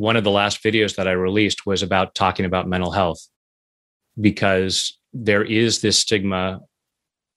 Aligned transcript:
one 0.00 0.16
of 0.16 0.24
the 0.24 0.30
last 0.30 0.62
videos 0.62 0.96
that 0.96 1.06
I 1.06 1.12
released 1.12 1.66
was 1.66 1.82
about 1.82 2.14
talking 2.14 2.46
about 2.46 2.66
mental 2.66 2.90
health 2.90 3.20
because 4.18 4.98
there 5.12 5.44
is 5.44 5.82
this 5.82 5.98
stigma 5.98 6.60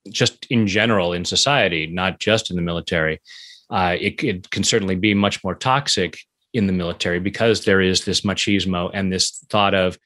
just 0.09 0.45
in 0.49 0.65
general 0.65 1.11
in 1.11 1.25
society, 1.25 1.87
not 1.87 2.19
just 2.19 2.49
in 2.49 2.55
the 2.55 2.61
military. 2.61 3.21
Uh, 3.69 3.97
it, 3.99 4.23
it 4.23 4.49
can 4.49 4.63
certainly 4.63 4.95
be 4.95 5.13
much 5.13 5.43
more 5.43 5.55
toxic 5.55 6.17
in 6.53 6.67
the 6.67 6.73
military 6.73 7.19
because 7.19 7.65
there 7.65 7.81
is 7.81 8.05
this 8.05 8.21
machismo 8.21 8.89
and 8.93 9.11
this 9.11 9.43
thought 9.49 9.73
of, 9.73 9.97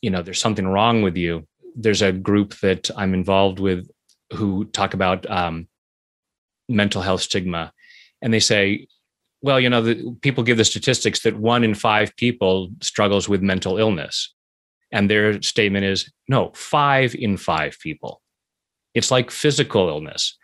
you 0.00 0.10
know, 0.10 0.22
there's 0.22 0.40
something 0.40 0.66
wrong 0.66 1.02
with 1.02 1.16
you. 1.16 1.46
There's 1.76 2.02
a 2.02 2.12
group 2.12 2.58
that 2.60 2.90
I'm 2.96 3.14
involved 3.14 3.60
with 3.60 3.88
who 4.32 4.64
talk 4.64 4.94
about 4.94 5.28
um, 5.30 5.68
mental 6.68 7.02
health 7.02 7.22
stigma, 7.22 7.72
and 8.22 8.34
they 8.34 8.40
say, 8.40 8.88
well, 9.42 9.60
you 9.60 9.68
know, 9.68 9.82
the, 9.82 10.16
people 10.22 10.42
give 10.42 10.56
the 10.56 10.64
statistics 10.64 11.20
that 11.22 11.36
one 11.36 11.64
in 11.64 11.74
five 11.74 12.16
people 12.16 12.70
struggles 12.82 13.28
with 13.28 13.42
mental 13.42 13.78
illness, 13.78 14.34
and 14.92 15.10
their 15.10 15.40
statement 15.42 15.84
is, 15.84 16.10
no, 16.28 16.52
five 16.54 17.14
in 17.14 17.36
five 17.36 17.78
people. 17.80 18.22
It's 18.94 19.10
like 19.10 19.30
physical 19.30 19.88
illness. 19.88 20.36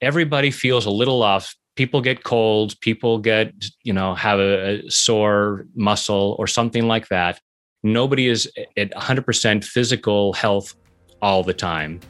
Everybody 0.00 0.50
feels 0.50 0.86
a 0.86 0.90
little 0.90 1.22
off 1.22 1.54
people 1.76 2.00
get 2.00 2.24
cold, 2.24 2.78
people 2.80 3.18
get, 3.18 3.54
you 3.84 3.92
know, 3.92 4.14
have 4.14 4.38
a, 4.38 4.84
a 4.84 4.90
sore 4.90 5.66
muscle 5.74 6.36
or 6.38 6.46
something 6.46 6.86
like 6.86 7.08
that. 7.08 7.40
Nobody 7.82 8.28
is 8.28 8.50
at 8.76 8.90
100% 8.90 9.64
physical 9.64 10.34
health 10.34 10.74
all 11.22 11.42
the 11.42 11.54
time. 11.54 12.00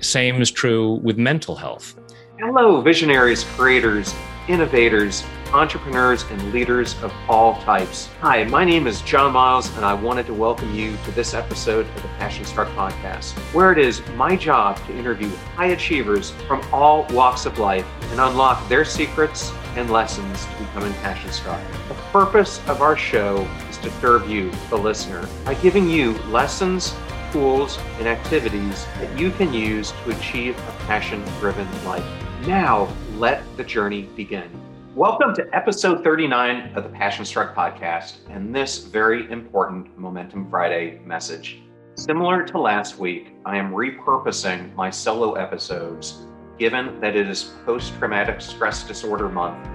Same 0.00 0.42
is 0.42 0.50
true 0.50 0.94
with 0.94 1.16
mental 1.16 1.54
health. 1.54 1.94
Hello, 2.40 2.80
visionaries, 2.80 3.44
creators, 3.56 4.12
innovators, 4.50 5.24
entrepreneurs, 5.52 6.24
and 6.24 6.52
leaders 6.52 7.00
of 7.04 7.12
all 7.28 7.60
types. 7.62 8.08
Hi, 8.20 8.42
my 8.44 8.64
name 8.64 8.88
is 8.88 9.00
John 9.02 9.32
Miles, 9.32 9.74
and 9.76 9.84
I 9.84 9.94
wanted 9.94 10.26
to 10.26 10.34
welcome 10.34 10.74
you 10.74 10.96
to 11.04 11.12
this 11.12 11.34
episode 11.34 11.86
of 11.86 12.02
the 12.02 12.08
Passion 12.18 12.44
Struck 12.44 12.68
podcast, 12.70 13.38
where 13.54 13.70
it 13.70 13.78
is 13.78 14.02
my 14.16 14.34
job 14.34 14.76
to 14.86 14.98
interview 14.98 15.28
high 15.54 15.68
achievers 15.68 16.32
from 16.48 16.66
all 16.72 17.06
walks 17.10 17.46
of 17.46 17.60
life 17.60 17.86
and 18.10 18.18
unlock 18.18 18.68
their 18.68 18.84
secrets 18.84 19.52
and 19.76 19.88
lessons 19.88 20.44
to 20.46 20.64
becoming 20.64 20.92
passion 20.94 21.30
struck. 21.30 21.60
The 21.86 21.94
purpose 22.10 22.58
of 22.66 22.82
our 22.82 22.96
show 22.96 23.48
is 23.68 23.78
to 23.78 23.90
serve 24.00 24.28
you, 24.28 24.50
the 24.68 24.76
listener, 24.76 25.28
by 25.44 25.54
giving 25.54 25.88
you 25.88 26.14
lessons, 26.24 26.92
tools, 27.30 27.78
and 27.98 28.08
activities 28.08 28.84
that 28.98 29.16
you 29.16 29.30
can 29.30 29.52
use 29.52 29.92
to 29.92 30.10
achieve 30.10 30.58
a 30.58 30.72
passion 30.86 31.22
driven 31.38 31.68
life. 31.84 32.04
Now, 32.48 32.88
let 33.20 33.44
the 33.58 33.64
journey 33.64 34.08
begin. 34.16 34.48
Welcome 34.96 35.34
to 35.34 35.46
episode 35.52 36.02
39 36.02 36.74
of 36.74 36.84
the 36.84 36.88
Passion 36.88 37.26
Struck 37.26 37.54
podcast 37.54 38.14
and 38.30 38.56
this 38.56 38.78
very 38.78 39.30
important 39.30 39.98
Momentum 39.98 40.48
Friday 40.48 41.02
message. 41.04 41.60
Similar 41.96 42.46
to 42.46 42.58
last 42.58 42.98
week, 42.98 43.34
I 43.44 43.58
am 43.58 43.72
repurposing 43.72 44.74
my 44.74 44.88
solo 44.88 45.34
episodes, 45.34 46.28
given 46.58 46.98
that 47.02 47.14
it 47.14 47.28
is 47.28 47.52
post 47.66 47.92
traumatic 47.98 48.40
stress 48.40 48.84
disorder 48.84 49.28
month, 49.28 49.68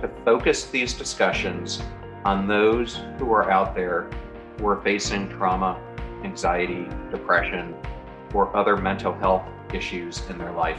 to 0.00 0.08
focus 0.24 0.66
these 0.66 0.94
discussions 0.94 1.82
on 2.24 2.46
those 2.46 3.00
who 3.18 3.32
are 3.32 3.50
out 3.50 3.74
there 3.74 4.08
who 4.58 4.68
are 4.68 4.80
facing 4.80 5.28
trauma, 5.28 5.76
anxiety, 6.22 6.86
depression, 7.10 7.74
or 8.32 8.56
other 8.56 8.76
mental 8.76 9.12
health 9.12 9.42
issues 9.74 10.22
in 10.30 10.38
their 10.38 10.52
life. 10.52 10.78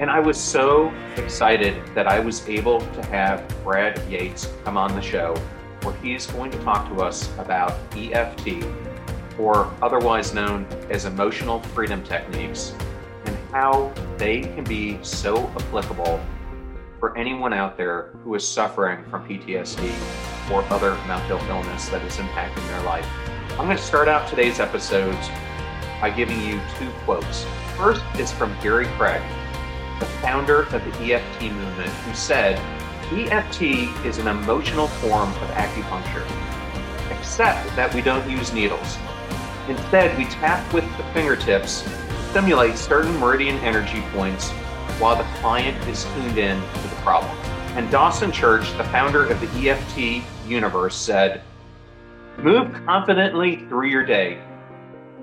And 0.00 0.10
I 0.10 0.18
was 0.18 0.40
so 0.40 0.90
excited 1.18 1.76
that 1.94 2.08
I 2.08 2.20
was 2.20 2.48
able 2.48 2.80
to 2.80 3.06
have 3.08 3.46
Brad 3.62 4.00
Yates 4.10 4.50
come 4.64 4.78
on 4.78 4.94
the 4.94 5.02
show, 5.02 5.36
where 5.82 5.94
he's 5.96 6.26
going 6.28 6.50
to 6.52 6.58
talk 6.60 6.88
to 6.88 7.02
us 7.02 7.28
about 7.36 7.74
EFT, 7.94 8.64
or 9.38 9.70
otherwise 9.82 10.32
known 10.32 10.64
as 10.88 11.04
emotional 11.04 11.60
freedom 11.60 12.02
techniques, 12.02 12.72
and 13.26 13.36
how 13.52 13.92
they 14.16 14.40
can 14.40 14.64
be 14.64 14.98
so 15.02 15.46
applicable 15.48 16.18
for 16.98 17.14
anyone 17.18 17.52
out 17.52 17.76
there 17.76 18.12
who 18.24 18.34
is 18.34 18.48
suffering 18.48 19.04
from 19.10 19.28
PTSD 19.28 19.92
or 20.50 20.64
other 20.72 20.94
mental 21.06 21.38
illness 21.50 21.90
that 21.90 22.02
is 22.06 22.16
impacting 22.16 22.66
their 22.68 22.82
life. 22.84 23.06
I'm 23.50 23.66
going 23.66 23.76
to 23.76 23.82
start 23.82 24.08
out 24.08 24.26
today's 24.30 24.60
episodes 24.60 25.28
by 26.00 26.08
giving 26.08 26.40
you 26.40 26.58
two 26.78 26.90
quotes. 27.04 27.44
First 27.76 28.02
is 28.18 28.32
from 28.32 28.56
Gary 28.62 28.86
Craig, 28.96 29.20
the 30.00 30.06
founder 30.06 30.62
of 30.62 30.72
the 30.72 31.12
EFT 31.12 31.42
movement, 31.52 31.90
who 31.90 32.14
said, 32.14 32.58
EFT 33.12 33.62
is 34.04 34.18
an 34.18 34.28
emotional 34.28 34.88
form 34.88 35.28
of 35.28 35.48
acupuncture, 35.50 36.24
except 37.16 37.76
that 37.76 37.92
we 37.94 38.00
don't 38.00 38.28
use 38.28 38.52
needles. 38.52 38.96
Instead, 39.68 40.16
we 40.16 40.24
tap 40.24 40.72
with 40.72 40.84
the 40.96 41.04
fingertips 41.12 41.82
to 41.82 42.22
stimulate 42.30 42.76
certain 42.76 43.16
meridian 43.18 43.56
energy 43.58 44.02
points 44.12 44.50
while 44.98 45.16
the 45.16 45.24
client 45.40 45.76
is 45.86 46.04
tuned 46.14 46.38
in 46.38 46.60
to 46.60 46.88
the 46.88 46.96
problem. 47.02 47.30
And 47.76 47.90
Dawson 47.90 48.32
Church, 48.32 48.72
the 48.78 48.84
founder 48.84 49.26
of 49.26 49.40
the 49.40 49.68
EFT 49.68 50.24
universe, 50.48 50.96
said, 50.96 51.42
Move 52.38 52.72
confidently 52.86 53.66
through 53.68 53.88
your 53.88 54.04
day 54.04 54.40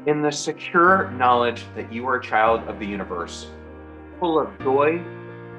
in 0.06 0.22
the 0.22 0.32
secure 0.32 1.10
knowledge 1.12 1.64
that 1.76 1.92
you 1.92 2.08
are 2.08 2.18
a 2.18 2.24
child 2.24 2.62
of 2.68 2.80
the 2.80 2.86
universe 2.86 3.48
full 4.20 4.40
of 4.40 4.58
joy, 4.60 5.00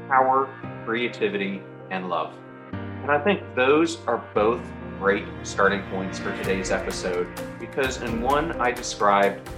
power, 0.08 0.48
creativity, 0.84 1.62
and 1.90 2.08
love. 2.08 2.34
And 2.72 3.10
I 3.10 3.22
think 3.22 3.42
those 3.54 4.04
are 4.06 4.18
both 4.34 4.60
great 4.98 5.24
starting 5.44 5.82
points 5.90 6.18
for 6.18 6.36
today's 6.38 6.70
episode 6.70 7.28
because 7.60 8.02
in 8.02 8.20
one, 8.20 8.52
I 8.60 8.72
described 8.72 9.48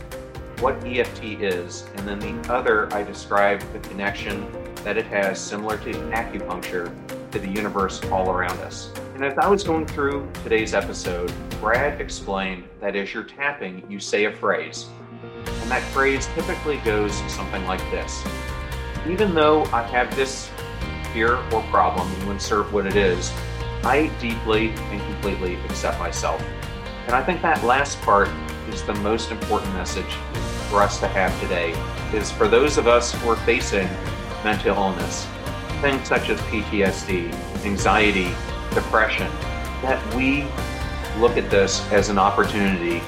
what 0.61 0.85
EFT 0.85 1.25
is, 1.41 1.87
and 1.97 2.07
then 2.07 2.19
the 2.19 2.53
other, 2.53 2.93
I 2.93 3.03
described 3.03 3.73
the 3.73 3.79
connection 3.79 4.47
that 4.85 4.99
it 4.99 5.07
has, 5.07 5.41
similar 5.41 5.79
to 5.79 5.93
acupuncture, 6.13 6.95
to 7.31 7.39
the 7.39 7.49
universe 7.49 8.05
all 8.07 8.31
around 8.31 8.59
us. 8.61 8.93
And 9.15 9.25
as 9.25 9.39
I 9.39 9.49
was 9.49 9.65
going 9.65 9.87
through 9.87 10.31
today's 10.43 10.75
episode, 10.75 11.33
Brad 11.61 12.01
explained 12.01 12.65
that 12.81 12.95
as 12.97 13.15
you're 13.15 13.25
tapping, 13.25 13.83
you 13.89 13.99
say 13.99 14.27
a 14.27 14.33
phrase. 14.33 14.89
And 15.47 15.71
that 15.71 15.83
phrase 15.93 16.29
typically 16.35 16.77
goes 16.79 17.15
something 17.33 17.65
like 17.67 17.81
this 17.91 18.23
even 19.09 19.35
though 19.35 19.65
I 19.67 19.83
have 19.83 20.15
this 20.15 20.51
fear 21.13 21.37
or 21.53 21.63
problem, 21.65 22.09
you 22.21 22.31
insert 22.31 22.71
what 22.73 22.87
it 22.87 22.97
is, 22.97 23.33
I 23.83 24.09
deeply 24.21 24.71
and 24.71 25.01
completely 25.13 25.55
accept 25.65 25.99
myself. 25.99 26.43
And 27.07 27.15
I 27.15 27.23
think 27.25 27.43
that 27.43 27.65
last 27.65 28.01
part 28.03 28.29
is 28.69 28.83
the 28.85 28.95
most 28.95 29.31
important 29.31 29.73
message 29.75 30.13
for 30.69 30.83
us 30.83 31.01
to 31.01 31.09
have 31.09 31.39
today 31.41 31.73
is 32.17 32.31
for 32.31 32.47
those 32.47 32.79
of 32.79 32.87
us 32.87 33.13
who 33.13 33.31
are 33.31 33.37
facing 33.37 33.89
mental 34.45 34.77
illness, 34.77 35.27
things 35.81 36.07
such 36.07 36.29
as 36.29 36.39
PTSD, 36.43 37.33
anxiety, 37.65 38.29
depression, 38.75 39.31
that 39.83 40.15
we 40.15 40.47
look 41.19 41.37
at 41.37 41.51
this 41.51 41.81
as 41.91 42.09
an 42.11 42.19
opportunity 42.19 43.01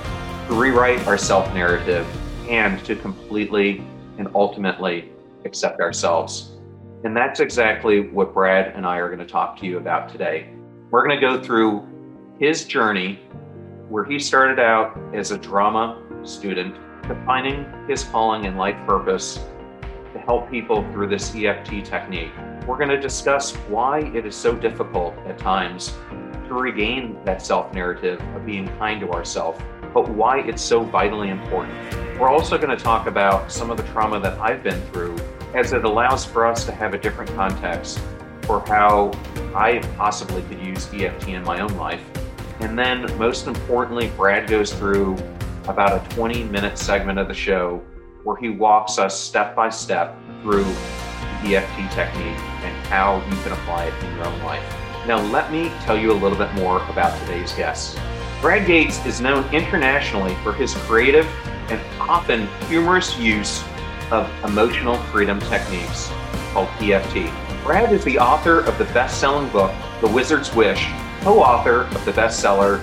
to 0.49 0.55
rewrite 0.55 1.07
our 1.07 1.19
self 1.19 1.53
narrative 1.55 2.07
and 2.49 2.85
to 2.85 2.97
completely 2.97 3.85
and 4.19 4.29
ultimately 4.35 5.12
accept 5.45 5.81
ourselves. 5.81 6.59
And 7.05 7.17
that's 7.17 7.41
exactly 7.41 8.09
what 8.09 8.33
Brad 8.33 8.75
and 8.77 8.87
I 8.87 8.99
are 8.99 9.09
going 9.09 9.27
to 9.27 9.33
talk 9.33 9.59
to 9.61 9.67
you 9.67 9.79
about 9.79 10.09
today. 10.09 10.51
We're 10.91 11.07
going 11.07 11.19
to 11.19 11.27
go 11.27 11.43
through 11.43 11.89
his 12.39 12.65
journey 12.65 13.21
where 13.89 14.05
he 14.05 14.19
started 14.19 14.59
out 14.59 14.99
as 15.15 15.33
a 15.33 15.39
drama 15.39 16.03
student, 16.23 16.77
defining 17.07 17.67
his 17.89 18.05
calling 18.05 18.47
and 18.47 18.57
life 18.57 18.77
purpose 18.87 19.41
to 20.13 20.19
help 20.21 20.51
people 20.51 20.83
through 20.93 21.09
this 21.09 21.35
EFT 21.35 21.85
technique. 21.85 22.31
We're 22.67 22.77
going 22.79 22.91
to 22.91 23.01
discuss 23.01 23.55
why 23.69 24.01
it 24.15 24.25
is 24.25 24.37
so 24.37 24.55
difficult 24.55 25.17
at 25.27 25.39
times 25.39 25.95
to 26.47 26.55
regain 26.55 27.19
that 27.25 27.43
self 27.43 27.73
narrative 27.73 28.21
of 28.37 28.47
being 28.47 28.69
kind 28.79 29.01
to 29.01 29.11
ourselves, 29.11 29.59
but 29.93 30.09
why 30.09 30.41
it's 30.41 30.63
so 30.63 30.85
vitally 30.85 31.31
important. 31.31 31.75
We're 32.21 32.29
also 32.29 32.57
going 32.57 32.77
to 32.77 32.83
talk 32.83 33.07
about 33.07 33.51
some 33.51 33.71
of 33.71 33.77
the 33.77 33.83
trauma 33.85 34.21
that 34.21 34.39
I've 34.39 34.63
been 34.63 34.81
through 34.93 35.17
as 35.55 35.73
it 35.73 35.85
allows 35.85 36.25
for 36.25 36.47
us 36.47 36.65
to 36.65 36.73
have 36.73 36.95
a 36.95 36.99
different 36.99 37.31
context 37.35 38.01
for 38.43 38.61
how 38.67 39.13
I 39.55 39.79
possibly 39.97 40.43
could 40.43 40.61
use 40.61 40.89
EFT 40.93 41.29
in 41.29 41.45
my 41.45 41.61
own 41.61 41.77
life. 41.77 42.03
And 42.61 42.79
then, 42.79 43.07
most 43.19 43.47
importantly, 43.47 44.11
Brad 44.17 44.49
goes 44.49 44.73
through 44.73 45.17
about 45.69 45.93
a 45.93 46.15
20 46.15 46.45
minute 46.45 46.79
segment 46.79 47.19
of 47.19 47.29
the 47.29 47.35
show 47.35 47.83
where 48.25 48.37
he 48.37 48.49
walks 48.49 48.99
us 48.99 49.19
step 49.19 49.55
by 49.55 49.69
step 49.69 50.17
through 50.43 50.65
the 51.43 51.57
EFT 51.57 51.93
technique 51.93 52.39
and 52.63 52.87
how 52.87 53.17
you 53.17 53.43
can 53.43 53.53
apply 53.53 53.87
it 53.87 54.05
in 54.05 54.15
your 54.17 54.27
own 54.27 54.43
life. 54.43 54.63
Now, 55.07 55.21
let 55.21 55.51
me 55.51 55.71
tell 55.81 55.99
you 55.99 56.13
a 56.13 56.15
little 56.15 56.39
bit 56.39 56.53
more 56.55 56.83
about 56.89 57.19
today's 57.21 57.53
guest. 57.53 57.99
Brad 58.41 58.69
Yates 58.69 59.05
is 59.05 59.21
known 59.21 59.49
internationally 59.53 60.35
for 60.37 60.53
his 60.53 60.75
creative 60.75 61.27
and 61.71 61.81
often 62.01 62.47
humorous 62.69 63.19
use 63.19 63.65
of 64.13 64.31
emotional 64.45 64.99
freedom 65.05 65.41
techniques 65.41 66.13
called 66.53 66.69
EFT. 66.83 67.33
Brad 67.65 67.93
is 67.93 68.05
the 68.05 68.19
author 68.19 68.61
of 68.61 68.77
the 68.77 68.85
best 68.87 69.19
selling 69.19 69.49
book, 69.49 69.73
The 70.03 70.09
Wizard's 70.09 70.55
Wish 70.55 70.87
co 71.23 71.41
author 71.43 71.85
of 71.85 72.05
the 72.05 72.13
bestseller 72.13 72.81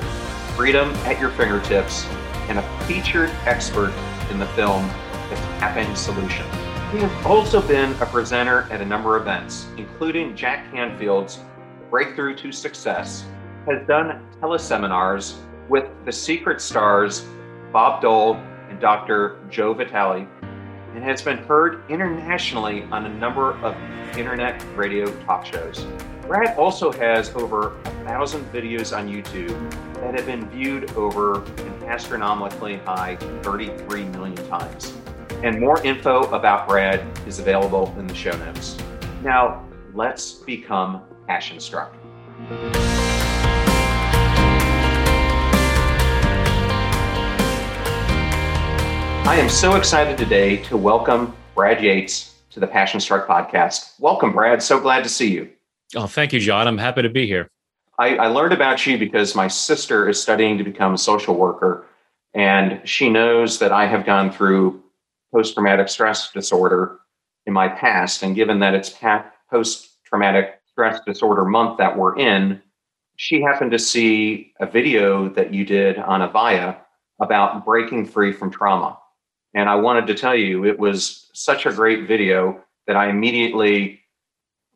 Freedom 0.56 0.90
at 1.06 1.20
Your 1.20 1.30
Fingertips, 1.31 2.06
and 2.48 2.58
a 2.58 2.80
featured 2.86 3.30
expert 3.46 3.94
in 4.31 4.40
the 4.40 4.48
film 4.48 4.88
The 5.30 5.36
Tapping 5.60 5.96
Solution. 5.96 6.46
He 6.92 6.98
has 6.98 7.26
also 7.26 7.62
been 7.62 7.92
a 8.02 8.06
presenter 8.08 8.68
at 8.72 8.81
a 8.81 8.86
number 8.86 9.16
of 9.16 9.22
events, 9.22 9.68
including 9.78 10.36
Jack 10.36 10.72
Canfield's 10.72 11.40
Breakthrough 11.92 12.36
to 12.38 12.52
Success, 12.52 13.26
has 13.68 13.86
done 13.88 14.26
teleseminars 14.42 15.38
with 15.70 15.86
the 16.06 16.12
secret 16.12 16.60
stars 16.60 17.24
Bob 17.72 18.02
Doyle 18.02 18.36
and 18.70 18.80
Dr. 18.80 19.38
Joe 19.50 19.74
Vitale, 19.74 20.28
and 20.94 21.03
has 21.03 21.21
been 21.21 21.38
heard 21.38 21.83
internationally 21.89 22.83
on 22.91 23.06
a 23.06 23.09
number 23.09 23.53
of 23.63 23.75
internet 24.18 24.63
radio 24.75 25.06
talk 25.25 25.45
shows. 25.45 25.86
Brad 26.27 26.57
also 26.57 26.91
has 26.91 27.33
over 27.36 27.75
a 27.86 27.89
thousand 28.06 28.45
videos 28.53 28.95
on 28.95 29.07
YouTube 29.07 29.71
that 29.95 30.13
have 30.13 30.25
been 30.25 30.47
viewed 30.50 30.91
over 30.91 31.44
an 31.44 31.83
astronomically 31.86 32.77
high 32.77 33.15
33 33.41 34.03
million 34.06 34.36
times. 34.47 34.95
And 35.44 35.59
more 35.59 35.81
info 35.83 36.24
about 36.31 36.68
Brad 36.68 37.06
is 37.27 37.39
available 37.39 37.95
in 37.97 38.06
the 38.06 38.13
show 38.13 38.38
notes. 38.38 38.77
Now, 39.24 39.65
let's 39.94 40.33
become 40.33 41.01
passion 41.27 41.59
struck. 41.59 41.95
I 49.25 49.36
am 49.36 49.50
so 49.50 49.75
excited 49.75 50.18
today 50.18 50.57
to 50.63 50.77
welcome 50.77 51.36
Brad 51.56 51.83
Yates 51.83 52.36
to 52.50 52.60
the 52.60 52.68
Passion 52.68 53.00
Struck 53.00 53.27
podcast. 53.27 54.00
Welcome, 54.00 54.33
Brad. 54.33 54.63
So 54.63 54.80
glad 54.80 55.04
to 55.04 55.10
see 55.10 55.31
you. 55.31 55.50
Oh, 55.95 56.07
thank 56.07 56.33
you, 56.33 56.39
John. 56.39 56.68
I'm 56.68 56.77
happy 56.77 57.01
to 57.01 57.10
be 57.10 57.27
here. 57.27 57.50
I, 58.00 58.16
I 58.16 58.27
learned 58.27 58.54
about 58.54 58.86
you 58.88 58.98
because 58.98 59.36
my 59.36 59.48
sister 59.48 60.07
is 60.07 60.21
studying 60.21 60.57
to 60.57 60.63
become 60.63 60.94
a 60.94 60.98
social 60.98 61.36
worker, 61.36 61.86
and 62.33 62.81
she 62.88 63.10
knows 63.10 63.60
that 63.60 63.71
I 63.71 63.86
have 63.88 64.06
gone 64.06 64.31
through 64.31 64.81
post 65.33 65.54
traumatic 65.54 65.89
stress 65.89 66.31
disorder 66.31 67.00
in 67.45 67.54
my 67.54 67.68
past. 67.68 68.24
And 68.24 68.36
given 68.36 68.60
that 68.60 68.74
it's 68.74 68.98
post 69.51 70.04
traumatic 70.06 70.62
stress 70.66 71.01
disorder 71.06 71.45
month 71.45 71.77
that 71.77 71.98
we're 71.98 72.18
in, 72.18 72.62
she 73.18 73.42
happened 73.42 73.71
to 73.71 73.80
see 73.80 74.54
a 74.60 74.66
video 74.66 75.27
that 75.30 75.54
you 75.54 75.66
did 75.66 75.98
on 75.98 76.21
Avaya 76.21 76.77
about 77.19 77.66
breaking 77.66 78.06
free 78.06 78.31
from 78.31 78.50
trauma. 78.50 78.98
And 79.54 79.69
I 79.69 79.75
wanted 79.75 80.07
to 80.07 80.13
tell 80.13 80.36
you, 80.36 80.66
it 80.66 80.78
was 80.78 81.30
such 81.34 81.66
a 81.66 81.74
great 81.74 82.07
video 82.07 82.63
that 82.88 82.96
I 82.96 83.10
immediately 83.10 84.01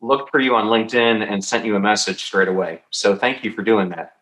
looked 0.02 0.32
for 0.32 0.40
you 0.40 0.56
on 0.56 0.66
LinkedIn 0.66 1.28
and 1.28 1.44
sent 1.44 1.66
you 1.66 1.76
a 1.76 1.80
message 1.80 2.24
straight 2.24 2.48
away. 2.48 2.82
So 2.90 3.16
thank 3.16 3.44
you 3.44 3.52
for 3.52 3.62
doing 3.62 3.90
that. 3.90 4.14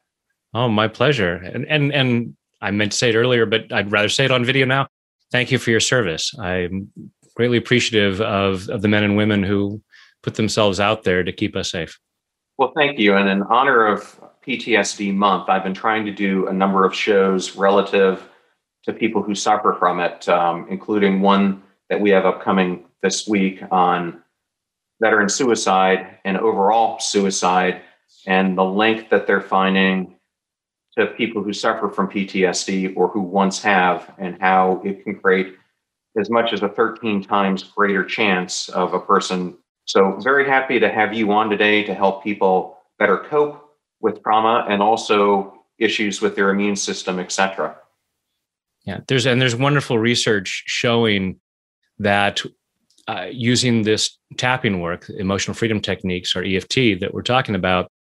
Oh, 0.54 0.68
my 0.68 0.88
pleasure. 0.88 1.36
And 1.36 1.66
and 1.68 1.94
and 1.94 2.36
I 2.62 2.72
meant 2.72 2.92
to 2.92 2.98
say 2.98 3.10
it 3.10 3.16
earlier, 3.16 3.46
but 3.46 3.72
I'd 3.72 3.92
rather 3.92 4.10
say 4.10 4.26
it 4.26 4.32
on 4.32 4.44
video 4.46 4.66
now. 4.66 4.88
Thank 5.32 5.52
you 5.52 5.58
for 5.58 5.72
your 5.72 5.80
service. 5.80 6.38
I'm 6.38 6.92
greatly 7.36 7.58
appreciative 7.58 8.22
of 8.22 8.70
of 8.70 8.82
the 8.82 8.88
men 8.88 9.04
and 9.04 9.16
women 9.16 9.44
who 9.44 9.82
put 10.22 10.36
themselves 10.36 10.80
out 10.80 11.04
there 11.04 11.24
to 11.24 11.32
keep 11.32 11.56
us 11.56 11.72
safe. 11.72 12.00
Well, 12.58 12.74
thank 12.76 13.00
you. 13.00 13.16
And 13.16 13.28
in 13.30 13.42
honor 13.44 13.88
of 13.88 14.20
PTSD 14.46 15.14
month, 15.16 15.50
I've 15.50 15.64
been 15.64 15.74
trying 15.74 16.06
to 16.06 16.12
do 16.12 16.48
a 16.48 16.54
number 16.54 16.86
of 16.86 16.94
shows 16.94 17.56
relative 17.56 18.28
to 18.86 18.94
people 18.94 19.22
who 19.22 19.36
suffer 19.36 19.76
from 19.78 20.00
it, 20.00 20.28
um, 20.28 20.68
including 20.70 21.22
one 21.22 21.62
that 21.90 22.00
we 22.00 22.10
have 22.10 22.26
upcoming 22.26 22.86
this 23.02 23.28
week 23.28 23.62
on 23.72 24.22
veteran 25.02 25.30
suicide 25.30 26.18
and 26.24 26.38
overall 26.38 27.00
suicide 27.00 27.82
and 28.28 28.58
the 28.58 28.64
link 28.64 29.10
that 29.10 29.28
they're 29.28 29.42
finding 29.42 30.16
to 30.98 31.08
people 31.08 31.42
who 31.42 31.54
suffer 31.54 31.90
from 31.90 32.10
PTSD 32.10 32.94
or 32.96 33.08
who 33.08 33.22
once 33.22 33.62
have, 33.62 34.14
and 34.18 34.38
how 34.42 34.82
it 34.84 35.04
can 35.04 35.20
create 35.20 35.56
as 36.20 36.30
much 36.30 36.52
as 36.52 36.62
a 36.62 36.68
13 36.68 37.24
times 37.24 37.64
greater 37.64 38.04
chance 38.04 38.68
of 38.70 38.94
a 38.94 39.00
person. 39.00 39.58
So, 39.86 40.18
very 40.22 40.46
happy 40.46 40.80
to 40.80 40.90
have 40.90 41.14
you 41.14 41.32
on 41.32 41.50
today 41.50 41.84
to 41.84 41.94
help 41.94 42.24
people 42.24 42.78
better 43.00 43.18
cope 43.18 43.70
with 44.02 44.22
trauma 44.22 44.66
and 44.70 44.82
also 44.82 45.64
issues 45.80 46.22
with 46.22 46.36
their 46.36 46.50
immune 46.50 46.76
system, 46.76 47.20
etc. 47.20 47.76
Yeah, 48.86 49.00
there's 49.08 49.26
and 49.26 49.42
there's 49.42 49.56
wonderful 49.56 50.00
research 50.00 50.64
showing 50.66 51.40
that 52.00 52.42
uh, 53.08 53.28
using 53.32 53.84
this 53.84 54.18
tapping 54.38 54.80
work, 54.82 55.10
emotional 55.10 55.54
freedom 55.54 55.82
techniques 55.82 56.36
or 56.36 56.44
EFT 56.44 57.00
that 57.00 57.14
we're 57.14 57.22
talking 57.22 57.56
about, 57.56 57.92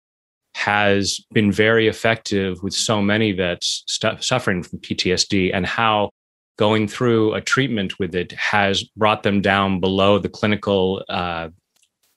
has 0.56 1.20
been 1.34 1.52
very 1.52 1.88
effective 1.88 2.62
with 2.64 2.74
so 2.74 3.02
many 3.02 3.32
vets 3.32 3.84
st- 3.88 4.24
suffering 4.24 4.64
from 4.64 4.80
PTSD, 4.80 5.52
and 5.54 5.66
how 5.66 6.10
going 6.58 6.88
through 6.88 7.34
a 7.34 7.42
treatment 7.42 8.00
with 8.00 8.16
it 8.16 8.32
has 8.34 8.84
brought 8.96 9.24
them 9.24 9.42
down 9.42 9.80
below 9.80 10.20
the 10.20 10.30
clinical 10.30 11.04
uh, 11.10 11.50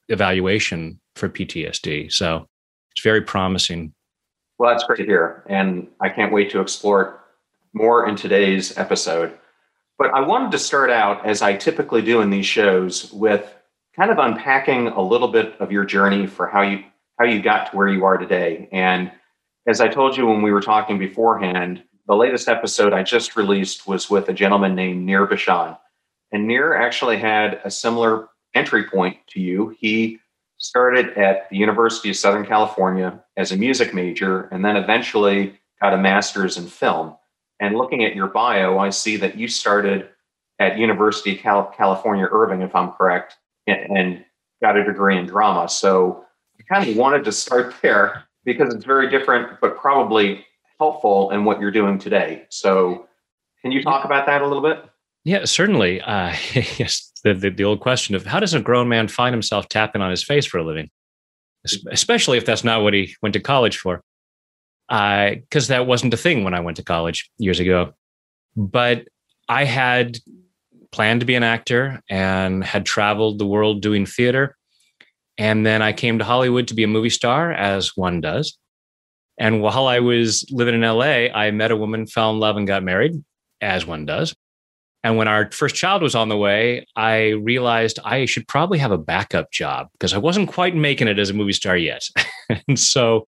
evaluation 0.09 1.01
for 1.17 1.29
PTSD. 1.29 2.13
So 2.13 2.47
it's 2.93 3.03
very 3.03 3.23
promising. 3.23 3.93
Well, 4.59 4.71
that's 4.71 4.85
great 4.85 4.99
to 4.99 5.05
hear, 5.05 5.45
and 5.49 5.89
I 6.01 6.09
can't 6.09 6.33
wait 6.33 6.51
to 6.51 6.61
explore 6.61 7.24
more 7.75 8.09
in 8.09 8.17
today's 8.17 8.79
episode. 8.79 9.37
But 9.99 10.15
I 10.15 10.21
wanted 10.21 10.53
to 10.53 10.59
start 10.59 10.91
out, 10.91 11.27
as 11.27 11.43
I 11.43 11.55
typically 11.57 12.03
do 12.03 12.21
in 12.21 12.31
these 12.31 12.47
shows, 12.47 13.13
with 13.13 13.53
kind 13.97 14.11
of 14.11 14.19
unpacking 14.19 14.89
a 14.89 15.01
little 15.01 15.29
bit 15.29 15.55
of 15.61 15.71
your 15.71 15.85
journey 15.85 16.27
for 16.27 16.47
how 16.47 16.63
you 16.63 16.85
how 17.19 17.25
you 17.25 17.41
got 17.41 17.71
to 17.71 17.77
where 17.77 17.89
you 17.89 18.05
are 18.05 18.17
today. 18.17 18.69
And 18.73 19.13
as 19.69 19.81
I 19.81 19.89
told 19.89 20.17
you 20.17 20.27
when 20.27 20.43
we 20.43 20.51
were 20.51 20.61
talking 20.61 20.99
beforehand, 20.99 21.85
the 22.07 22.17
latest 22.17 22.49
episode 22.49 22.93
I 22.93 23.03
just 23.05 23.37
released 23.37 23.87
was 23.87 24.11
with 24.11 24.29
a 24.29 24.33
gentleman 24.33 24.75
named 24.75 25.07
Nir 25.07 25.27
Bashan. 25.27 25.77
And 26.33 26.49
Nir 26.49 26.75
actually 26.75 27.19
had 27.19 27.61
a 27.65 27.71
similar 27.71 28.29
entry 28.55 28.85
point 28.85 29.17
to 29.29 29.41
you. 29.41 29.77
He 29.79 30.19
started 30.59 31.17
at 31.17 31.49
the 31.51 31.57
University 31.57 32.11
of 32.11 32.17
Southern 32.17 32.45
California 32.45 33.23
as 33.37 33.53
a 33.53 33.57
music 33.57 33.95
major 33.95 34.43
and 34.47 34.65
then 34.65 34.77
eventually 34.77 35.59
got 35.81 35.95
a 35.95 35.99
master's 35.99 36.57
in 36.57 36.67
film. 36.67 37.17
And 37.65 37.79
looking 37.79 38.05
at 38.05 38.15
your 38.15 38.27
bio, 38.27 38.79
I 38.79 38.91
see 38.91 39.17
that 39.17 39.39
you 39.39 39.49
started 39.49 40.11
at 40.59 40.77
University 40.77 41.35
of 41.35 41.73
California, 41.75 42.29
Irvine, 42.31 42.61
if 42.61 42.75
I'm 42.75 42.91
correct, 42.91 43.39
and 43.67 44.23
got 44.61 44.77
a 44.77 44.85
degree 44.85 45.17
in 45.17 45.25
drama. 45.25 45.71
So 45.71 46.27
I 46.61 46.75
kind 46.75 46.87
of 46.87 46.95
wanted 46.95 47.25
to 47.25 47.33
start 47.33 47.75
there 47.81 48.25
because 48.45 48.75
it's 48.75 48.85
very 48.85 49.09
different, 49.09 49.63
but 49.63 49.79
probably 49.79 50.45
helpful 50.79 51.31
in 51.31 51.47
what 51.47 51.59
you're 51.59 51.71
doing 51.71 51.99
today. 51.99 52.45
So 52.51 53.07
can 53.63 53.73
you 53.73 53.83
talk 53.83 54.05
about 54.05 54.27
that 54.27 54.43
a 54.43 54.47
little 54.47 54.63
bit? 54.63 54.85
Yeah, 55.25 55.47
certainly. 55.47 56.03
Uh, 56.03 56.35
yes, 56.53 57.13
the, 57.25 57.33
the, 57.33 57.49
the 57.49 57.65
old 57.65 57.81
question 57.81 58.15
of 58.15 58.27
how 58.27 58.41
does 58.41 58.53
a 58.53 58.61
grown 58.61 58.91
man 58.91 59.09
find 59.09 59.33
himself 59.33 59.71
tapping 59.71 60.03
on 60.03 60.11
his 60.11 60.23
face 60.23 60.45
for 60.45 60.59
a 60.59 60.65
living, 60.65 60.91
especially 61.91 62.37
if 62.37 62.45
that's 62.45 62.63
not 62.63 62.83
what 62.83 62.93
he 62.93 63.17
went 63.23 63.33
to 63.33 63.41
college 63.41 63.79
for 63.79 64.03
because 64.89 65.71
uh, 65.71 65.75
that 65.75 65.87
wasn't 65.87 66.15
a 66.15 66.19
thing 66.19 66.45
when 66.45 66.55
I 66.55 66.61
went 66.61 66.77
to 66.77 66.85
college 66.85 67.31
years 67.39 67.61
ago. 67.61 67.93
But 68.57 69.09
I 69.49 69.65
had 69.65 70.19
planned 70.93 71.21
to 71.21 71.27
be 71.27 71.35
an 71.35 71.43
actor 71.43 72.01
and 72.09 72.63
had 72.63 72.87
traveled 72.87 73.39
the 73.39 73.47
world 73.47 73.83
doing 73.83 74.07
theater. 74.07 74.57
And 75.37 75.67
then 75.67 75.83
I 75.83 75.93
came 75.93 76.19
to 76.19 76.25
Hollywood 76.25 76.69
to 76.69 76.75
be 76.75 76.85
a 76.85 76.89
movie 76.89 77.11
star, 77.11 77.53
as 77.53 77.97
one 77.97 78.21
does. 78.21 78.57
And 79.39 79.61
while 79.61 79.89
I 79.89 79.99
was 79.99 80.47
living 80.53 80.75
in 80.75 80.83
LA, 80.83 81.27
I 81.35 81.51
met 81.51 81.73
a 81.73 81.77
woman, 81.77 82.07
fell 82.07 82.31
in 82.31 82.39
love, 82.39 82.57
and 82.57 82.69
got 82.69 82.85
married, 82.85 83.13
as 83.61 83.85
one 83.85 84.07
does. 84.07 84.35
And 85.03 85.17
when 85.17 85.29
our 85.29 85.51
first 85.51 85.75
child 85.75 86.03
was 86.03 86.15
on 86.15 86.29
the 86.29 86.37
way, 86.37 86.87
I 86.97 87.31
realized 87.31 87.99
I 88.05 88.25
should 88.25 88.47
probably 88.47 88.79
have 88.79 88.93
a 88.93 88.99
backup 88.99 89.51
job 89.51 89.89
because 89.93 90.15
I 90.15 90.19
wasn't 90.19 90.49
quite 90.49 90.77
making 90.77 91.09
it 91.09 91.19
as 91.19 91.31
a 91.31 91.35
movie 91.35 91.53
star 91.53 91.77
yet. 91.77 92.03
and 92.69 92.79
so 92.79 93.27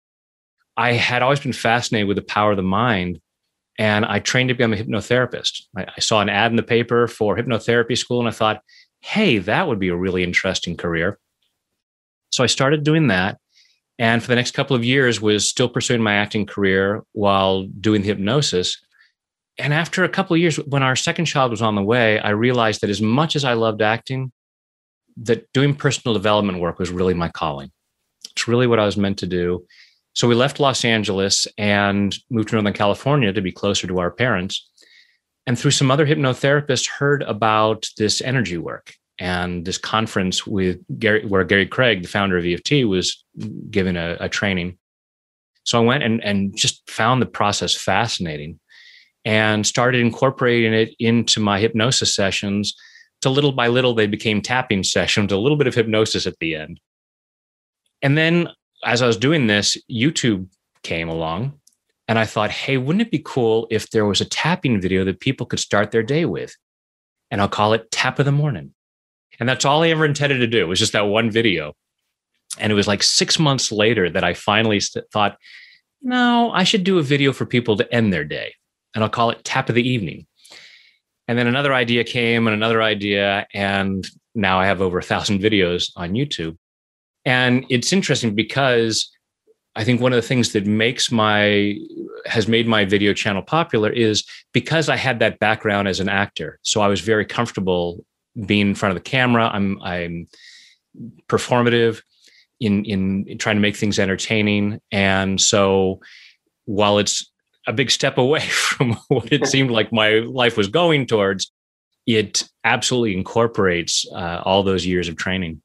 I 0.77 0.93
had 0.93 1.23
always 1.23 1.41
been 1.41 1.53
fascinated 1.53 2.09
with 2.09 2.17
the 2.17 2.23
power 2.23 2.51
of 2.51 2.57
the 2.57 2.63
mind. 2.63 3.21
And 3.79 4.07
I 4.07 4.21
trained 4.21 4.49
to 4.49 4.55
become 4.55 4.73
a 4.73 4.77
hypnotherapist. 4.77 5.63
I, 5.77 5.85
I 5.85 6.01
saw 6.01 6.23
an 6.23 6.31
ad 6.31 6.51
in 6.51 6.57
the 6.57 6.63
paper 6.63 7.07
for 7.09 7.37
hypnotherapy 7.37 7.97
school, 7.97 8.21
and 8.21 8.29
I 8.29 8.33
thought, 8.33 8.63
hey, 9.01 9.39
that 9.39 9.69
would 9.69 9.79
be 9.79 9.89
a 9.89 9.97
really 9.97 10.25
interesting 10.25 10.77
career. 10.77 11.19
So 12.31 12.43
I 12.43 12.47
started 12.47 12.85
doing 12.85 13.09
that. 13.09 13.39
And 13.99 14.23
for 14.23 14.29
the 14.29 14.35
next 14.35 14.53
couple 14.53 14.77
of 14.77 14.85
years, 14.85 15.21
was 15.21 15.49
still 15.49 15.69
pursuing 15.69 16.03
my 16.03 16.15
acting 16.15 16.47
career 16.47 17.03
while 17.13 17.65
doing 17.65 18.03
the 18.03 18.09
hypnosis. 18.09 18.79
And 19.59 19.73
after 19.73 20.05
a 20.05 20.09
couple 20.09 20.35
of 20.35 20.41
years, 20.41 20.57
when 20.57 20.83
our 20.83 20.97
second 20.97 21.27
child 21.27 21.51
was 21.51 21.63
on 21.63 21.75
the 21.75 21.83
way, 21.83 22.19
I 22.19 22.31
realized 22.31 22.81
that 22.81 22.91
as 22.91 23.01
much 23.01 23.37
as 23.37 23.45
I 23.45 23.55
loved 23.55 23.81
acting, 23.81 24.33
that 25.19 25.51
doing 25.53 25.75
personal 25.75 26.15
development 26.15 26.61
work 26.61 26.79
was 26.79 26.91
really 26.91 27.15
my 27.15 27.29
calling. 27.29 27.71
It's 28.33 28.49
really 28.49 28.67
what 28.67 28.79
I 28.79 28.85
was 28.85 28.99
meant 28.99 29.19
to 29.19 29.27
do. 29.27 29.67
So 30.17 30.27
we 30.27 30.35
left 30.35 30.59
Los 30.59 30.83
Angeles 30.83 31.47
and 31.59 32.17
moved 32.31 32.49
to 32.49 32.55
Northern 32.55 32.73
California 32.73 33.35
to 33.35 33.43
be 33.43 33.53
closer 33.53 33.87
to 33.87 33.99
our 33.99 34.11
parents. 34.11 34.67
And 35.47 35.59
through 35.59 35.73
some 35.73 35.91
other 35.91 36.07
hypnotherapists, 36.07 36.89
heard 36.89 37.23
about 37.25 37.87
this 37.99 38.23
energy 38.23 38.57
work 38.57 38.95
and 39.19 39.67
this 39.67 39.77
conference 39.77 40.47
with 40.47 40.79
Gary, 40.99 41.27
where 41.27 41.45
Gary 41.45 41.67
Craig, 41.67 42.01
the 42.01 42.09
founder 42.09 42.39
of 42.39 42.47
EFT, 42.47 42.87
was 42.87 43.23
given 43.71 43.99
a, 43.99 44.17
a 44.19 44.29
training. 44.31 44.79
So 45.65 45.83
I 45.83 45.85
went 45.85 46.03
and, 46.03 46.25
and 46.25 46.57
just 46.57 46.89
found 46.91 47.21
the 47.21 47.27
process 47.27 47.75
fascinating 47.75 48.59
and 49.27 49.67
started 49.67 50.01
incorporating 50.01 50.73
it 50.73 50.95
into 50.99 51.41
my 51.41 51.61
hypnosis 51.61 52.15
sessions. 52.15 52.75
To 53.21 53.29
little 53.29 53.53
by 53.53 53.69
little, 53.69 53.93
they 53.93 54.07
became 54.07 54.41
tapping 54.41 54.83
sessions, 54.83 55.31
a 55.31 55.37
little 55.37 55.59
bit 55.59 55.67
of 55.67 55.75
hypnosis 55.75 56.27
at 56.27 56.39
the 56.39 56.55
end. 56.55 56.81
And 58.01 58.17
then 58.17 58.49
as 58.87 59.03
I 59.03 59.07
was 59.07 59.17
doing 59.17 59.49
this, 59.49 59.77
YouTube 59.91 60.49
came 60.83 61.09
along 61.09 61.59
and 62.07 62.19
I 62.19 62.25
thought, 62.25 62.51
hey, 62.53 62.79
wouldn't 62.79 63.03
it 63.03 63.11
be 63.11 63.21
cool 63.23 63.67
if 63.69 63.91
there 63.91 64.07
was 64.07 64.21
a 64.21 64.25
tapping 64.25 64.81
video 64.81 65.05
that 65.05 65.19
people 65.19 65.45
could 65.45 65.59
start 65.59 65.91
their 65.91 66.05
day 66.05 66.25
with? 66.25 66.55
And 67.31 67.41
I'll 67.41 67.49
call 67.49 67.73
it 67.73 67.91
Tap 67.91 68.21
of 68.21 68.25
the 68.25 68.33
Morning. 68.33 68.73
And 69.41 69.49
that's 69.49 69.65
all 69.65 69.83
I 69.83 69.89
ever 69.89 70.05
intended 70.07 70.39
to 70.39 70.47
do 70.47 70.69
was 70.69 70.79
just 70.79 70.93
that 70.93 71.09
one 71.09 71.33
video. 71.33 71.75
And 72.61 72.71
it 72.71 72.77
was 72.77 72.87
like 72.87 73.03
six 73.03 73.41
months 73.41 73.73
later 73.73 74.09
that 74.09 74.23
I 74.23 74.35
finally 74.35 74.81
thought, 75.13 75.37
no, 76.01 76.53
I 76.53 76.63
should 76.63 76.85
do 76.85 76.99
a 76.99 77.03
video 77.03 77.33
for 77.33 77.45
people 77.45 77.77
to 77.77 77.93
end 77.93 78.13
their 78.13 78.25
day. 78.25 78.55
And 78.95 79.03
I'll 79.03 79.11
call 79.11 79.31
it 79.31 79.45
Tap 79.45 79.69
of 79.69 79.75
the 79.75 79.87
Evening. 79.87 80.27
And 81.27 81.37
then 81.37 81.49
another 81.49 81.75
idea 81.75 82.05
came 82.05 82.47
and 82.47 82.55
another 82.55 82.81
idea. 82.81 83.49
And 83.53 84.07
now 84.37 84.61
I 84.61 84.67
have 84.67 84.81
over 84.81 84.99
a 84.99 85.03
thousand 85.03 85.41
videos 85.41 85.91
on 85.97 86.13
YouTube. 86.13 86.57
And 87.27 87.67
it's 87.69 87.93
interesting 87.93 88.35
because 88.35 89.11
I 89.75 89.85
think 89.85 90.01
one 90.01 90.13
of 90.13 90.17
the 90.17 90.27
things 90.27 90.53
that 90.53 90.67
makes 90.67 91.13
my 91.13 91.77
has 92.25 92.49
made 92.49 92.67
my 92.67 92.85
video 92.85 93.13
channel 93.13 93.43
popular 93.43 93.91
is 93.91 94.25
because 94.53 94.89
I 94.89 94.97
had 94.97 95.19
that 95.19 95.39
background 95.39 95.87
as 95.87 96.01
an 96.01 96.09
actor. 96.09 96.59
So 96.63 96.81
I 96.81 96.89
was 96.89 97.01
very 97.01 97.27
comfortable 97.27 98.05
being 98.47 98.69
in 98.69 98.75
front 98.75 98.97
of 98.97 99.03
the 99.03 99.09
camera. 99.09 99.51
I'm 99.53 99.81
I'm 99.83 100.29
performative 101.29 102.01
in 102.61 102.85
in 102.85 103.39
trying 103.39 103.57
to 103.57 103.61
make 103.61 103.77
things 103.77 103.99
entertaining. 103.99 104.81
And 104.91 105.41
so 105.41 106.01
while 106.65 106.99
it's 106.99 107.31
a 107.67 107.73
big 107.73 107.91
step 107.91 108.19
away 108.19 108.41
from 108.49 108.95
what 109.09 109.33
it 109.33 109.47
seemed 109.47 109.71
like 109.71 109.93
my 109.93 110.21
life 110.21 110.57
was 110.57 110.69
going 110.69 111.07
towards, 111.07 111.53
it 112.07 112.49
absolutely 112.65 113.17
incorporates 113.17 114.07
uh, 114.15 114.43
all 114.45 114.63
those 114.63 114.87
years 114.87 115.09
of 115.09 115.17
training. 115.17 115.61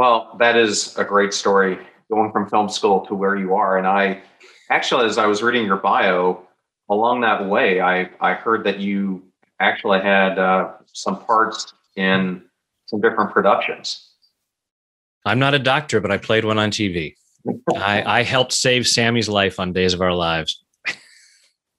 Well, 0.00 0.34
that 0.38 0.56
is 0.56 0.96
a 0.96 1.04
great 1.04 1.34
story 1.34 1.76
going 2.10 2.32
from 2.32 2.48
film 2.48 2.70
school 2.70 3.04
to 3.04 3.14
where 3.14 3.36
you 3.36 3.54
are. 3.54 3.76
And 3.76 3.86
I 3.86 4.22
actually, 4.70 5.04
as 5.04 5.18
I 5.18 5.26
was 5.26 5.42
reading 5.42 5.66
your 5.66 5.76
bio, 5.76 6.40
along 6.88 7.20
that 7.20 7.46
way, 7.46 7.82
I, 7.82 8.08
I 8.18 8.32
heard 8.32 8.64
that 8.64 8.80
you 8.80 9.22
actually 9.60 10.00
had 10.00 10.38
uh, 10.38 10.70
some 10.86 11.22
parts 11.22 11.74
in 11.96 12.42
some 12.86 13.02
different 13.02 13.30
productions. 13.30 14.08
I'm 15.26 15.38
not 15.38 15.52
a 15.52 15.58
doctor, 15.58 16.00
but 16.00 16.10
I 16.10 16.16
played 16.16 16.46
one 16.46 16.58
on 16.58 16.70
TV. 16.70 17.14
I, 17.76 18.20
I 18.20 18.22
helped 18.22 18.54
save 18.54 18.88
Sammy's 18.88 19.28
life 19.28 19.60
on 19.60 19.74
Days 19.74 19.92
of 19.92 20.00
Our 20.00 20.14
Lives. 20.14 20.64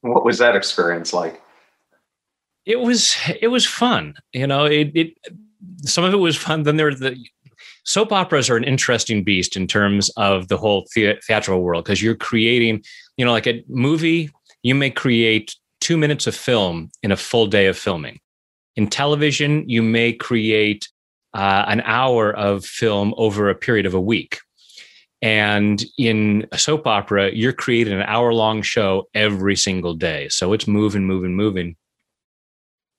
What 0.01 0.23
was 0.23 0.37
that 0.37 0.55
experience 0.55 1.11
like? 1.11 1.41
It 2.67 2.79
was 2.79 3.15
it 3.41 3.47
was 3.47 3.65
fun. 3.65 4.13
You 4.31 4.45
know, 4.45 4.65
it, 4.65 4.91
it 4.93 5.17
some 5.85 6.03
of 6.03 6.13
it 6.13 6.17
was 6.17 6.37
fun. 6.37 6.61
Then 6.61 6.77
there 6.77 6.85
were 6.85 6.93
the 6.93 7.17
soap 7.83 8.11
operas 8.11 8.49
are 8.49 8.57
an 8.57 8.63
interesting 8.63 9.23
beast 9.23 9.55
in 9.55 9.67
terms 9.67 10.09
of 10.17 10.47
the 10.47 10.57
whole 10.57 10.85
the- 10.95 11.17
theatrical 11.25 11.61
world 11.61 11.83
because 11.83 12.01
you're 12.01 12.15
creating, 12.15 12.83
you 13.17 13.25
know, 13.25 13.31
like 13.31 13.47
a 13.47 13.63
movie, 13.67 14.29
you 14.63 14.75
may 14.75 14.89
create 14.89 15.55
two 15.79 15.97
minutes 15.97 16.27
of 16.27 16.35
film 16.35 16.91
in 17.01 17.11
a 17.11 17.17
full 17.17 17.47
day 17.47 17.67
of 17.67 17.77
filming. 17.77 18.19
In 18.75 18.87
television, 18.87 19.67
you 19.67 19.81
may 19.81 20.13
create 20.13 20.87
uh, 21.33 21.65
an 21.67 21.81
hour 21.81 22.31
of 22.33 22.65
film 22.65 23.13
over 23.17 23.49
a 23.49 23.55
period 23.55 23.85
of 23.85 23.93
a 23.93 24.01
week. 24.01 24.39
And 25.21 25.83
in 25.97 26.47
a 26.51 26.57
soap 26.57 26.87
opera, 26.87 27.31
you're 27.31 27.53
creating 27.53 27.93
an 27.93 28.01
hour 28.03 28.33
long 28.33 28.61
show 28.61 29.07
every 29.13 29.55
single 29.55 29.93
day. 29.93 30.29
So 30.29 30.53
it's 30.53 30.67
moving, 30.67 31.05
moving, 31.05 31.35
moving. 31.35 31.75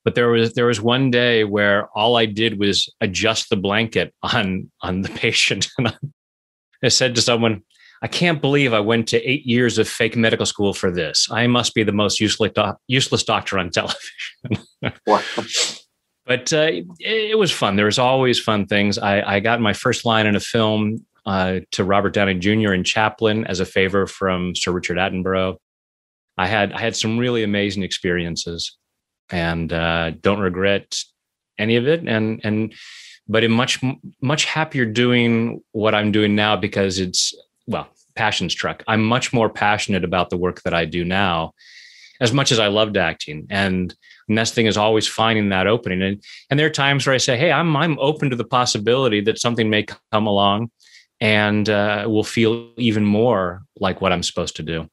But 0.04 0.14
there 0.14 0.28
was 0.28 0.54
there 0.54 0.66
was 0.66 0.80
one 0.80 1.10
day 1.10 1.44
where 1.44 1.88
all 1.96 2.16
I 2.16 2.26
did 2.26 2.58
was 2.58 2.92
adjust 3.00 3.50
the 3.50 3.56
blanket 3.56 4.12
on 4.22 4.70
on 4.80 5.02
the 5.02 5.08
patient, 5.24 5.68
and 5.78 5.96
I 6.82 6.88
said 6.88 7.14
to 7.14 7.22
someone, 7.22 7.62
"I 8.02 8.08
can't 8.08 8.40
believe 8.40 8.72
I 8.72 8.80
went 8.80 9.08
to 9.08 9.22
eight 9.22 9.46
years 9.46 9.78
of 9.78 9.88
fake 9.88 10.16
medical 10.16 10.46
school 10.46 10.74
for 10.74 10.90
this. 10.90 11.28
I 11.30 11.46
must 11.46 11.74
be 11.74 11.84
the 11.84 11.92
most 11.92 12.20
useless 12.20 12.52
do- 12.54 12.74
useless 12.88 13.22
doctor 13.22 13.58
on 13.58 13.70
television." 13.78 14.66
but 16.26 16.52
uh, 16.52 16.68
it, 16.70 16.86
it, 16.98 17.38
was 17.38 17.52
fun. 17.52 17.76
There 17.76 17.86
was 17.86 17.98
always 17.98 18.40
fun 18.40 18.66
things. 18.66 18.98
I, 18.98 19.22
I 19.22 19.40
got 19.40 19.60
my 19.60 19.72
first 19.72 20.04
line 20.04 20.26
in 20.26 20.36
a 20.36 20.40
film 20.40 21.04
uh, 21.26 21.60
to 21.72 21.84
Robert 21.84 22.12
Downey 22.12 22.34
Jr. 22.34 22.72
in 22.72 22.84
Chaplin 22.84 23.44
as 23.46 23.60
a 23.60 23.66
favor 23.66 24.06
from 24.06 24.54
Sir 24.56 24.72
Richard 24.72 24.98
Attenborough. 24.98 25.56
I 26.38 26.48
had 26.48 26.72
I 26.72 26.80
had 26.80 26.96
some 26.96 27.18
really 27.18 27.44
amazing 27.44 27.82
experiences 27.82 28.76
and 29.32 29.72
uh, 29.72 30.10
don't 30.20 30.40
regret 30.40 31.02
any 31.58 31.76
of 31.76 31.88
it. 31.88 32.06
And 32.06 32.40
and 32.44 32.74
but 33.28 33.42
I'm 33.42 33.52
much 33.52 33.80
much 34.20 34.44
happier 34.44 34.84
doing 34.84 35.62
what 35.72 35.94
I'm 35.94 36.12
doing 36.12 36.36
now 36.36 36.56
because 36.56 36.98
it's 36.98 37.34
well 37.66 37.88
passion 38.14 38.50
struck. 38.50 38.82
I'm 38.86 39.02
much 39.02 39.32
more 39.32 39.48
passionate 39.48 40.04
about 40.04 40.30
the 40.30 40.36
work 40.36 40.62
that 40.62 40.74
I 40.74 40.84
do 40.84 41.04
now, 41.04 41.54
as 42.20 42.32
much 42.32 42.52
as 42.52 42.58
I 42.58 42.66
loved 42.68 42.96
acting. 42.96 43.46
And 43.48 43.94
next 44.28 44.54
thing 44.54 44.66
is 44.66 44.76
always 44.76 45.08
finding 45.08 45.48
that 45.48 45.66
opening. 45.66 46.02
And 46.02 46.22
and 46.50 46.60
there 46.60 46.66
are 46.66 46.70
times 46.70 47.06
where 47.06 47.14
I 47.14 47.18
say, 47.18 47.36
hey, 47.36 47.50
I'm 47.50 47.76
I'm 47.76 47.98
open 47.98 48.30
to 48.30 48.36
the 48.36 48.44
possibility 48.44 49.20
that 49.22 49.38
something 49.38 49.70
may 49.70 49.86
come 50.12 50.26
along 50.26 50.70
and 51.20 51.68
uh, 51.68 52.04
will 52.08 52.24
feel 52.24 52.72
even 52.76 53.04
more 53.04 53.62
like 53.78 54.00
what 54.00 54.12
I'm 54.12 54.24
supposed 54.24 54.56
to 54.56 54.62
do. 54.62 54.88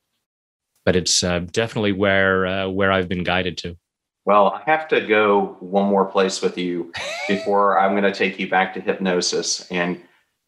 But 0.86 0.96
it's 0.96 1.24
uh, 1.24 1.40
definitely 1.40 1.92
where 1.92 2.46
uh, 2.46 2.70
where 2.70 2.92
I've 2.92 3.10
been 3.10 3.24
guided 3.24 3.58
to. 3.60 3.76
Well, 4.26 4.48
I 4.48 4.62
have 4.70 4.88
to 4.90 5.02
go 5.02 5.58
one 5.60 5.90
more 5.90 6.06
place 6.06 6.42
with 6.42 6.58
you 6.58 6.92
before 7.28 7.80
I'm 7.80 7.92
going 7.92 8.04
to 8.04 8.18
take 8.18 8.40
you 8.40 8.50
back 8.50 8.74
to 8.74 8.82
hypnosis. 8.82 9.70
And 9.72 10.02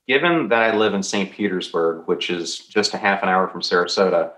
given 0.07 0.49
that 0.49 0.61
I 0.61 0.75
live 0.75 0.93
in 0.93 1.03
St. 1.03 1.31
Petersburg, 1.31 2.07
which 2.07 2.29
is 2.29 2.59
just 2.59 2.93
a 2.93 2.97
half 2.97 3.23
an 3.23 3.29
hour 3.29 3.47
from 3.47 3.61
Sarasota, 3.61 4.33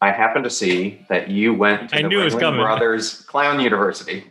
I 0.00 0.12
happen 0.12 0.42
to 0.42 0.50
see 0.50 1.04
that 1.08 1.30
you 1.30 1.54
went 1.54 1.90
to 1.90 1.96
I 1.96 2.02
the 2.02 2.08
knew 2.08 2.18
Ringling 2.18 2.56
Brothers 2.56 3.22
Clown 3.22 3.60
University, 3.60 4.24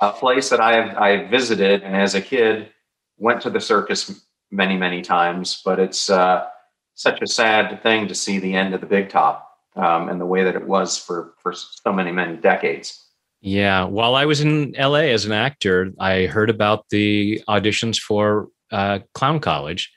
a 0.00 0.12
place 0.12 0.48
that 0.48 0.60
I 0.60 0.94
I 0.94 1.28
visited, 1.28 1.82
and 1.82 1.94
as 1.94 2.14
a 2.14 2.22
kid 2.22 2.70
went 3.18 3.42
to 3.42 3.50
the 3.50 3.60
circus 3.60 4.24
many 4.50 4.76
many 4.76 5.02
times. 5.02 5.60
But 5.62 5.78
it's 5.78 6.08
uh, 6.08 6.46
such 6.94 7.20
a 7.20 7.26
sad 7.26 7.82
thing 7.82 8.08
to 8.08 8.14
see 8.14 8.38
the 8.38 8.54
end 8.54 8.74
of 8.74 8.80
the 8.80 8.86
big 8.86 9.10
top 9.10 9.58
um, 9.76 10.08
and 10.08 10.20
the 10.20 10.26
way 10.26 10.42
that 10.42 10.56
it 10.56 10.66
was 10.66 10.96
for 10.96 11.34
for 11.38 11.52
so 11.52 11.92
many 11.92 12.10
many 12.10 12.36
decades. 12.36 13.03
Yeah. 13.44 13.84
While 13.84 14.14
I 14.14 14.24
was 14.24 14.40
in 14.40 14.72
LA 14.72 15.10
as 15.12 15.26
an 15.26 15.32
actor, 15.32 15.92
I 16.00 16.24
heard 16.24 16.48
about 16.48 16.86
the 16.88 17.42
auditions 17.46 17.98
for 17.98 18.48
uh, 18.72 19.00
Clown 19.12 19.38
College, 19.38 19.92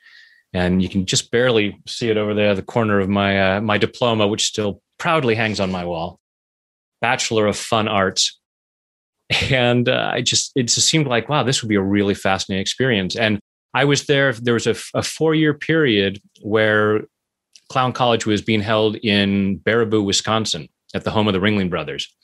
and 0.52 0.82
you 0.82 0.88
can 0.90 1.06
just 1.06 1.30
barely 1.30 1.80
see 1.86 2.10
it 2.10 2.18
over 2.18 2.34
there, 2.34 2.54
the 2.54 2.60
corner 2.60 3.00
of 3.00 3.08
my 3.08 3.56
uh, 3.56 3.60
my 3.62 3.78
diploma, 3.78 4.26
which 4.28 4.44
still 4.44 4.82
proudly 4.98 5.34
hangs 5.34 5.60
on 5.60 5.72
my 5.72 5.86
wall. 5.86 6.20
Bachelor 7.00 7.46
of 7.46 7.56
Fun 7.56 7.88
Arts, 7.88 8.38
and 9.50 9.88
uh, 9.88 10.10
I 10.12 10.20
just 10.20 10.52
it 10.54 10.64
just 10.64 10.86
seemed 10.86 11.06
like 11.06 11.30
wow, 11.30 11.42
this 11.42 11.62
would 11.62 11.70
be 11.70 11.76
a 11.76 11.80
really 11.80 12.14
fascinating 12.14 12.60
experience. 12.60 13.16
And 13.16 13.40
I 13.72 13.86
was 13.86 14.04
there. 14.04 14.30
There 14.34 14.54
was 14.54 14.66
a, 14.66 14.76
a 14.92 15.02
four 15.02 15.34
year 15.34 15.54
period 15.54 16.20
where 16.42 17.04
Clown 17.70 17.94
College 17.94 18.26
was 18.26 18.42
being 18.42 18.60
held 18.60 18.96
in 18.96 19.60
Baraboo, 19.60 20.04
Wisconsin, 20.04 20.68
at 20.92 21.04
the 21.04 21.10
home 21.10 21.28
of 21.28 21.32
the 21.32 21.40
Ringling 21.40 21.70
Brothers 21.70 22.14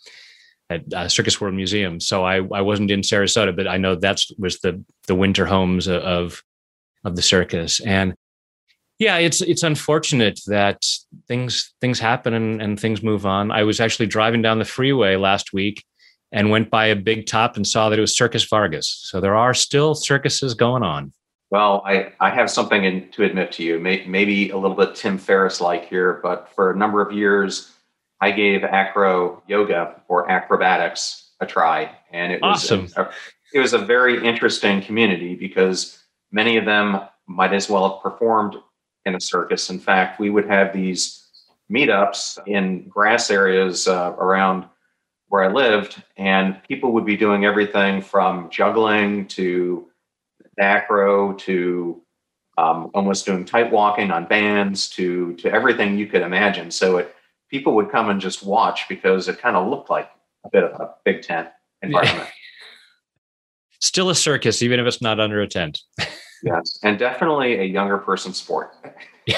at 0.70 0.92
uh, 0.92 1.08
Circus 1.08 1.40
World 1.40 1.54
Museum. 1.54 2.00
So 2.00 2.24
I 2.24 2.36
I 2.36 2.60
wasn't 2.60 2.90
in 2.90 3.00
Sarasota, 3.00 3.54
but 3.54 3.68
I 3.68 3.76
know 3.76 3.94
that's 3.94 4.32
was 4.38 4.60
the 4.60 4.82
the 5.06 5.14
winter 5.14 5.46
homes 5.46 5.88
of 5.88 6.42
of 7.04 7.16
the 7.16 7.22
circus. 7.22 7.80
And 7.80 8.14
yeah, 8.98 9.18
it's 9.18 9.40
it's 9.40 9.62
unfortunate 9.62 10.40
that 10.46 10.84
things 11.28 11.74
things 11.80 11.98
happen 11.98 12.34
and, 12.34 12.62
and 12.62 12.78
things 12.78 13.02
move 13.02 13.26
on. 13.26 13.50
I 13.50 13.64
was 13.64 13.80
actually 13.80 14.06
driving 14.06 14.42
down 14.42 14.58
the 14.58 14.64
freeway 14.64 15.16
last 15.16 15.52
week 15.52 15.84
and 16.32 16.50
went 16.50 16.70
by 16.70 16.86
a 16.86 16.96
big 16.96 17.26
top 17.26 17.56
and 17.56 17.66
saw 17.66 17.88
that 17.88 17.98
it 17.98 18.02
was 18.02 18.16
Circus 18.16 18.44
Vargas. 18.44 18.88
So 19.04 19.20
there 19.20 19.36
are 19.36 19.54
still 19.54 19.94
circuses 19.94 20.54
going 20.54 20.82
on. 20.82 21.12
Well, 21.50 21.82
I, 21.86 22.12
I 22.18 22.30
have 22.30 22.50
something 22.50 22.84
in, 22.84 23.08
to 23.12 23.22
admit 23.22 23.52
to 23.52 23.62
you, 23.62 23.78
may, 23.78 24.04
maybe 24.06 24.50
a 24.50 24.56
little 24.56 24.76
bit 24.76 24.96
Tim 24.96 25.18
Ferriss 25.18 25.60
like 25.60 25.88
here, 25.88 26.18
but 26.20 26.48
for 26.52 26.72
a 26.72 26.76
number 26.76 27.00
of 27.00 27.12
years, 27.12 27.73
I 28.20 28.30
gave 28.30 28.64
acro 28.64 29.42
yoga 29.46 30.00
or 30.08 30.30
acrobatics 30.30 31.32
a 31.40 31.46
try, 31.46 31.90
and 32.12 32.32
it 32.32 32.40
was 32.40 32.64
awesome. 32.70 32.88
A, 32.96 33.10
it 33.52 33.60
was 33.60 33.72
a 33.72 33.78
very 33.78 34.24
interesting 34.26 34.80
community 34.82 35.34
because 35.34 36.02
many 36.32 36.56
of 36.56 36.64
them 36.64 37.00
might 37.26 37.52
as 37.52 37.68
well 37.68 37.88
have 37.88 38.02
performed 38.02 38.56
in 39.04 39.14
a 39.14 39.20
circus. 39.20 39.70
In 39.70 39.78
fact, 39.78 40.18
we 40.18 40.30
would 40.30 40.46
have 40.46 40.72
these 40.72 41.28
meetups 41.70 42.38
in 42.46 42.88
grass 42.88 43.30
areas 43.30 43.88
uh, 43.88 44.14
around 44.18 44.66
where 45.28 45.44
I 45.44 45.52
lived, 45.52 46.02
and 46.16 46.62
people 46.68 46.92
would 46.92 47.06
be 47.06 47.16
doing 47.16 47.44
everything 47.44 48.00
from 48.02 48.50
juggling 48.50 49.26
to 49.28 49.88
acro 50.58 51.32
to 51.32 52.00
um, 52.56 52.90
almost 52.94 53.26
doing 53.26 53.44
tight 53.44 53.72
walking 53.72 54.10
on 54.10 54.26
bands 54.26 54.88
to 54.90 55.34
to 55.36 55.52
everything 55.52 55.98
you 55.98 56.06
could 56.06 56.22
imagine. 56.22 56.70
So 56.70 56.98
it 56.98 57.14
people 57.54 57.76
would 57.76 57.88
come 57.88 58.10
and 58.10 58.20
just 58.20 58.44
watch 58.44 58.88
because 58.88 59.28
it 59.28 59.38
kind 59.38 59.54
of 59.54 59.68
looked 59.68 59.88
like 59.88 60.10
a 60.44 60.50
bit 60.50 60.64
of 60.64 60.72
a 60.80 60.92
big 61.04 61.22
tent 61.22 61.46
environment. 61.82 62.28
Still 63.78 64.10
a 64.10 64.14
circus, 64.16 64.60
even 64.60 64.80
if 64.80 64.86
it's 64.88 65.00
not 65.00 65.20
under 65.20 65.40
a 65.40 65.46
tent. 65.46 65.80
yes, 66.42 66.80
and 66.82 66.98
definitely 66.98 67.60
a 67.60 67.62
younger 67.62 67.98
person 67.98 68.34
sport. 68.34 68.74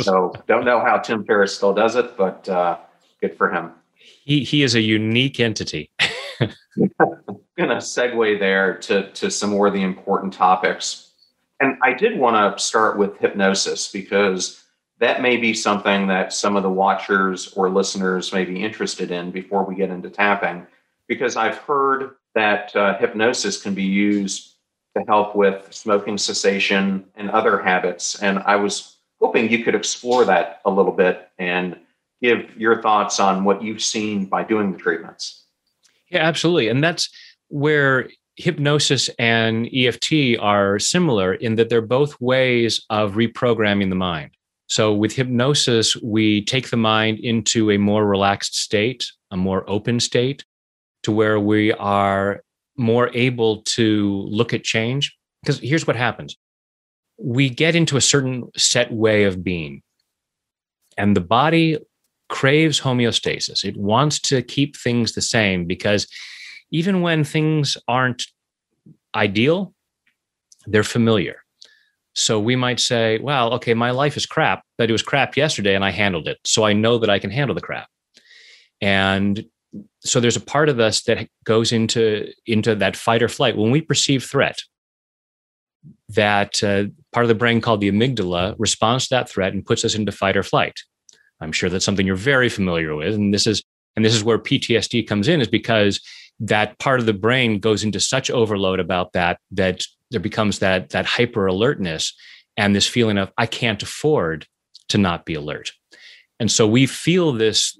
so 0.00 0.34
don't 0.46 0.66
know 0.66 0.80
how 0.80 0.98
Tim 0.98 1.24
Ferriss 1.24 1.56
still 1.56 1.72
does 1.72 1.96
it, 1.96 2.18
but 2.18 2.46
uh, 2.50 2.76
good 3.22 3.34
for 3.38 3.50
him. 3.50 3.70
He 4.24 4.44
he 4.44 4.62
is 4.62 4.74
a 4.74 4.80
unique 4.80 5.40
entity. 5.40 5.90
I'm 6.40 6.50
gonna 7.56 7.76
segue 7.76 8.38
there 8.40 8.76
to 8.78 9.10
to 9.12 9.30
some 9.30 9.50
more 9.50 9.68
of 9.68 9.72
the 9.72 9.82
important 9.82 10.34
topics. 10.34 11.12
And 11.60 11.78
I 11.82 11.94
did 11.94 12.18
want 12.18 12.58
to 12.58 12.62
start 12.62 12.98
with 12.98 13.16
hypnosis 13.18 13.90
because 13.90 14.61
that 15.02 15.20
may 15.20 15.36
be 15.36 15.52
something 15.52 16.06
that 16.06 16.32
some 16.32 16.54
of 16.54 16.62
the 16.62 16.70
watchers 16.70 17.52
or 17.54 17.68
listeners 17.68 18.32
may 18.32 18.44
be 18.44 18.62
interested 18.62 19.10
in 19.10 19.32
before 19.32 19.64
we 19.64 19.74
get 19.74 19.90
into 19.90 20.08
tapping. 20.08 20.64
Because 21.08 21.34
I've 21.34 21.58
heard 21.58 22.14
that 22.36 22.74
uh, 22.76 22.96
hypnosis 22.98 23.60
can 23.60 23.74
be 23.74 23.82
used 23.82 24.54
to 24.96 25.02
help 25.08 25.34
with 25.34 25.66
smoking 25.74 26.16
cessation 26.16 27.04
and 27.16 27.30
other 27.32 27.60
habits. 27.60 28.22
And 28.22 28.38
I 28.46 28.54
was 28.54 28.98
hoping 29.20 29.50
you 29.50 29.64
could 29.64 29.74
explore 29.74 30.24
that 30.24 30.60
a 30.64 30.70
little 30.70 30.92
bit 30.92 31.28
and 31.36 31.76
give 32.22 32.56
your 32.56 32.80
thoughts 32.80 33.18
on 33.18 33.42
what 33.42 33.60
you've 33.60 33.82
seen 33.82 34.26
by 34.26 34.44
doing 34.44 34.70
the 34.70 34.78
treatments. 34.78 35.46
Yeah, 36.12 36.20
absolutely. 36.20 36.68
And 36.68 36.82
that's 36.82 37.10
where 37.48 38.08
hypnosis 38.36 39.10
and 39.18 39.68
EFT 39.74 40.38
are 40.38 40.78
similar 40.78 41.34
in 41.34 41.56
that 41.56 41.70
they're 41.70 41.82
both 41.82 42.20
ways 42.20 42.86
of 42.88 43.14
reprogramming 43.14 43.88
the 43.88 43.96
mind. 43.96 44.30
So, 44.72 44.94
with 44.94 45.12
hypnosis, 45.12 45.96
we 45.96 46.42
take 46.46 46.70
the 46.70 46.78
mind 46.78 47.18
into 47.18 47.70
a 47.70 47.76
more 47.76 48.06
relaxed 48.06 48.56
state, 48.56 49.04
a 49.30 49.36
more 49.36 49.68
open 49.68 50.00
state, 50.00 50.46
to 51.02 51.12
where 51.12 51.38
we 51.38 51.74
are 51.74 52.40
more 52.78 53.10
able 53.12 53.60
to 53.76 54.26
look 54.30 54.54
at 54.54 54.64
change. 54.64 55.14
Because 55.42 55.58
here's 55.58 55.86
what 55.86 55.96
happens 55.96 56.38
we 57.18 57.50
get 57.50 57.76
into 57.76 57.98
a 57.98 58.00
certain 58.00 58.50
set 58.56 58.90
way 58.90 59.24
of 59.24 59.44
being. 59.44 59.82
And 60.96 61.14
the 61.14 61.20
body 61.20 61.76
craves 62.30 62.80
homeostasis. 62.80 63.66
It 63.66 63.76
wants 63.76 64.20
to 64.20 64.40
keep 64.40 64.74
things 64.74 65.12
the 65.12 65.20
same 65.20 65.66
because 65.66 66.06
even 66.70 67.02
when 67.02 67.24
things 67.24 67.76
aren't 67.88 68.24
ideal, 69.14 69.74
they're 70.64 70.82
familiar. 70.82 71.41
So 72.14 72.38
we 72.38 72.56
might 72.56 72.78
say, 72.78 73.18
well, 73.18 73.54
okay, 73.54 73.74
my 73.74 73.90
life 73.90 74.16
is 74.16 74.26
crap, 74.26 74.62
but 74.76 74.90
it 74.90 74.92
was 74.92 75.02
crap 75.02 75.36
yesterday 75.36 75.74
and 75.74 75.84
I 75.84 75.90
handled 75.90 76.28
it. 76.28 76.38
So 76.44 76.64
I 76.64 76.72
know 76.72 76.98
that 76.98 77.10
I 77.10 77.18
can 77.18 77.30
handle 77.30 77.54
the 77.54 77.62
crap. 77.62 77.88
And 78.80 79.44
so 80.00 80.20
there's 80.20 80.36
a 80.36 80.40
part 80.40 80.68
of 80.68 80.78
us 80.80 81.02
that 81.04 81.28
goes 81.44 81.72
into 81.72 82.30
into 82.46 82.74
that 82.74 82.96
fight 82.96 83.22
or 83.22 83.28
flight 83.28 83.56
when 83.56 83.70
we 83.70 83.80
perceive 83.80 84.22
threat 84.24 84.60
that 86.10 86.62
uh, 86.62 86.84
part 87.12 87.24
of 87.24 87.28
the 87.28 87.34
brain 87.34 87.60
called 87.60 87.80
the 87.80 87.90
amygdala 87.90 88.54
responds 88.58 89.08
to 89.08 89.14
that 89.14 89.28
threat 89.28 89.52
and 89.52 89.64
puts 89.64 89.84
us 89.84 89.94
into 89.94 90.12
fight 90.12 90.36
or 90.36 90.42
flight. 90.42 90.80
I'm 91.40 91.52
sure 91.52 91.70
that's 91.70 91.84
something 91.84 92.06
you're 92.06 92.16
very 92.16 92.48
familiar 92.48 92.94
with, 92.94 93.14
and 93.14 93.32
this 93.32 93.46
is 93.46 93.62
and 93.96 94.04
this 94.04 94.14
is 94.14 94.24
where 94.24 94.38
PTSD 94.38 95.06
comes 95.06 95.28
in, 95.28 95.40
is 95.40 95.48
because 95.48 96.00
that 96.40 96.78
part 96.78 97.00
of 97.00 97.06
the 97.06 97.12
brain 97.12 97.58
goes 97.58 97.84
into 97.84 98.00
such 98.00 98.30
overload 98.30 98.80
about 98.80 99.12
that 99.12 99.38
that 99.50 99.84
there 100.12 100.20
becomes 100.20 100.60
that 100.60 100.90
that 100.90 101.06
hyper 101.06 101.46
alertness 101.46 102.14
and 102.56 102.76
this 102.76 102.86
feeling 102.86 103.18
of 103.18 103.32
I 103.36 103.46
can't 103.46 103.82
afford 103.82 104.46
to 104.88 104.98
not 104.98 105.26
be 105.26 105.34
alert, 105.34 105.72
and 106.38 106.50
so 106.50 106.66
we 106.68 106.86
feel 106.86 107.32
this, 107.32 107.78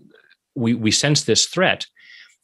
we 0.56 0.74
we 0.74 0.90
sense 0.90 1.22
this 1.22 1.46
threat, 1.46 1.86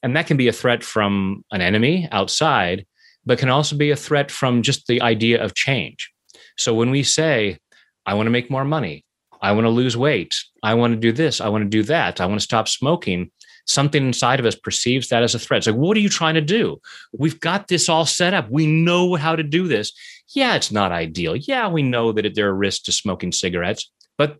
and 0.03 0.15
that 0.15 0.27
can 0.29 0.37
be 0.37 0.49
a 0.49 0.53
threat 0.53 0.85
from 0.85 1.45
an 1.51 1.61
enemy 1.61 2.09
outside 2.13 2.87
but 3.29 3.39
can 3.39 3.51
also 3.51 3.77
be 3.77 3.91
a 3.91 3.97
threat 3.97 4.31
from 4.31 4.63
just 4.63 4.87
the 4.87 5.03
idea 5.03 5.45
of 5.45 5.55
change. 5.55 6.11
So 6.57 6.75
when 6.75 6.91
we 6.91 7.03
say, 7.03 7.59
I 8.07 8.15
want 8.15 8.27
to 8.27 8.31
make 8.31 8.51
more 8.51 8.65
money, 8.65 9.05
I 9.43 9.53
want 9.53 9.67
to 9.67 9.71
lose 9.71 9.99
weight, 9.99 10.35
I 10.63 10.73
want 10.75 10.95
to 10.95 10.99
do 10.99 11.13
this, 11.13 11.39
I 11.39 11.49
want 11.51 11.63
to 11.63 11.69
do 11.69 11.83
that, 11.85 12.23
I 12.23 12.27
want 12.27 12.41
to 12.41 12.45
stop 12.45 12.69
smoking, 12.69 13.31
something 13.69 14.07
inside 14.07 14.41
of 14.41 14.47
us 14.47 14.57
perceives 14.57 15.09
that 15.09 15.23
as 15.23 15.35
a 15.35 15.39
threat. 15.39 15.59
It's 15.59 15.67
like, 15.67 15.77
what 15.77 15.97
are 15.97 16.01
you 16.01 16.09
trying 16.09 16.35
to 16.35 16.41
do? 16.41 16.81
We've 17.17 17.39
got 17.39 17.69
this 17.69 17.89
all 17.89 18.07
set 18.07 18.35
up. 18.35 18.51
We 18.51 18.67
know 18.67 19.15
how 19.15 19.37
to 19.37 19.43
do 19.43 19.69
this. 19.69 19.93
Yeah, 20.35 20.57
it's 20.57 20.73
not 20.73 20.91
ideal. 20.91 21.37
Yeah, 21.37 21.69
we 21.69 21.83
know 21.83 22.13
that 22.13 22.35
there 22.35 22.49
are 22.49 22.55
risks 22.55 22.85
to 22.85 22.93
smoking 22.93 23.33
cigarettes, 23.33 23.91
but 24.17 24.39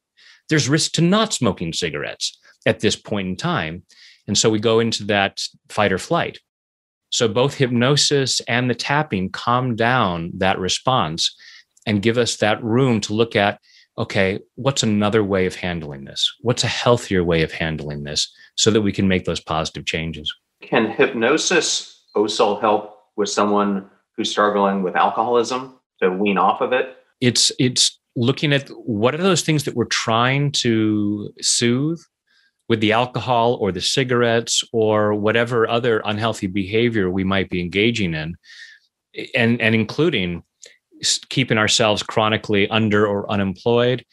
there's 0.49 0.69
risk 0.69 0.93
to 0.93 1.03
not 1.03 1.33
smoking 1.33 1.73
cigarettes 1.73 2.39
at 2.67 2.81
this 2.81 2.97
point 2.97 3.29
in 3.29 3.37
time. 3.37 3.85
And 4.27 4.37
so 4.37 4.51
we 4.51 4.59
go 4.59 4.81
into 4.81 5.05
that 5.05 5.41
fight 5.69 5.93
or 5.93 5.99
flight. 5.99 6.39
So 7.11 7.29
both 7.29 7.55
hypnosis 7.55 8.41
and 8.41 8.69
the 8.69 8.75
tapping 8.75 9.31
calm 9.31 9.77
down 9.77 10.33
that 10.39 10.59
response 10.59 11.35
and 11.87 12.03
give 12.03 12.19
us 12.19 12.37
that 12.37 12.63
room 12.63 13.01
to 13.03 13.15
look 13.15 13.37
at 13.37 13.61
okay, 13.99 14.39
what's 14.55 14.83
another 14.83 15.25
way 15.25 15.45
of 15.47 15.57
handling 15.57 16.05
this? 16.05 16.33
What's 16.41 16.65
a 16.65 16.69
healthier 16.69 17.25
way 17.25 17.43
of 17.43 17.53
handling 17.53 18.05
this 18.05 18.33
so 18.57 18.71
that 18.71 18.83
we 18.83 18.93
can 18.93 19.09
make 19.09 19.25
those 19.25 19.41
positive 19.41 19.87
changes? 19.87 20.33
Can 20.63 20.91
hypnosis 20.91 22.05
also 22.15 22.59
help 22.61 22.97
with 23.17 23.29
someone 23.29 23.91
who's 24.17 24.31
struggling 24.31 24.83
with 24.83 24.97
alcoholism 24.97 25.79
to 26.01 26.11
wean 26.11 26.39
off 26.39 26.61
of 26.61 26.73
it? 26.73 26.97
It's 27.21 27.51
it's 27.59 27.99
looking 28.15 28.53
at 28.53 28.69
what 28.69 29.15
are 29.15 29.23
those 29.23 29.43
things 29.43 29.65
that 29.65 29.75
we're 29.75 29.85
trying 29.85 30.53
to 30.53 31.31
soothe 31.41 32.01
with 32.69 32.81
the 32.81 32.93
alcohol 32.93 33.55
or 33.55 33.73
the 33.73 33.81
cigarettes 33.81 34.63
or 34.73 35.15
whatever 35.15 35.69
other 35.69 36.03
unhealthy 36.05 36.47
behavior 36.47 37.11
we 37.11 37.25
might 37.25 37.49
be 37.51 37.61
engaging 37.61 38.15
in 38.15 38.37
and 39.35 39.61
and 39.61 39.75
including 39.75 40.43
keeping 41.29 41.59
ourselves 41.59 42.03
chronically 42.03 42.69
under 42.69 43.07
or 43.07 43.31
unemployed. 43.31 44.05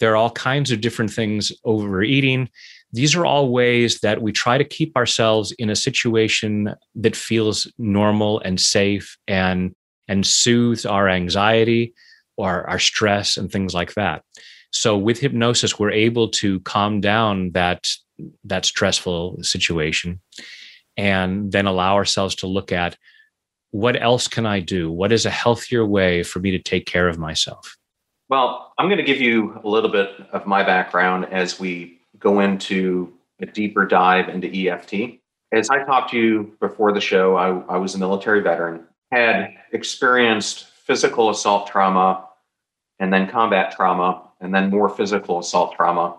There 0.00 0.12
are 0.12 0.16
all 0.16 0.30
kinds 0.30 0.70
of 0.70 0.80
different 0.80 1.12
things 1.12 1.52
overeating. 1.64 2.48
These 2.92 3.14
are 3.14 3.24
all 3.24 3.50
ways 3.50 4.00
that 4.00 4.20
we 4.20 4.32
try 4.32 4.58
to 4.58 4.64
keep 4.64 4.96
ourselves 4.96 5.52
in 5.52 5.70
a 5.70 5.76
situation 5.76 6.74
that 6.96 7.16
feels 7.16 7.72
normal 7.78 8.40
and 8.40 8.60
safe 8.60 9.16
and 9.28 9.74
and 10.08 10.26
soothes 10.26 10.84
our 10.84 11.08
anxiety 11.08 11.94
or 12.36 12.68
our 12.68 12.78
stress 12.78 13.36
and 13.36 13.50
things 13.50 13.72
like 13.72 13.94
that. 13.94 14.22
So 14.72 14.98
with 14.98 15.20
hypnosis, 15.20 15.78
we're 15.78 15.92
able 15.92 16.28
to 16.30 16.60
calm 16.60 17.00
down 17.00 17.52
that 17.52 17.88
that 18.44 18.64
stressful 18.64 19.42
situation 19.42 20.20
and 20.96 21.50
then 21.52 21.66
allow 21.66 21.94
ourselves 21.94 22.34
to 22.36 22.46
look 22.46 22.72
at 22.72 22.96
what 23.72 24.00
else 24.00 24.28
can 24.28 24.46
I 24.46 24.60
do? 24.60 24.90
What 24.90 25.12
is 25.12 25.26
a 25.26 25.30
healthier 25.30 25.84
way 25.84 26.22
for 26.22 26.38
me 26.38 26.50
to 26.52 26.58
take 26.58 26.86
care 26.86 27.08
of 27.08 27.18
myself? 27.18 27.76
Well, 28.28 28.72
I'm 28.78 28.86
going 28.86 28.98
to 28.98 29.04
give 29.04 29.20
you 29.20 29.60
a 29.64 29.68
little 29.68 29.90
bit 29.90 30.10
of 30.32 30.46
my 30.46 30.62
background 30.62 31.26
as 31.30 31.58
we 31.58 31.98
go 32.18 32.40
into 32.40 33.12
a 33.40 33.46
deeper 33.46 33.86
dive 33.86 34.28
into 34.28 34.48
EFT. 34.48 35.18
As 35.52 35.70
I 35.70 35.84
talked 35.84 36.10
to 36.10 36.18
you 36.18 36.56
before 36.60 36.92
the 36.92 37.00
show, 37.00 37.36
I, 37.36 37.74
I 37.74 37.78
was 37.78 37.94
a 37.94 37.98
military 37.98 38.40
veteran, 38.40 38.84
had 39.10 39.54
experienced 39.72 40.66
physical 40.66 41.30
assault 41.30 41.66
trauma 41.66 42.28
and 42.98 43.12
then 43.12 43.28
combat 43.28 43.72
trauma 43.74 44.22
and 44.40 44.54
then 44.54 44.70
more 44.70 44.88
physical 44.88 45.38
assault 45.38 45.74
trauma. 45.76 46.16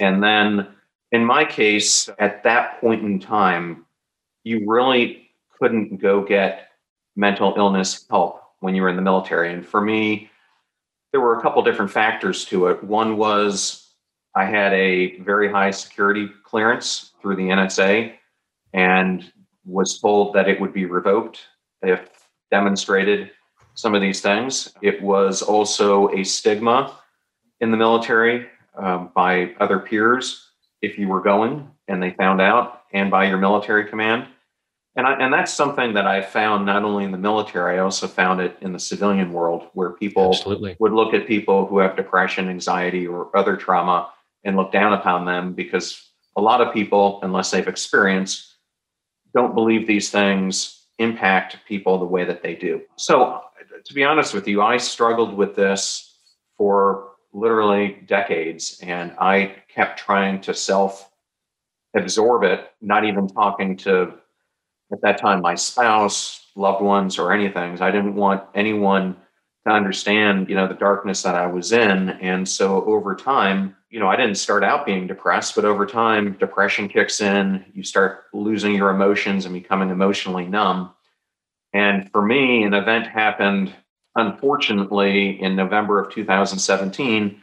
And 0.00 0.22
then 0.22 0.68
in 1.10 1.24
my 1.24 1.44
case, 1.44 2.08
at 2.18 2.44
that 2.44 2.80
point 2.80 3.02
in 3.02 3.18
time, 3.18 3.86
you 4.44 4.64
really 4.66 5.29
couldn't 5.60 6.00
go 6.00 6.24
get 6.24 6.68
mental 7.16 7.54
illness 7.56 8.06
help 8.08 8.42
when 8.60 8.74
you 8.74 8.82
were 8.82 8.88
in 8.88 8.96
the 8.96 9.02
military. 9.02 9.52
And 9.52 9.66
for 9.66 9.80
me, 9.80 10.30
there 11.12 11.20
were 11.20 11.38
a 11.38 11.42
couple 11.42 11.62
different 11.62 11.90
factors 11.90 12.44
to 12.46 12.68
it. 12.68 12.82
One 12.84 13.16
was 13.16 13.90
I 14.34 14.44
had 14.44 14.72
a 14.72 15.18
very 15.18 15.50
high 15.50 15.72
security 15.72 16.28
clearance 16.44 17.12
through 17.20 17.36
the 17.36 17.48
NSA 17.48 18.14
and 18.72 19.32
was 19.64 19.98
told 19.98 20.34
that 20.34 20.48
it 20.48 20.60
would 20.60 20.72
be 20.72 20.84
revoked 20.86 21.40
if 21.82 22.08
demonstrated 22.50 23.30
some 23.74 23.94
of 23.94 24.00
these 24.00 24.20
things. 24.20 24.72
It 24.82 25.02
was 25.02 25.42
also 25.42 26.10
a 26.10 26.24
stigma 26.24 26.96
in 27.60 27.70
the 27.70 27.76
military 27.76 28.46
um, 28.76 29.10
by 29.14 29.54
other 29.58 29.78
peers 29.78 30.50
if 30.80 30.98
you 30.98 31.08
were 31.08 31.20
going 31.20 31.68
and 31.88 32.02
they 32.02 32.12
found 32.12 32.40
out, 32.40 32.84
and 32.92 33.10
by 33.10 33.26
your 33.26 33.38
military 33.38 33.84
command. 33.84 34.26
And, 34.96 35.06
I, 35.06 35.14
and 35.14 35.32
that's 35.32 35.52
something 35.52 35.94
that 35.94 36.06
I 36.06 36.20
found 36.20 36.66
not 36.66 36.84
only 36.84 37.04
in 37.04 37.12
the 37.12 37.18
military, 37.18 37.78
I 37.78 37.82
also 37.82 38.08
found 38.08 38.40
it 38.40 38.56
in 38.60 38.72
the 38.72 38.78
civilian 38.78 39.32
world 39.32 39.68
where 39.72 39.90
people 39.90 40.30
Absolutely. 40.30 40.76
would 40.80 40.92
look 40.92 41.14
at 41.14 41.26
people 41.26 41.66
who 41.66 41.78
have 41.78 41.96
depression, 41.96 42.48
anxiety, 42.48 43.06
or 43.06 43.34
other 43.36 43.56
trauma 43.56 44.10
and 44.44 44.56
look 44.56 44.72
down 44.72 44.92
upon 44.92 45.24
them 45.26 45.52
because 45.52 46.10
a 46.36 46.40
lot 46.40 46.60
of 46.60 46.74
people, 46.74 47.20
unless 47.22 47.50
they've 47.50 47.68
experienced, 47.68 48.56
don't 49.32 49.54
believe 49.54 49.86
these 49.86 50.10
things 50.10 50.86
impact 50.98 51.58
people 51.66 51.98
the 51.98 52.04
way 52.04 52.24
that 52.24 52.42
they 52.42 52.54
do. 52.54 52.82
So 52.96 53.42
to 53.84 53.94
be 53.94 54.04
honest 54.04 54.34
with 54.34 54.46
you, 54.46 54.62
I 54.62 54.76
struggled 54.76 55.34
with 55.34 55.56
this 55.56 56.18
for 56.56 57.10
literally 57.32 58.02
decades, 58.06 58.80
and 58.82 59.12
I 59.18 59.56
kept 59.68 59.98
trying 59.98 60.40
to 60.42 60.54
self 60.54 61.10
absorb 61.94 62.44
it, 62.44 62.70
not 62.80 63.04
even 63.04 63.28
talking 63.28 63.76
to, 63.76 64.14
at 64.92 65.00
that 65.02 65.20
time, 65.20 65.40
my 65.40 65.54
spouse, 65.54 66.46
loved 66.56 66.82
ones, 66.82 67.18
or 67.18 67.32
anything. 67.32 67.80
I 67.80 67.90
didn't 67.90 68.14
want 68.14 68.42
anyone 68.54 69.16
to 69.66 69.72
understand, 69.72 70.48
you 70.48 70.54
know, 70.54 70.66
the 70.66 70.74
darkness 70.74 71.22
that 71.22 71.34
I 71.34 71.46
was 71.46 71.72
in. 71.72 72.10
And 72.10 72.48
so 72.48 72.84
over 72.84 73.14
time, 73.14 73.76
you 73.90 74.00
know, 74.00 74.08
I 74.08 74.16
didn't 74.16 74.36
start 74.36 74.64
out 74.64 74.86
being 74.86 75.06
depressed, 75.06 75.54
but 75.54 75.64
over 75.64 75.84
time, 75.84 76.36
depression 76.38 76.88
kicks 76.88 77.20
in. 77.20 77.64
You 77.74 77.82
start 77.82 78.24
losing 78.32 78.74
your 78.74 78.90
emotions 78.90 79.44
and 79.44 79.54
becoming 79.54 79.90
emotionally 79.90 80.46
numb. 80.46 80.92
And 81.72 82.10
for 82.10 82.22
me, 82.22 82.62
an 82.62 82.72
event 82.72 83.06
happened, 83.06 83.72
unfortunately, 84.14 85.40
in 85.42 85.56
November 85.56 86.00
of 86.00 86.12
2017, 86.12 87.42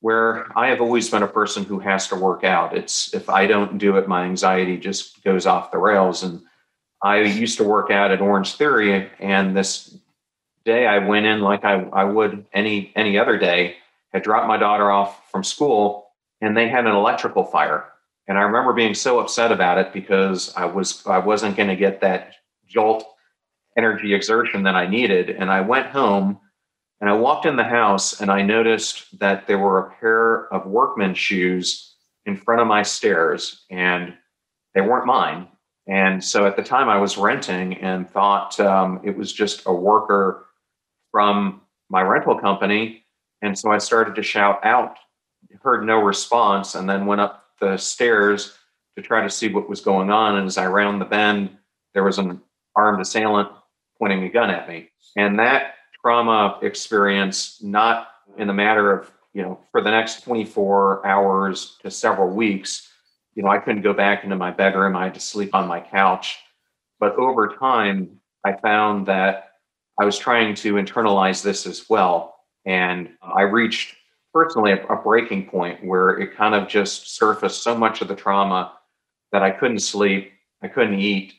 where 0.00 0.46
I 0.56 0.68
have 0.68 0.80
always 0.80 1.10
been 1.10 1.22
a 1.22 1.28
person 1.28 1.64
who 1.64 1.78
has 1.80 2.08
to 2.08 2.16
work 2.16 2.44
out. 2.44 2.76
It's 2.76 3.14
if 3.14 3.30
I 3.30 3.46
don't 3.46 3.78
do 3.78 3.96
it, 3.96 4.08
my 4.08 4.24
anxiety 4.24 4.76
just 4.76 5.24
goes 5.24 5.46
off 5.46 5.72
the 5.72 5.78
rails. 5.78 6.22
And 6.22 6.42
I 7.02 7.20
used 7.22 7.58
to 7.58 7.64
work 7.64 7.90
out 7.90 8.10
at 8.10 8.20
Orange 8.20 8.54
Theory, 8.54 9.10
and 9.18 9.56
this 9.56 9.96
day 10.64 10.86
I 10.86 10.98
went 10.98 11.26
in 11.26 11.40
like 11.40 11.64
I, 11.64 11.82
I 11.92 12.04
would 12.04 12.46
any 12.52 12.92
any 12.96 13.18
other 13.18 13.38
day, 13.38 13.76
had 14.12 14.22
dropped 14.22 14.48
my 14.48 14.56
daughter 14.56 14.90
off 14.90 15.30
from 15.30 15.44
school, 15.44 16.08
and 16.40 16.56
they 16.56 16.68
had 16.68 16.86
an 16.86 16.94
electrical 16.94 17.44
fire. 17.44 17.84
And 18.28 18.36
I 18.36 18.42
remember 18.42 18.72
being 18.72 18.94
so 18.94 19.20
upset 19.20 19.52
about 19.52 19.78
it 19.78 19.92
because 19.92 20.54
I 20.56 20.64
was 20.64 21.06
I 21.06 21.18
wasn't 21.18 21.56
going 21.56 21.68
to 21.68 21.76
get 21.76 22.00
that 22.00 22.34
jolt 22.66 23.06
energy 23.76 24.14
exertion 24.14 24.62
that 24.64 24.74
I 24.74 24.86
needed. 24.86 25.30
And 25.30 25.50
I 25.50 25.60
went 25.60 25.86
home 25.86 26.40
and 27.00 27.10
I 27.10 27.12
walked 27.12 27.46
in 27.46 27.56
the 27.56 27.64
house 27.64 28.20
and 28.20 28.30
I 28.30 28.42
noticed 28.42 29.18
that 29.18 29.46
there 29.46 29.58
were 29.58 29.78
a 29.78 29.90
pair 29.90 30.52
of 30.52 30.66
workman 30.66 31.14
shoes 31.14 31.94
in 32.24 32.36
front 32.36 32.60
of 32.60 32.66
my 32.66 32.82
stairs 32.82 33.64
and 33.70 34.14
they 34.74 34.80
weren't 34.80 35.06
mine. 35.06 35.48
And 35.86 36.22
so 36.22 36.46
at 36.46 36.56
the 36.56 36.62
time 36.62 36.88
I 36.88 36.98
was 36.98 37.16
renting 37.16 37.74
and 37.74 38.08
thought 38.08 38.58
um, 38.58 39.00
it 39.04 39.16
was 39.16 39.32
just 39.32 39.62
a 39.66 39.72
worker 39.72 40.46
from 41.12 41.60
my 41.88 42.02
rental 42.02 42.38
company. 42.38 43.04
And 43.42 43.56
so 43.56 43.70
I 43.70 43.78
started 43.78 44.16
to 44.16 44.22
shout 44.22 44.64
out, 44.64 44.98
heard 45.62 45.84
no 45.84 46.00
response, 46.00 46.74
and 46.74 46.88
then 46.88 47.06
went 47.06 47.20
up 47.20 47.44
the 47.60 47.76
stairs 47.76 48.56
to 48.96 49.02
try 49.02 49.22
to 49.22 49.30
see 49.30 49.48
what 49.48 49.68
was 49.68 49.80
going 49.80 50.10
on. 50.10 50.36
And 50.36 50.46
as 50.46 50.58
I 50.58 50.66
round 50.66 51.00
the 51.00 51.06
bend, 51.06 51.56
there 51.94 52.02
was 52.04 52.18
an 52.18 52.40
armed 52.74 53.00
assailant 53.00 53.50
pointing 53.98 54.24
a 54.24 54.28
gun 54.28 54.50
at 54.50 54.68
me. 54.68 54.90
And 55.16 55.38
that 55.38 55.74
trauma 56.00 56.58
experience, 56.62 57.62
not 57.62 58.08
in 58.36 58.46
the 58.46 58.52
matter 58.52 58.92
of, 58.92 59.10
you 59.32 59.42
know, 59.42 59.60
for 59.70 59.80
the 59.80 59.90
next 59.90 60.22
24 60.22 61.06
hours 61.06 61.76
to 61.82 61.90
several 61.90 62.28
weeks, 62.28 62.90
you 63.36 63.42
know, 63.42 63.50
I 63.50 63.58
couldn't 63.58 63.82
go 63.82 63.92
back 63.92 64.24
into 64.24 64.34
my 64.34 64.50
bedroom. 64.50 64.96
I 64.96 65.04
had 65.04 65.14
to 65.14 65.20
sleep 65.20 65.54
on 65.54 65.68
my 65.68 65.78
couch. 65.78 66.38
But 66.98 67.16
over 67.16 67.54
time, 67.60 68.18
I 68.44 68.54
found 68.54 69.06
that 69.06 69.50
I 70.00 70.06
was 70.06 70.18
trying 70.18 70.54
to 70.56 70.74
internalize 70.74 71.42
this 71.42 71.66
as 71.66 71.88
well. 71.88 72.36
And 72.64 73.10
I 73.22 73.42
reached 73.42 73.94
personally 74.32 74.72
a, 74.72 74.84
a 74.86 75.02
breaking 75.02 75.46
point 75.46 75.84
where 75.84 76.18
it 76.18 76.34
kind 76.34 76.54
of 76.54 76.66
just 76.66 77.14
surfaced 77.14 77.62
so 77.62 77.76
much 77.76 78.00
of 78.00 78.08
the 78.08 78.16
trauma 78.16 78.72
that 79.32 79.42
I 79.42 79.50
couldn't 79.50 79.80
sleep, 79.80 80.32
I 80.62 80.68
couldn't 80.68 80.98
eat, 80.98 81.34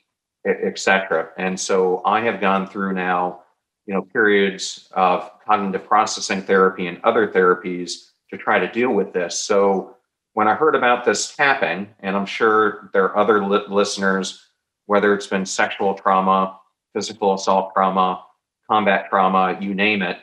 etc. 0.45 1.29
And 1.37 1.59
so 1.59 2.03
I 2.05 2.21
have 2.21 2.39
gone 2.39 2.67
through 2.67 2.93
now, 2.93 3.41
you 3.87 3.95
know, 3.95 4.03
periods 4.03 4.87
of 4.91 5.31
cognitive 5.47 5.85
processing 5.85 6.43
therapy 6.43 6.85
and 6.85 6.99
other 7.03 7.27
therapies 7.27 8.09
to 8.29 8.37
try 8.37 8.59
to 8.59 8.71
deal 8.71 8.91
with 8.91 9.13
this. 9.13 9.41
So 9.41 9.96
when 10.37 10.47
I 10.47 10.53
heard 10.53 10.75
about 10.75 11.03
this 11.03 11.35
tapping, 11.35 11.87
and 11.99 12.15
I'm 12.15 12.27
sure 12.27 12.91
there 12.93 13.05
are 13.05 13.17
other 13.17 13.43
li- 13.43 13.65
listeners, 13.69 14.45
whether 14.85 15.15
it's 15.15 15.25
been 15.25 15.47
sexual 15.47 15.95
trauma, 15.95 16.59
physical 16.93 17.33
assault 17.33 17.71
trauma, 17.73 18.23
combat 18.69 19.07
trauma, 19.09 19.57
you 19.59 19.73
name 19.73 20.03
it, 20.03 20.19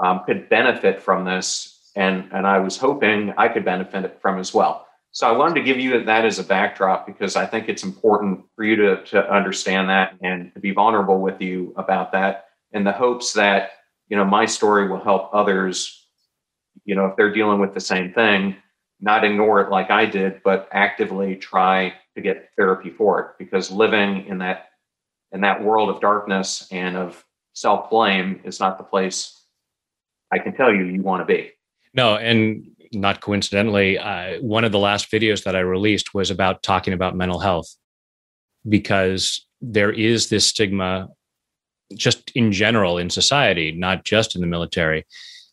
um, 0.00 0.22
could 0.26 0.48
benefit 0.48 1.00
from 1.00 1.24
this. 1.24 1.92
And, 1.94 2.28
and 2.32 2.48
I 2.48 2.58
was 2.58 2.76
hoping 2.76 3.32
I 3.38 3.46
could 3.46 3.64
benefit 3.64 4.18
from 4.20 4.40
as 4.40 4.52
well. 4.52 4.88
So 5.12 5.28
I 5.28 5.36
wanted 5.36 5.54
to 5.54 5.62
give 5.62 5.78
you 5.78 6.02
that 6.02 6.24
as 6.24 6.40
a 6.40 6.44
backdrop 6.44 7.06
because 7.06 7.36
I 7.36 7.46
think 7.46 7.68
it's 7.68 7.84
important 7.84 8.40
for 8.56 8.64
you 8.64 8.74
to, 8.74 9.04
to 9.04 9.32
understand 9.32 9.88
that 9.88 10.16
and 10.20 10.52
to 10.54 10.58
be 10.58 10.72
vulnerable 10.72 11.20
with 11.20 11.40
you 11.40 11.72
about 11.76 12.10
that 12.10 12.46
in 12.72 12.82
the 12.82 12.90
hopes 12.90 13.34
that, 13.34 13.70
you 14.08 14.16
know, 14.16 14.24
my 14.24 14.46
story 14.46 14.88
will 14.88 15.04
help 15.04 15.30
others, 15.32 16.08
you 16.84 16.96
know, 16.96 17.06
if 17.06 17.14
they're 17.16 17.32
dealing 17.32 17.60
with 17.60 17.72
the 17.72 17.78
same 17.78 18.12
thing, 18.12 18.56
not 19.00 19.24
ignore 19.24 19.60
it 19.60 19.70
like 19.70 19.90
I 19.90 20.06
did, 20.06 20.40
but 20.44 20.68
actively 20.72 21.36
try 21.36 21.94
to 22.14 22.22
get 22.22 22.50
therapy 22.56 22.90
for 22.90 23.20
it 23.20 23.26
because 23.38 23.70
living 23.70 24.26
in 24.26 24.38
that 24.38 24.68
in 25.32 25.40
that 25.40 25.62
world 25.62 25.88
of 25.88 26.00
darkness 26.00 26.68
and 26.70 26.96
of 26.96 27.24
self 27.54 27.90
blame 27.90 28.40
is 28.44 28.60
not 28.60 28.78
the 28.78 28.84
place 28.84 29.40
I 30.32 30.38
can 30.38 30.54
tell 30.54 30.72
you 30.72 30.84
you 30.84 31.02
want 31.02 31.20
to 31.22 31.24
be. 31.24 31.50
No, 31.92 32.16
and 32.16 32.66
not 32.92 33.20
coincidentally, 33.20 33.98
uh, 33.98 34.40
one 34.40 34.64
of 34.64 34.72
the 34.72 34.78
last 34.78 35.10
videos 35.10 35.44
that 35.44 35.56
I 35.56 35.60
released 35.60 36.14
was 36.14 36.30
about 36.30 36.62
talking 36.62 36.92
about 36.92 37.16
mental 37.16 37.40
health 37.40 37.76
because 38.68 39.46
there 39.60 39.92
is 39.92 40.28
this 40.28 40.46
stigma 40.46 41.08
just 41.94 42.30
in 42.34 42.52
general 42.52 42.98
in 42.98 43.10
society, 43.10 43.72
not 43.72 44.04
just 44.04 44.34
in 44.34 44.40
the 44.40 44.46
military. 44.46 45.04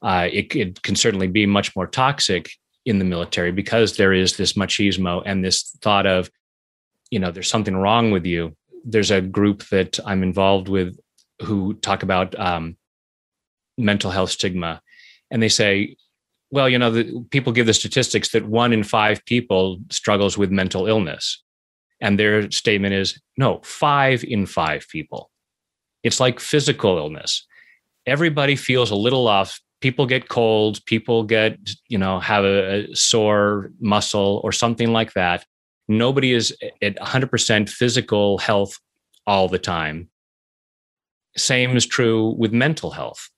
Uh, 0.02 0.28
it, 0.32 0.56
it 0.56 0.82
can 0.82 0.96
certainly 0.96 1.28
be 1.28 1.46
much 1.46 1.76
more 1.76 1.88
toxic 1.88 2.52
in 2.86 3.00
the 3.00 3.06
military 3.06 3.52
because 3.52 3.98
there 3.98 4.14
is 4.14 4.38
this 4.38 4.54
machismo 4.54 5.22
and 5.26 5.44
this 5.44 5.76
thought 5.82 6.06
of, 6.06 6.30
you 7.10 7.20
know, 7.20 7.32
there's 7.32 7.50
something 7.50 7.76
wrong 7.76 8.12
with 8.12 8.26
you. 8.26 8.56
There's 8.84 9.12
a 9.12 9.22
group 9.22 9.68
that 9.70 10.00
I'm 10.06 10.24
involved 10.24 10.68
with 10.68 10.98
who 11.42 11.76
talk 11.76 12.04
about 12.04 12.38
um, 12.40 12.78
mental 13.78 14.12
health 14.12 14.32
stigma, 14.32 14.82
and 15.30 15.42
they 15.42 15.50
say, 15.50 15.96
well, 16.52 16.68
you 16.68 16.78
know, 16.78 16.92
the, 16.92 17.26
people 17.32 17.54
give 17.54 17.66
the 17.66 17.74
statistics 17.74 18.32
that 18.32 18.46
one 18.46 18.74
in 18.74 18.84
five 18.84 19.24
people 19.26 19.80
struggles 19.90 20.38
with 20.38 20.52
mental 20.52 20.88
illness, 20.88 21.44
and 22.00 22.20
their 22.20 22.50
statement 22.52 22.94
is, 22.94 23.20
no, 23.38 23.62
five 23.64 24.24
in 24.24 24.46
five 24.46 24.88
people. 24.90 25.30
It's 26.04 26.20
like 26.20 26.40
physical 26.40 26.98
illness. 26.98 27.46
Everybody 28.06 28.56
feels 28.56 28.90
a 28.90 28.96
little 28.96 29.28
off. 29.28 29.60
People 29.82 30.06
get 30.06 30.30
cold, 30.30 30.84
People 30.86 31.24
get, 31.24 31.58
you 31.88 31.98
know, 31.98 32.20
have 32.20 32.44
a, 32.44 32.92
a 32.92 32.96
sore 32.96 33.72
muscle 33.80 34.42
or 34.44 34.52
something 34.52 34.94
like 34.94 35.14
that. 35.14 35.46
Nobody 35.88 36.34
is 36.34 36.56
at 36.82 36.96
100% 36.98 37.68
physical 37.68 38.38
health 38.38 38.80
all 39.28 39.48
the 39.48 39.60
time 39.60 40.10
same 41.38 41.76
is 41.76 41.86
true 41.86 42.36
with 42.38 42.52
mental 42.52 42.92
health. 42.92 43.30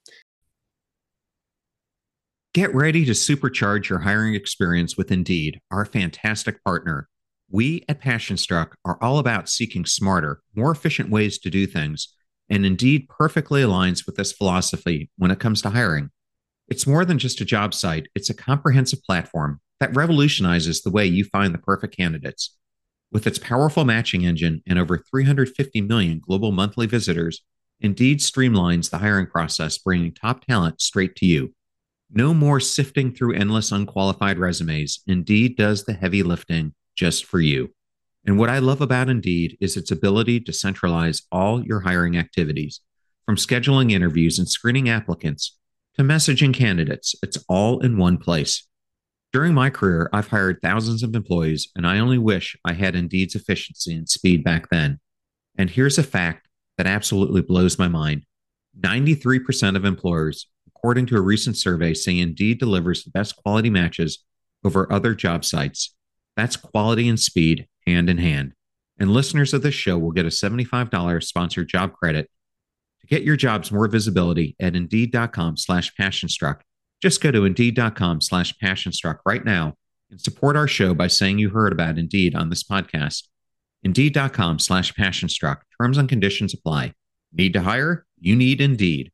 Get 2.53 2.73
ready 2.73 3.03
to 3.05 3.11
supercharge 3.11 3.89
your 3.89 3.99
hiring 3.99 4.35
experience 4.35 4.95
with 4.95 5.11
Indeed, 5.11 5.59
our 5.71 5.85
fantastic 5.85 6.63
partner. 6.63 7.09
We 7.49 7.83
at 7.89 8.01
PassionStruck 8.01 8.73
are 8.85 8.97
all 9.01 9.19
about 9.19 9.49
seeking 9.49 9.85
smarter, 9.85 10.41
more 10.55 10.71
efficient 10.71 11.09
ways 11.09 11.39
to 11.39 11.49
do 11.49 11.65
things, 11.65 12.13
and 12.49 12.65
Indeed 12.65 13.07
perfectly 13.09 13.61
aligns 13.61 14.05
with 14.05 14.15
this 14.15 14.31
philosophy 14.31 15.09
when 15.17 15.31
it 15.31 15.39
comes 15.39 15.61
to 15.63 15.71
hiring. 15.71 16.11
It's 16.67 16.87
more 16.87 17.05
than 17.05 17.19
just 17.19 17.41
a 17.41 17.45
job 17.45 17.73
site, 17.73 18.07
it's 18.15 18.29
a 18.29 18.33
comprehensive 18.33 19.03
platform 19.03 19.59
that 19.79 19.95
revolutionizes 19.95 20.81
the 20.81 20.91
way 20.91 21.05
you 21.05 21.25
find 21.25 21.53
the 21.53 21.59
perfect 21.59 21.95
candidates. 21.95 22.55
With 23.11 23.27
its 23.27 23.37
powerful 23.37 23.85
matching 23.85 24.25
engine 24.25 24.63
and 24.65 24.79
over 24.79 24.97
350 24.97 25.81
million 25.81 26.21
global 26.25 26.51
monthly 26.51 26.87
visitors, 26.87 27.41
Indeed 27.79 28.19
streamlines 28.19 28.89
the 28.89 28.99
hiring 28.99 29.27
process, 29.27 29.77
bringing 29.77 30.13
top 30.13 30.45
talent 30.45 30.79
straight 30.79 31.15
to 31.17 31.25
you. 31.25 31.53
No 32.09 32.33
more 32.33 32.61
sifting 32.61 33.13
through 33.13 33.33
endless 33.33 33.71
unqualified 33.71 34.39
resumes. 34.39 34.99
Indeed 35.05 35.57
does 35.57 35.83
the 35.83 35.93
heavy 35.93 36.23
lifting 36.23 36.73
just 36.95 37.25
for 37.25 37.41
you. 37.41 37.73
And 38.25 38.39
what 38.39 38.49
I 38.49 38.59
love 38.59 38.79
about 38.79 39.09
Indeed 39.09 39.57
is 39.59 39.75
its 39.75 39.91
ability 39.91 40.39
to 40.41 40.53
centralize 40.53 41.23
all 41.29 41.61
your 41.61 41.81
hiring 41.81 42.17
activities, 42.17 42.79
from 43.25 43.35
scheduling 43.35 43.91
interviews 43.91 44.39
and 44.39 44.47
screening 44.47 44.87
applicants 44.87 45.57
to 45.95 46.03
messaging 46.03 46.53
candidates. 46.53 47.15
It's 47.21 47.43
all 47.47 47.79
in 47.79 47.97
one 47.97 48.17
place. 48.17 48.67
During 49.31 49.53
my 49.53 49.69
career, 49.69 50.09
I've 50.13 50.27
hired 50.27 50.59
thousands 50.61 51.01
of 51.01 51.15
employees, 51.15 51.69
and 51.75 51.87
I 51.87 51.99
only 51.99 52.19
wish 52.19 52.55
I 52.63 52.73
had 52.73 52.95
Indeed's 52.95 53.35
efficiency 53.35 53.95
and 53.95 54.07
speed 54.07 54.43
back 54.43 54.69
then. 54.69 54.99
And 55.57 55.69
here's 55.69 55.97
a 55.97 56.03
fact 56.03 56.47
that 56.77 56.87
absolutely 56.87 57.41
blows 57.41 57.79
my 57.79 57.87
mind. 57.87 58.23
93% 58.79 59.75
of 59.75 59.85
employers, 59.85 60.47
according 60.67 61.07
to 61.07 61.17
a 61.17 61.21
recent 61.21 61.57
survey, 61.57 61.93
say 61.93 62.19
Indeed 62.19 62.59
delivers 62.59 63.03
the 63.03 63.11
best 63.11 63.35
quality 63.37 63.69
matches 63.69 64.23
over 64.63 64.91
other 64.91 65.13
job 65.15 65.45
sites. 65.45 65.95
That's 66.35 66.55
quality 66.55 67.09
and 67.09 67.19
speed 67.19 67.67
hand 67.85 68.09
in 68.09 68.17
hand. 68.17 68.53
And 68.99 69.11
listeners 69.11 69.53
of 69.53 69.63
this 69.63 69.75
show 69.75 69.97
will 69.97 70.11
get 70.11 70.25
a 70.25 70.29
$75 70.29 71.23
sponsored 71.23 71.67
job 71.67 71.93
credit 71.93 72.29
To 73.03 73.07
get 73.07 73.23
your 73.23 73.35
jobs 73.35 73.71
more 73.71 73.87
visibility 73.87 74.55
at 74.59 74.75
indeed.com 74.75 75.57
slash 75.57 75.93
passionstruck, 75.99 76.61
just 77.01 77.21
go 77.21 77.31
to 77.31 77.43
indeed.com 77.43 78.21
slash 78.21 78.53
passionstruck 78.63 79.17
right 79.25 79.43
now 79.43 79.75
and 80.09 80.21
support 80.21 80.55
our 80.55 80.67
show 80.67 80.93
by 80.93 81.07
saying 81.07 81.37
you 81.37 81.49
heard 81.49 81.73
about 81.73 81.97
Indeed 81.97 82.33
on 82.33 82.49
this 82.49 82.63
podcast. 82.63 83.23
Indeed.com 83.83 84.59
slash 84.59 84.93
passionstruck. 84.93 85.57
Terms 85.81 85.97
and 85.97 86.07
conditions 86.07 86.53
apply. 86.53 86.93
Need 87.33 87.53
to 87.53 87.61
hire? 87.61 88.05
You 88.19 88.37
need 88.37 88.61
Indeed. 88.61 89.11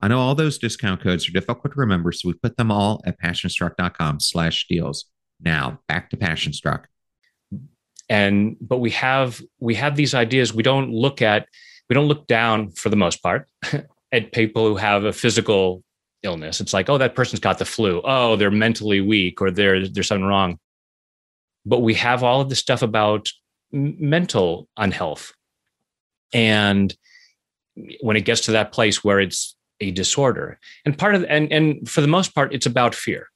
I 0.00 0.08
know 0.08 0.18
all 0.18 0.34
those 0.34 0.56
discount 0.56 1.02
codes 1.02 1.28
are 1.28 1.32
difficult 1.32 1.74
to 1.74 1.80
remember, 1.80 2.12
so 2.12 2.28
we 2.28 2.34
put 2.34 2.56
them 2.56 2.70
all 2.70 3.02
at 3.04 3.20
passionstruck.com 3.20 4.20
slash 4.20 4.66
deals. 4.68 5.06
Now 5.40 5.80
back 5.88 6.10
to 6.10 6.16
Passionstruck. 6.16 6.84
And 8.08 8.56
but 8.60 8.78
we 8.78 8.90
have 8.90 9.42
we 9.58 9.74
have 9.74 9.96
these 9.96 10.14
ideas. 10.14 10.54
We 10.54 10.62
don't 10.62 10.92
look 10.92 11.22
at 11.22 11.48
we 11.88 11.94
don't 11.94 12.08
look 12.08 12.26
down 12.26 12.70
for 12.70 12.88
the 12.88 12.96
most 12.96 13.22
part 13.22 13.48
at 14.12 14.32
people 14.32 14.66
who 14.66 14.76
have 14.76 15.04
a 15.04 15.12
physical 15.12 15.82
illness. 16.22 16.60
It's 16.60 16.72
like, 16.72 16.88
oh, 16.88 16.98
that 16.98 17.14
person's 17.14 17.40
got 17.40 17.58
the 17.58 17.64
flu. 17.64 18.02
Oh, 18.04 18.36
they're 18.36 18.50
mentally 18.50 19.00
weak 19.00 19.40
or 19.40 19.50
there's 19.50 19.92
there's 19.92 20.08
something 20.08 20.26
wrong. 20.26 20.58
But 21.64 21.80
we 21.80 21.94
have 21.94 22.22
all 22.22 22.40
of 22.40 22.48
this 22.48 22.58
stuff 22.58 22.82
about 22.82 23.28
mental 23.72 24.68
unhealth. 24.76 25.32
And 26.32 26.94
when 28.00 28.16
it 28.16 28.24
gets 28.24 28.42
to 28.42 28.52
that 28.52 28.72
place 28.72 29.04
where 29.04 29.20
it's 29.20 29.56
a 29.80 29.90
disorder, 29.90 30.58
and 30.84 30.96
part 30.96 31.14
of 31.14 31.24
and 31.24 31.52
and 31.52 31.88
for 31.88 32.00
the 32.00 32.08
most 32.08 32.34
part, 32.34 32.54
it's 32.54 32.66
about 32.66 32.94
fear. 32.94 33.28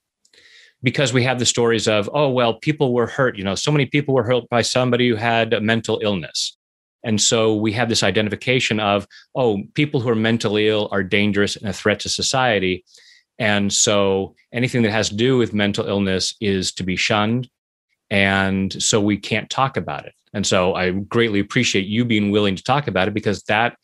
Because 0.82 1.12
we 1.12 1.22
have 1.24 1.38
the 1.38 1.44
stories 1.44 1.86
of, 1.86 2.08
oh, 2.14 2.30
well, 2.30 2.54
people 2.54 2.94
were 2.94 3.06
hurt. 3.06 3.36
You 3.36 3.44
know, 3.44 3.54
so 3.54 3.70
many 3.70 3.84
people 3.84 4.14
were 4.14 4.22
hurt 4.22 4.48
by 4.48 4.62
somebody 4.62 5.10
who 5.10 5.16
had 5.16 5.52
a 5.52 5.60
mental 5.60 6.00
illness. 6.02 6.56
And 7.02 7.20
so 7.20 7.54
we 7.54 7.72
have 7.72 7.88
this 7.88 8.02
identification 8.02 8.80
of, 8.80 9.06
oh, 9.34 9.62
people 9.74 10.00
who 10.00 10.08
are 10.08 10.14
mentally 10.14 10.68
ill 10.68 10.88
are 10.92 11.02
dangerous 11.02 11.56
and 11.56 11.68
a 11.68 11.72
threat 11.72 12.00
to 12.00 12.08
society. 12.08 12.84
And 13.38 13.72
so 13.72 14.34
anything 14.52 14.82
that 14.82 14.92
has 14.92 15.08
to 15.08 15.16
do 15.16 15.38
with 15.38 15.54
mental 15.54 15.86
illness 15.86 16.34
is 16.40 16.72
to 16.72 16.82
be 16.82 16.96
shunned. 16.96 17.48
And 18.10 18.82
so 18.82 19.00
we 19.00 19.16
can't 19.16 19.48
talk 19.48 19.76
about 19.76 20.04
it. 20.04 20.12
And 20.34 20.46
so 20.46 20.74
I 20.74 20.90
greatly 20.90 21.40
appreciate 21.40 21.86
you 21.86 22.04
being 22.04 22.30
willing 22.30 22.56
to 22.56 22.62
talk 22.62 22.86
about 22.86 23.08
it 23.08 23.14
because 23.14 23.42
that 23.44 23.76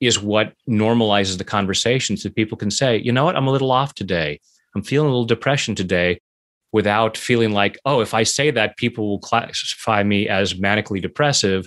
is 0.00 0.20
what 0.20 0.52
normalizes 0.68 1.38
the 1.38 1.44
conversation 1.44 2.16
so 2.16 2.28
people 2.30 2.58
can 2.58 2.70
say, 2.70 2.98
you 2.98 3.12
know 3.12 3.24
what, 3.24 3.36
I'm 3.36 3.46
a 3.46 3.52
little 3.52 3.72
off 3.72 3.94
today. 3.94 4.40
I'm 4.74 4.82
feeling 4.82 5.08
a 5.08 5.10
little 5.10 5.24
depression 5.24 5.74
today 5.74 6.20
without 6.72 7.16
feeling 7.16 7.52
like, 7.52 7.78
oh, 7.86 8.00
if 8.00 8.12
I 8.12 8.22
say 8.24 8.50
that, 8.50 8.76
people 8.76 9.08
will 9.08 9.18
classify 9.18 10.02
me 10.02 10.28
as 10.28 10.54
manically 10.54 11.00
depressive 11.00 11.66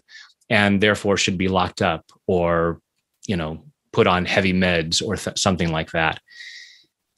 and 0.49 0.81
therefore 0.81 1.17
should 1.17 1.37
be 1.37 1.47
locked 1.47 1.81
up 1.81 2.05
or 2.27 2.79
you 3.27 3.35
know 3.35 3.63
put 3.91 4.07
on 4.07 4.25
heavy 4.25 4.53
meds 4.53 5.01
or 5.05 5.15
th- 5.15 5.37
something 5.37 5.71
like 5.71 5.91
that. 5.91 6.19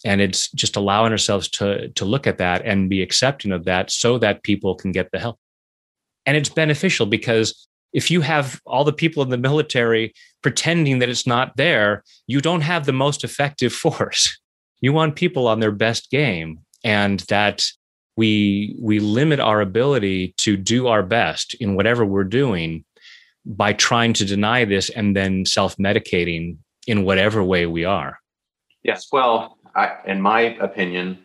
And 0.03 0.19
it's 0.19 0.49
just 0.51 0.75
allowing 0.75 1.11
ourselves 1.11 1.49
to 1.49 1.89
to 1.89 2.05
look 2.05 2.27
at 2.27 2.37
that 2.37 2.63
and 2.65 2.89
be 2.89 3.01
accepting 3.01 3.51
of 3.51 3.65
that 3.65 3.91
so 3.91 4.17
that 4.17 4.43
people 4.43 4.75
can 4.75 4.91
get 4.91 5.09
the 5.11 5.19
help. 5.19 5.37
And 6.25 6.37
it's 6.37 6.49
beneficial 6.49 7.05
because 7.05 7.67
if 7.93 8.09
you 8.09 8.21
have 8.21 8.61
all 8.65 8.83
the 8.83 8.93
people 8.93 9.21
in 9.21 9.29
the 9.29 9.37
military 9.37 10.13
pretending 10.41 10.99
that 10.99 11.09
it's 11.09 11.27
not 11.27 11.55
there 11.57 12.03
you 12.27 12.41
don't 12.41 12.61
have 12.61 12.85
the 12.85 12.93
most 12.93 13.23
effective 13.23 13.73
force. 13.85 14.39
You 14.81 14.93
want 14.93 15.15
people 15.15 15.47
on 15.47 15.59
their 15.59 15.71
best 15.71 16.09
game 16.09 16.59
and 16.83 17.19
that 17.21 17.65
we 18.17 18.75
we 18.79 18.99
limit 18.99 19.39
our 19.39 19.61
ability 19.61 20.33
to 20.37 20.57
do 20.57 20.87
our 20.87 21.03
best 21.03 21.53
in 21.55 21.75
whatever 21.75 22.05
we're 22.05 22.23
doing 22.23 22.83
by 23.45 23.73
trying 23.73 24.13
to 24.13 24.25
deny 24.25 24.65
this 24.65 24.89
and 24.89 25.15
then 25.15 25.45
self 25.45 25.75
medicating 25.77 26.57
in 26.87 27.03
whatever 27.03 27.43
way 27.43 27.65
we 27.65 27.85
are. 27.85 28.19
Yes. 28.83 29.07
Well, 29.11 29.57
I, 29.75 29.97
in 30.05 30.21
my 30.21 30.41
opinion, 30.41 31.19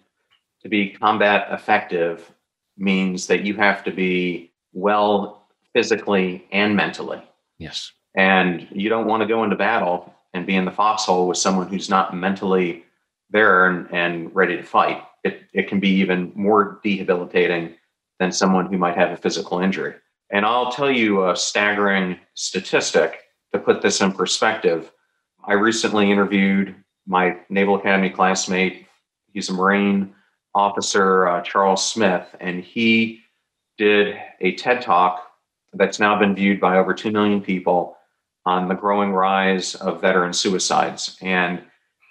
to 0.63 0.69
be 0.69 0.91
combat 0.91 1.49
effective 1.51 2.31
means 2.77 3.27
that 3.27 3.43
you 3.43 3.55
have 3.55 3.85
to 3.85 3.91
be 3.91 4.53
well 4.73 5.49
physically 5.73 6.47
and 6.53 6.77
mentally. 6.77 7.23
Yes. 7.59 7.93
And 8.17 8.67
you 8.71 8.89
don't 8.89 9.07
want 9.07 9.23
to 9.23 9.27
go 9.27 9.45
into 9.45 9.57
battle 9.57 10.15
and 10.35 10.47
be 10.47 10.57
in 10.57 10.65
the 10.65 10.71
foxhole 10.71 11.29
with 11.29 11.39
someone 11.39 11.69
who's 11.69 11.89
not 11.89 12.15
mentally 12.15 12.85
there 13.31 13.67
and, 13.69 13.89
and 13.93 14.35
ready 14.35 14.57
to 14.57 14.63
fight. 14.63 15.03
It, 15.25 15.43
it 15.53 15.69
can 15.69 15.81
be 15.81 15.89
even 15.89 16.33
more 16.35 16.81
debilitating 16.83 17.75
than 18.19 18.33
someone 18.33 18.67
who 18.67 18.79
might 18.79 18.97
have 18.97 19.11
a 19.11 19.17
physical 19.17 19.61
injury. 19.61 19.95
And 20.31 20.45
I'll 20.45 20.73
tell 20.73 20.91
you 20.91 21.29
a 21.29 21.37
staggering 21.37 22.19
statistic 22.35 23.21
to 23.53 23.59
put 23.59 23.83
this 23.83 24.01
in 24.01 24.13
perspective. 24.13 24.91
I 25.45 25.53
recently 25.53 26.11
interviewed 26.11 26.75
my 27.07 27.37
Naval 27.49 27.77
Academy 27.77 28.11
classmate. 28.11 28.87
He's 29.33 29.49
a 29.49 29.53
Marine 29.53 30.15
officer, 30.55 31.29
uh, 31.29 31.43
Charles 31.43 31.89
Smith, 31.89 32.27
and 32.41 32.65
he 32.65 33.21
did 33.79 34.17
a 34.41 34.55
TED 34.57 34.83
talk 34.83 35.23
that's 35.75 36.01
now 36.01 36.19
been 36.19 36.35
viewed 36.35 36.61
by 36.61 36.79
over 36.79 36.95
2 36.95 37.13
million 37.13 37.41
people 37.41 37.97
on 38.47 38.69
the 38.69 38.75
growing 38.75 39.13
rise 39.13 39.75
of 39.75 40.01
veteran 40.01 40.33
suicides. 40.33 41.19
And 41.21 41.63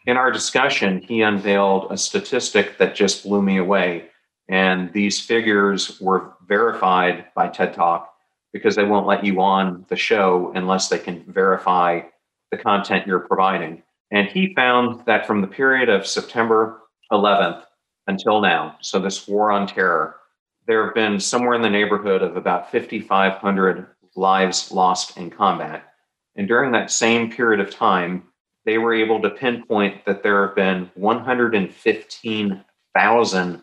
in 0.06 0.18
our 0.18 0.32
discussion, 0.32 1.02
he 1.02 1.22
unveiled 1.22 1.92
a 1.92 1.98
statistic 1.98 2.78
that 2.78 2.96
just 2.96 3.24
blew 3.24 3.42
me 3.42 3.58
away. 3.58 4.10
And 4.48 4.94
these 4.94 5.20
figures 5.20 6.00
were 6.00 6.34
verified 6.48 7.26
by 7.36 7.48
TED 7.48 7.74
Talk 7.74 8.14
because 8.54 8.76
they 8.76 8.86
won't 8.86 9.08
let 9.08 9.26
you 9.26 9.42
on 9.42 9.86
the 9.90 9.96
show 9.96 10.52
unless 10.56 10.88
they 10.88 11.00
can 11.00 11.24
verify 11.28 12.02
the 12.52 12.58
content 12.58 13.08
you're 13.08 13.20
providing. 13.20 13.82
And 14.12 14.28
he 14.28 14.54
found 14.54 15.04
that 15.06 15.26
from 15.26 15.42
the 15.42 15.48
period 15.48 15.90
of 15.90 16.08
September 16.08 16.82
11th 17.12 17.64
until 18.08 18.40
now, 18.40 18.78
so 18.82 19.00
this 19.00 19.28
war 19.28 19.52
on 19.52 19.68
terror, 19.68 20.18
there 20.68 20.86
have 20.86 20.96
been 20.96 21.20
somewhere 21.20 21.56
in 21.56 21.62
the 21.62 21.70
neighborhood 21.70 22.22
of 22.22 22.38
about 22.38 22.72
5,500 22.72 23.88
lives 24.16 24.72
lost 24.72 25.18
in 25.18 25.30
combat. 25.30 25.84
And 26.36 26.48
during 26.48 26.72
that 26.72 26.92
same 26.92 27.32
period 27.32 27.60
of 27.60 27.74
time, 27.74 28.24
they 28.66 28.78
were 28.78 28.94
able 28.94 29.22
to 29.22 29.30
pinpoint 29.30 30.06
that 30.06 30.24
there 30.24 30.48
have 30.48 30.56
been 30.56 30.90
115,000 30.96 33.62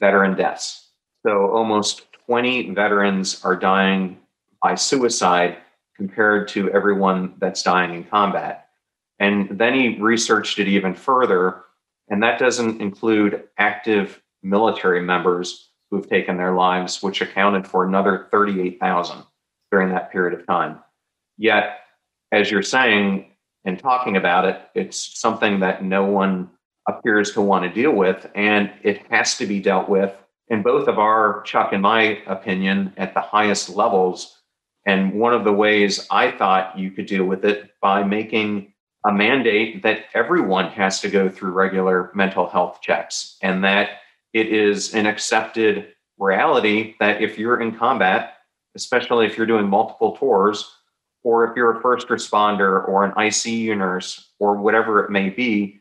veteran 0.00 0.36
deaths. 0.36 0.88
So 1.24 1.50
almost 1.50 2.06
20 2.26 2.70
veterans 2.70 3.44
are 3.44 3.56
dying 3.56 4.18
by 4.62 4.74
suicide 4.74 5.58
compared 5.96 6.48
to 6.48 6.70
everyone 6.70 7.34
that's 7.38 7.62
dying 7.62 7.94
in 7.94 8.04
combat. 8.04 8.68
And 9.18 9.58
then 9.58 9.74
he 9.74 9.98
researched 9.98 10.58
it 10.58 10.66
even 10.66 10.94
further, 10.94 11.62
and 12.08 12.22
that 12.22 12.38
doesn't 12.38 12.80
include 12.80 13.44
active 13.58 14.22
military 14.42 15.02
members 15.02 15.68
who've 15.90 16.08
taken 16.08 16.38
their 16.38 16.52
lives, 16.52 17.02
which 17.02 17.20
accounted 17.20 17.66
for 17.66 17.84
another 17.84 18.28
38,000 18.30 19.24
during 19.70 19.90
that 19.90 20.10
period 20.10 20.38
of 20.38 20.46
time. 20.46 20.78
Yet, 21.36 21.80
as 22.32 22.50
you're 22.50 22.62
saying 22.62 23.32
and 23.64 23.78
talking 23.78 24.16
about 24.16 24.46
it, 24.46 24.60
it's 24.74 24.96
something 25.20 25.60
that 25.60 25.84
no 25.84 26.04
one 26.04 26.50
appears 26.88 27.32
to 27.32 27.40
want 27.40 27.64
to 27.64 27.82
deal 27.82 27.92
with, 27.92 28.26
and 28.34 28.70
it 28.82 29.06
has 29.10 29.36
to 29.38 29.46
be 29.46 29.60
dealt 29.60 29.88
with 29.88 30.14
in 30.48 30.62
both 30.62 30.88
of 30.88 30.98
our, 30.98 31.42
Chuck, 31.42 31.72
in 31.72 31.80
my 31.80 32.18
opinion, 32.26 32.92
at 32.96 33.14
the 33.14 33.20
highest 33.20 33.68
levels. 33.70 34.40
And 34.86 35.12
one 35.14 35.32
of 35.32 35.44
the 35.44 35.52
ways 35.52 36.06
I 36.10 36.30
thought 36.32 36.78
you 36.78 36.90
could 36.90 37.06
deal 37.06 37.24
with 37.24 37.44
it 37.44 37.70
by 37.80 38.02
making 38.02 38.72
a 39.06 39.12
mandate 39.12 39.82
that 39.82 40.04
everyone 40.14 40.70
has 40.72 41.00
to 41.00 41.08
go 41.08 41.28
through 41.28 41.52
regular 41.52 42.10
mental 42.14 42.48
health 42.48 42.80
checks 42.82 43.36
and 43.40 43.64
that 43.64 43.90
it 44.32 44.48
is 44.48 44.94
an 44.94 45.06
accepted 45.06 45.88
reality 46.18 46.94
that 47.00 47.22
if 47.22 47.38
you're 47.38 47.60
in 47.60 47.74
combat, 47.76 48.34
especially 48.76 49.26
if 49.26 49.36
you're 49.36 49.46
doing 49.46 49.68
multiple 49.68 50.16
tours, 50.16 50.70
or 51.22 51.48
if 51.48 51.56
you're 51.56 51.78
a 51.78 51.82
first 51.82 52.08
responder 52.08 52.86
or 52.88 53.04
an 53.04 53.12
ICU 53.12 53.76
nurse 53.76 54.30
or 54.38 54.56
whatever 54.56 55.04
it 55.04 55.10
may 55.10 55.28
be, 55.28 55.79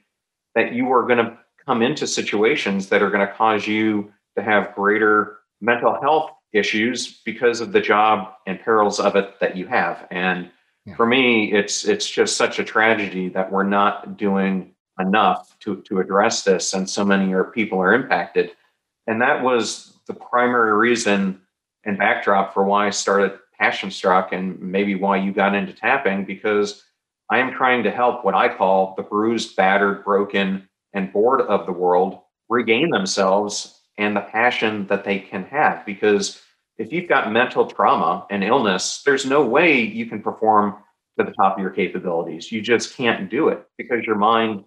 that 0.55 0.73
you 0.73 0.91
are 0.91 1.05
going 1.05 1.23
to 1.25 1.37
come 1.65 1.81
into 1.81 2.07
situations 2.07 2.89
that 2.89 3.01
are 3.01 3.09
going 3.09 3.25
to 3.25 3.33
cause 3.33 3.67
you 3.67 4.11
to 4.37 4.43
have 4.43 4.73
greater 4.75 5.39
mental 5.61 5.99
health 6.01 6.31
issues 6.53 7.21
because 7.25 7.61
of 7.61 7.71
the 7.71 7.81
job 7.81 8.33
and 8.47 8.59
perils 8.59 8.99
of 8.99 9.15
it 9.15 9.39
that 9.39 9.55
you 9.55 9.67
have. 9.67 10.07
And 10.09 10.49
yeah. 10.85 10.95
for 10.95 11.05
me, 11.05 11.51
it's 11.53 11.85
it's 11.85 12.09
just 12.09 12.37
such 12.37 12.59
a 12.59 12.63
tragedy 12.63 13.29
that 13.29 13.51
we're 13.51 13.63
not 13.63 14.17
doing 14.17 14.73
enough 14.99 15.57
to 15.59 15.81
to 15.83 15.99
address 15.99 16.43
this, 16.43 16.73
and 16.73 16.89
so 16.89 17.05
many 17.05 17.33
are, 17.33 17.43
people 17.45 17.79
are 17.79 17.93
impacted. 17.93 18.51
And 19.07 19.21
that 19.21 19.43
was 19.43 19.93
the 20.07 20.13
primary 20.13 20.73
reason 20.73 21.41
and 21.83 21.97
backdrop 21.97 22.53
for 22.53 22.63
why 22.63 22.87
I 22.87 22.89
started 22.89 23.39
Passion 23.59 23.91
Struck, 23.91 24.31
and 24.31 24.59
maybe 24.59 24.95
why 24.95 25.17
you 25.17 25.31
got 25.31 25.55
into 25.55 25.73
tapping 25.73 26.25
because 26.25 26.83
I 27.29 27.39
am 27.39 27.53
trying 27.53 27.83
to 27.83 27.91
help 27.91 28.25
what 28.25 28.35
I 28.35 28.55
call 28.55 28.95
the 28.95 29.03
bruised, 29.03 29.55
battered, 29.55 30.03
broken, 30.03 30.67
and 30.93 31.13
bored 31.13 31.41
of 31.41 31.65
the 31.65 31.71
world 31.71 32.19
regain 32.49 32.89
themselves 32.89 33.79
and 33.97 34.15
the 34.15 34.21
passion 34.21 34.87
that 34.87 35.03
they 35.03 35.19
can 35.19 35.43
have. 35.45 35.85
Because 35.85 36.41
if 36.77 36.91
you've 36.91 37.09
got 37.09 37.31
mental 37.31 37.67
trauma 37.67 38.25
and 38.29 38.43
illness, 38.43 39.03
there's 39.05 39.25
no 39.25 39.45
way 39.45 39.81
you 39.81 40.07
can 40.07 40.21
perform 40.21 40.77
to 41.17 41.25
the 41.25 41.31
top 41.31 41.57
of 41.57 41.61
your 41.61 41.71
capabilities. 41.71 42.51
You 42.51 42.61
just 42.61 42.95
can't 42.95 43.29
do 43.29 43.49
it 43.49 43.67
because 43.77 44.05
your 44.05 44.15
mind 44.15 44.63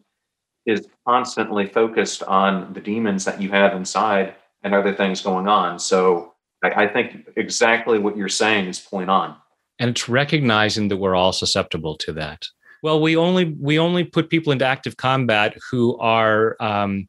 is 0.67 0.87
constantly 1.09 1.67
focused 1.67 2.23
on 2.23 2.73
the 2.73 2.81
demons 2.81 3.25
that 3.25 3.41
you 3.41 3.51
have 3.51 3.75
inside 3.75 4.35
and 4.63 4.75
other 4.75 4.95
things 4.95 5.21
going 5.21 5.49
on. 5.49 5.79
So 5.79 6.35
I, 6.63 6.87
think 6.87 7.27
exactly 7.37 7.99
what 7.99 8.17
you're 8.17 8.29
saying 8.29 8.67
is 8.67 8.79
point 8.79 9.11
on. 9.11 9.37
And 9.83 9.91
it's 9.91 10.09
recognizing 10.09 10.87
that 10.89 10.99
we're 10.99 11.17
all 11.17 11.33
susceptible 11.33 11.97
to 11.97 12.13
that. 12.13 12.47
Well, 12.85 13.01
we 13.01 13.17
only 13.17 13.57
we 13.59 13.81
only 13.81 14.05
put 14.05 14.31
people 14.31 14.53
into 14.53 14.65
active 14.65 14.97
combat 14.97 15.57
who 15.73 15.99
are 15.99 16.57
um, 16.61 17.09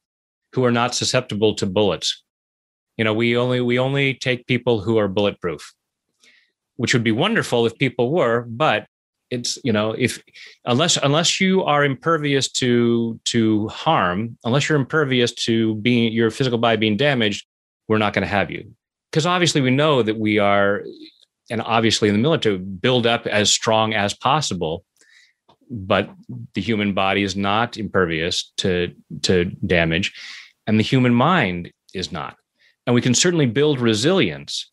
who 0.53 0.65
are 0.65 0.71
not 0.71 0.95
susceptible 0.95 1.53
to 1.57 1.67
bullets. 1.67 2.23
You 2.97 3.03
know, 3.03 3.13
we 3.13 3.37
only 3.37 3.61
we 3.61 3.77
only 3.77 4.15
take 4.15 4.47
people 4.47 4.81
who 4.81 4.97
are 4.97 5.07
bulletproof, 5.07 5.71
which 6.77 6.93
would 6.93 7.03
be 7.03 7.11
wonderful 7.11 7.67
if 7.67 7.77
people 7.77 8.11
were, 8.11 8.41
but 8.41 8.87
it's 9.29 9.59
you 9.63 9.71
know 9.71 9.91
if 9.91 10.23
unless 10.65 10.97
unless 10.97 11.39
you 11.39 11.63
are 11.63 11.85
impervious 11.85 12.49
to 12.53 13.19
to 13.25 13.67
harm 13.67 14.35
unless 14.45 14.67
you're 14.67 14.79
impervious 14.79 15.31
to 15.31 15.75
being 15.75 16.11
your 16.11 16.31
physical 16.31 16.57
body 16.57 16.77
being 16.77 16.97
damaged 16.97 17.45
we're 17.87 17.97
not 17.97 18.13
going 18.13 18.21
to 18.21 18.27
have 18.27 18.51
you 18.51 18.75
because 19.09 19.25
obviously 19.25 19.61
we 19.61 19.71
know 19.71 20.03
that 20.03 20.19
we 20.19 20.39
are 20.39 20.83
and 21.49 21.61
obviously 21.61 22.09
in 22.09 22.15
the 22.15 22.21
military 22.21 22.57
build 22.57 23.05
up 23.05 23.27
as 23.27 23.51
strong 23.51 23.93
as 23.93 24.13
possible 24.13 24.83
but 25.69 26.09
the 26.53 26.61
human 26.61 26.93
body 26.93 27.23
is 27.23 27.35
not 27.35 27.77
impervious 27.77 28.51
to 28.57 28.93
to 29.21 29.45
damage 29.65 30.13
and 30.67 30.79
the 30.79 30.83
human 30.83 31.13
mind 31.13 31.71
is 31.93 32.11
not. 32.11 32.37
And 32.85 32.93
we 32.93 33.01
can 33.01 33.13
certainly 33.13 33.45
build 33.45 33.79
resilience 33.79 34.69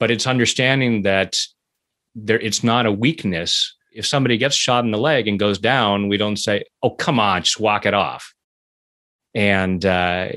but 0.00 0.10
it's 0.10 0.26
understanding 0.26 1.02
that 1.02 1.38
there 2.14 2.40
it's 2.40 2.64
not 2.64 2.86
a 2.86 2.92
weakness. 2.92 3.74
If 3.92 4.06
somebody 4.06 4.36
gets 4.36 4.56
shot 4.56 4.84
in 4.84 4.90
the 4.90 4.98
leg 4.98 5.28
and 5.28 5.38
goes 5.38 5.58
down 5.58 6.08
we 6.08 6.16
don't 6.16 6.36
say 6.36 6.64
oh 6.82 6.90
come 6.90 7.20
on 7.20 7.42
just 7.42 7.60
walk 7.60 7.86
it 7.86 7.94
off. 7.94 8.34
And 9.34 9.84
uh, 9.84 10.28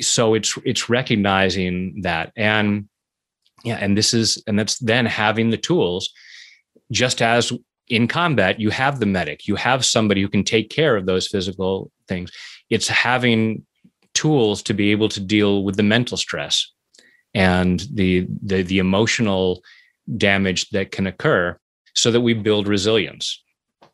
so 0.00 0.34
it's 0.34 0.58
it's 0.64 0.88
recognizing 0.88 2.02
that. 2.02 2.32
And 2.36 2.88
yeah 3.64 3.78
and 3.80 3.96
this 3.96 4.14
is 4.14 4.42
and 4.46 4.58
that's 4.58 4.78
then 4.78 5.06
having 5.06 5.50
the 5.50 5.56
tools 5.56 6.10
just 6.90 7.22
as 7.22 7.52
in 7.88 8.08
combat 8.08 8.60
you 8.60 8.70
have 8.70 9.00
the 9.00 9.06
medic 9.06 9.46
you 9.46 9.56
have 9.56 9.84
somebody 9.84 10.22
who 10.22 10.28
can 10.28 10.44
take 10.44 10.70
care 10.70 10.96
of 10.96 11.06
those 11.06 11.28
physical 11.28 11.90
things 12.08 12.30
it's 12.70 12.88
having 12.88 13.64
tools 14.14 14.62
to 14.62 14.74
be 14.74 14.90
able 14.90 15.08
to 15.08 15.20
deal 15.20 15.64
with 15.64 15.76
the 15.76 15.82
mental 15.82 16.16
stress 16.16 16.72
and 17.34 17.86
the 17.92 18.26
the, 18.42 18.62
the 18.62 18.78
emotional 18.78 19.62
damage 20.16 20.70
that 20.70 20.90
can 20.92 21.06
occur 21.06 21.58
so 21.94 22.10
that 22.10 22.20
we 22.20 22.34
build 22.34 22.68
resilience. 22.68 23.42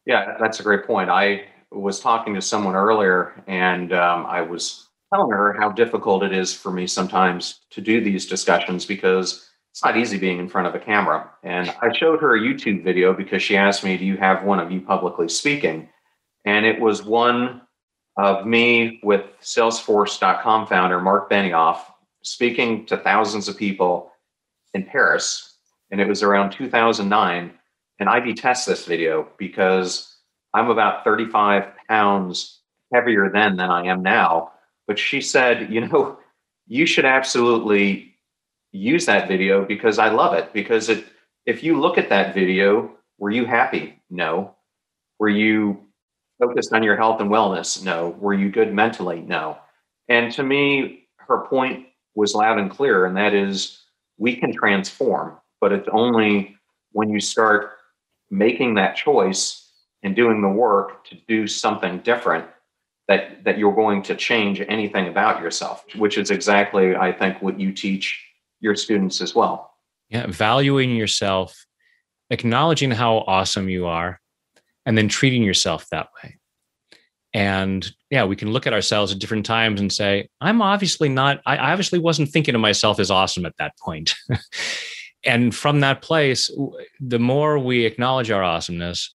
Yeah, 0.07 0.37
that's 0.39 0.61
a 0.61 0.63
great 0.63 0.87
point. 0.87 1.11
I 1.11 1.45
was 1.71 2.01
talking 2.01 2.35
to 2.35 2.43
someone 2.43 2.75
earlier 2.75 3.43
and 3.47 3.93
um, 3.93 4.27
I 4.27 4.41
was 4.41 4.89
telling 5.13 5.31
her 5.31 5.53
how 5.53 5.71
difficult 5.71 6.23
it 6.23 6.33
is 6.33 6.55
for 6.55 6.73
me 6.73 6.87
sometimes 6.87 7.61
to 7.71 7.81
do 7.81 8.01
these 8.01 8.27
discussions 8.27 8.85
because 8.87 9.50
it's 9.71 9.85
not 9.85 9.97
easy 9.97 10.19
being 10.19 10.39
in 10.39 10.49
front 10.49 10.67
of 10.67 10.75
a 10.75 10.79
camera. 10.79 11.31
And 11.43 11.73
I 11.81 11.93
showed 11.97 12.21
her 12.21 12.37
a 12.37 12.41
YouTube 12.41 12.83
video 12.83 13.13
because 13.13 13.43
she 13.43 13.57
asked 13.57 13.85
me, 13.85 13.97
Do 13.97 14.05
you 14.05 14.17
have 14.17 14.45
one 14.45 14.59
of 14.59 14.71
you 14.71 14.81
publicly 14.81 15.29
speaking? 15.29 15.89
And 16.45 16.67
it 16.67 16.81
was 16.81 17.03
one 17.03 17.63
of 18.17 18.47
me 18.47 19.01
with 19.03 19.25
Salesforce.com 19.41 20.67
founder 20.67 21.01
Mark 21.01 21.31
Benioff 21.31 21.81
speaking 22.23 22.87
to 22.87 22.97
thousands 22.97 23.49
of 23.49 23.57
people 23.57 24.11
in 24.75 24.85
Paris 24.85 25.51
and 25.91 26.01
it 26.01 26.09
was 26.09 26.23
around 26.23 26.51
2009. 26.51 27.53
And 27.99 28.09
I 28.09 28.21
detest 28.21 28.67
this 28.67 28.87
video 28.87 29.29
because 29.37 30.17
I'm 30.55 30.71
about 30.71 31.05
35 31.05 31.65
pounds 31.89 32.61
heavier 32.93 33.31
then 33.31 33.57
than 33.57 33.71
I 33.71 33.87
am 33.87 34.03
now. 34.03 34.53
But 34.87 34.99
she 34.99 35.21
said, 35.21 35.73
you 35.73 35.87
know, 35.87 36.19
you 36.67 36.87
should 36.87 37.05
absolutely 37.05 38.15
use 38.73 39.07
that 39.07 39.29
video 39.29 39.65
because 39.65 39.99
I 39.99 40.09
love 40.11 40.35
it. 40.35 40.53
Because 40.53 40.89
it, 40.89 41.05
if 41.47 41.63
you 41.63 41.81
look 41.81 41.99
at 41.99 42.09
that 42.09 42.35
video, 42.35 42.93
were 43.19 43.31
you 43.31 43.45
happy? 43.45 44.01
No. 44.11 44.55
Were 45.19 45.29
you 45.29 45.81
focused 46.41 46.73
on 46.73 46.83
your 46.83 46.97
health 46.97 47.21
and 47.21 47.31
wellness? 47.31 47.83
No. 47.85 48.11
Were 48.19 48.35
you 48.35 48.51
good 48.51 48.73
mentally? 48.73 49.21
No. 49.21 49.59
And 50.09 50.33
to 50.33 50.43
me, 50.43 51.09
her 51.17 51.47
point 51.47 51.87
was 52.15 52.35
loud 52.35 52.59
and 52.59 52.71
clear, 52.71 53.07
and 53.07 53.17
that 53.17 53.35
is 53.35 53.79
we 54.19 54.37
can 54.37 54.53
transform 54.53 55.37
but 55.61 55.73
it's 55.73 55.89
only 55.93 56.57
when 56.93 57.11
you 57.11 57.21
start 57.21 57.73
making 58.31 58.75
that 58.75 58.97
choice 58.97 59.69
and 60.03 60.17
doing 60.17 60.41
the 60.41 60.49
work 60.49 61.05
to 61.07 61.17
do 61.29 61.47
something 61.47 61.99
different 61.99 62.47
that 63.09 63.45
that 63.45 63.59
you're 63.59 63.75
going 63.75 64.03
to 64.03 64.15
change 64.15 64.61
anything 64.61 65.09
about 65.09 65.43
yourself 65.43 65.85
which 65.97 66.17
is 66.17 66.31
exactly 66.31 66.95
i 66.97 67.13
think 67.13 67.41
what 67.43 67.59
you 67.59 67.73
teach 67.73 68.25
your 68.61 68.77
students 68.77 69.21
as 69.21 69.35
well 69.35 69.73
yeah 70.09 70.27
valuing 70.29 70.95
yourself 70.95 71.67
acknowledging 72.31 72.91
how 72.91 73.19
awesome 73.27 73.69
you 73.69 73.87
are 73.87 74.21
and 74.87 74.97
then 74.97 75.09
treating 75.09 75.43
yourself 75.43 75.87
that 75.91 76.09
way 76.23 76.39
and 77.33 77.93
yeah 78.11 78.25
we 78.25 78.37
can 78.37 78.51
look 78.51 78.67
at 78.67 78.73
ourselves 78.73 79.13
at 79.13 79.19
different 79.19 79.47
times 79.47 79.81
and 79.81 79.93
say 79.93 80.29
i'm 80.41 80.63
obviously 80.63 81.09
not 81.09 81.41
i 81.47 81.57
obviously 81.57 81.99
wasn't 81.99 82.29
thinking 82.29 82.55
of 82.55 82.61
myself 82.61 82.99
as 82.99 83.11
awesome 83.11 83.47
at 83.47 83.57
that 83.59 83.77
point. 83.79 84.15
and 85.25 85.55
from 85.55 85.81
that 85.81 86.03
place 86.03 86.51
the 87.01 87.19
more 87.19 87.59
we 87.59 87.85
acknowledge 87.85 88.31
our 88.31 88.43
awesomeness 88.43 89.15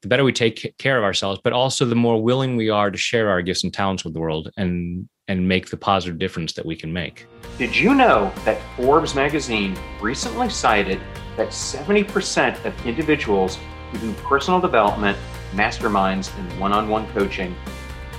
the 0.00 0.08
better 0.08 0.24
we 0.24 0.32
take 0.32 0.74
care 0.78 0.98
of 0.98 1.04
ourselves 1.04 1.40
but 1.44 1.52
also 1.52 1.84
the 1.84 1.94
more 1.94 2.22
willing 2.22 2.56
we 2.56 2.70
are 2.70 2.90
to 2.90 2.98
share 2.98 3.28
our 3.28 3.42
gifts 3.42 3.62
and 3.62 3.72
talents 3.72 4.04
with 4.04 4.14
the 4.14 4.20
world 4.20 4.50
and 4.56 5.08
and 5.32 5.48
make 5.48 5.70
the 5.70 5.76
positive 5.76 6.18
difference 6.18 6.52
that 6.52 6.64
we 6.64 6.76
can 6.76 6.92
make 6.92 7.26
did 7.58 7.74
you 7.74 7.94
know 7.94 8.32
that 8.44 8.60
forbes 8.76 9.14
magazine 9.14 9.76
recently 10.00 10.48
cited 10.48 11.00
that 11.36 11.48
70% 11.48 12.64
of 12.64 12.86
individuals 12.86 13.58
who 13.90 13.98
do 13.98 14.12
personal 14.22 14.60
development 14.60 15.18
masterminds 15.52 16.36
and 16.38 16.60
one-on-one 16.60 17.10
coaching 17.12 17.54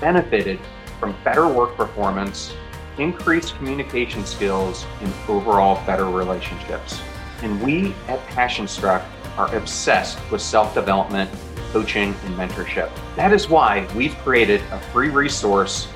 benefited 0.01 0.59
from 0.99 1.15
better 1.23 1.47
work 1.47 1.75
performance 1.75 2.53
increased 2.97 3.55
communication 3.55 4.25
skills 4.25 4.85
and 5.01 5.13
overall 5.29 5.83
better 5.85 6.05
relationships 6.05 7.01
and 7.43 7.61
we 7.61 7.93
at 8.07 8.25
Passion 8.27 8.67
Struck 8.67 9.03
are 9.37 9.53
obsessed 9.55 10.19
with 10.31 10.41
self 10.41 10.73
development, 10.73 11.29
coaching, 11.71 12.15
and 12.25 12.35
mentorship. 12.35 12.89
That 13.15 13.33
is 13.33 13.49
why 13.49 13.87
we've 13.95 14.15
created 14.19 14.61
a 14.71 14.79
free 14.79 15.09
resource 15.09 15.87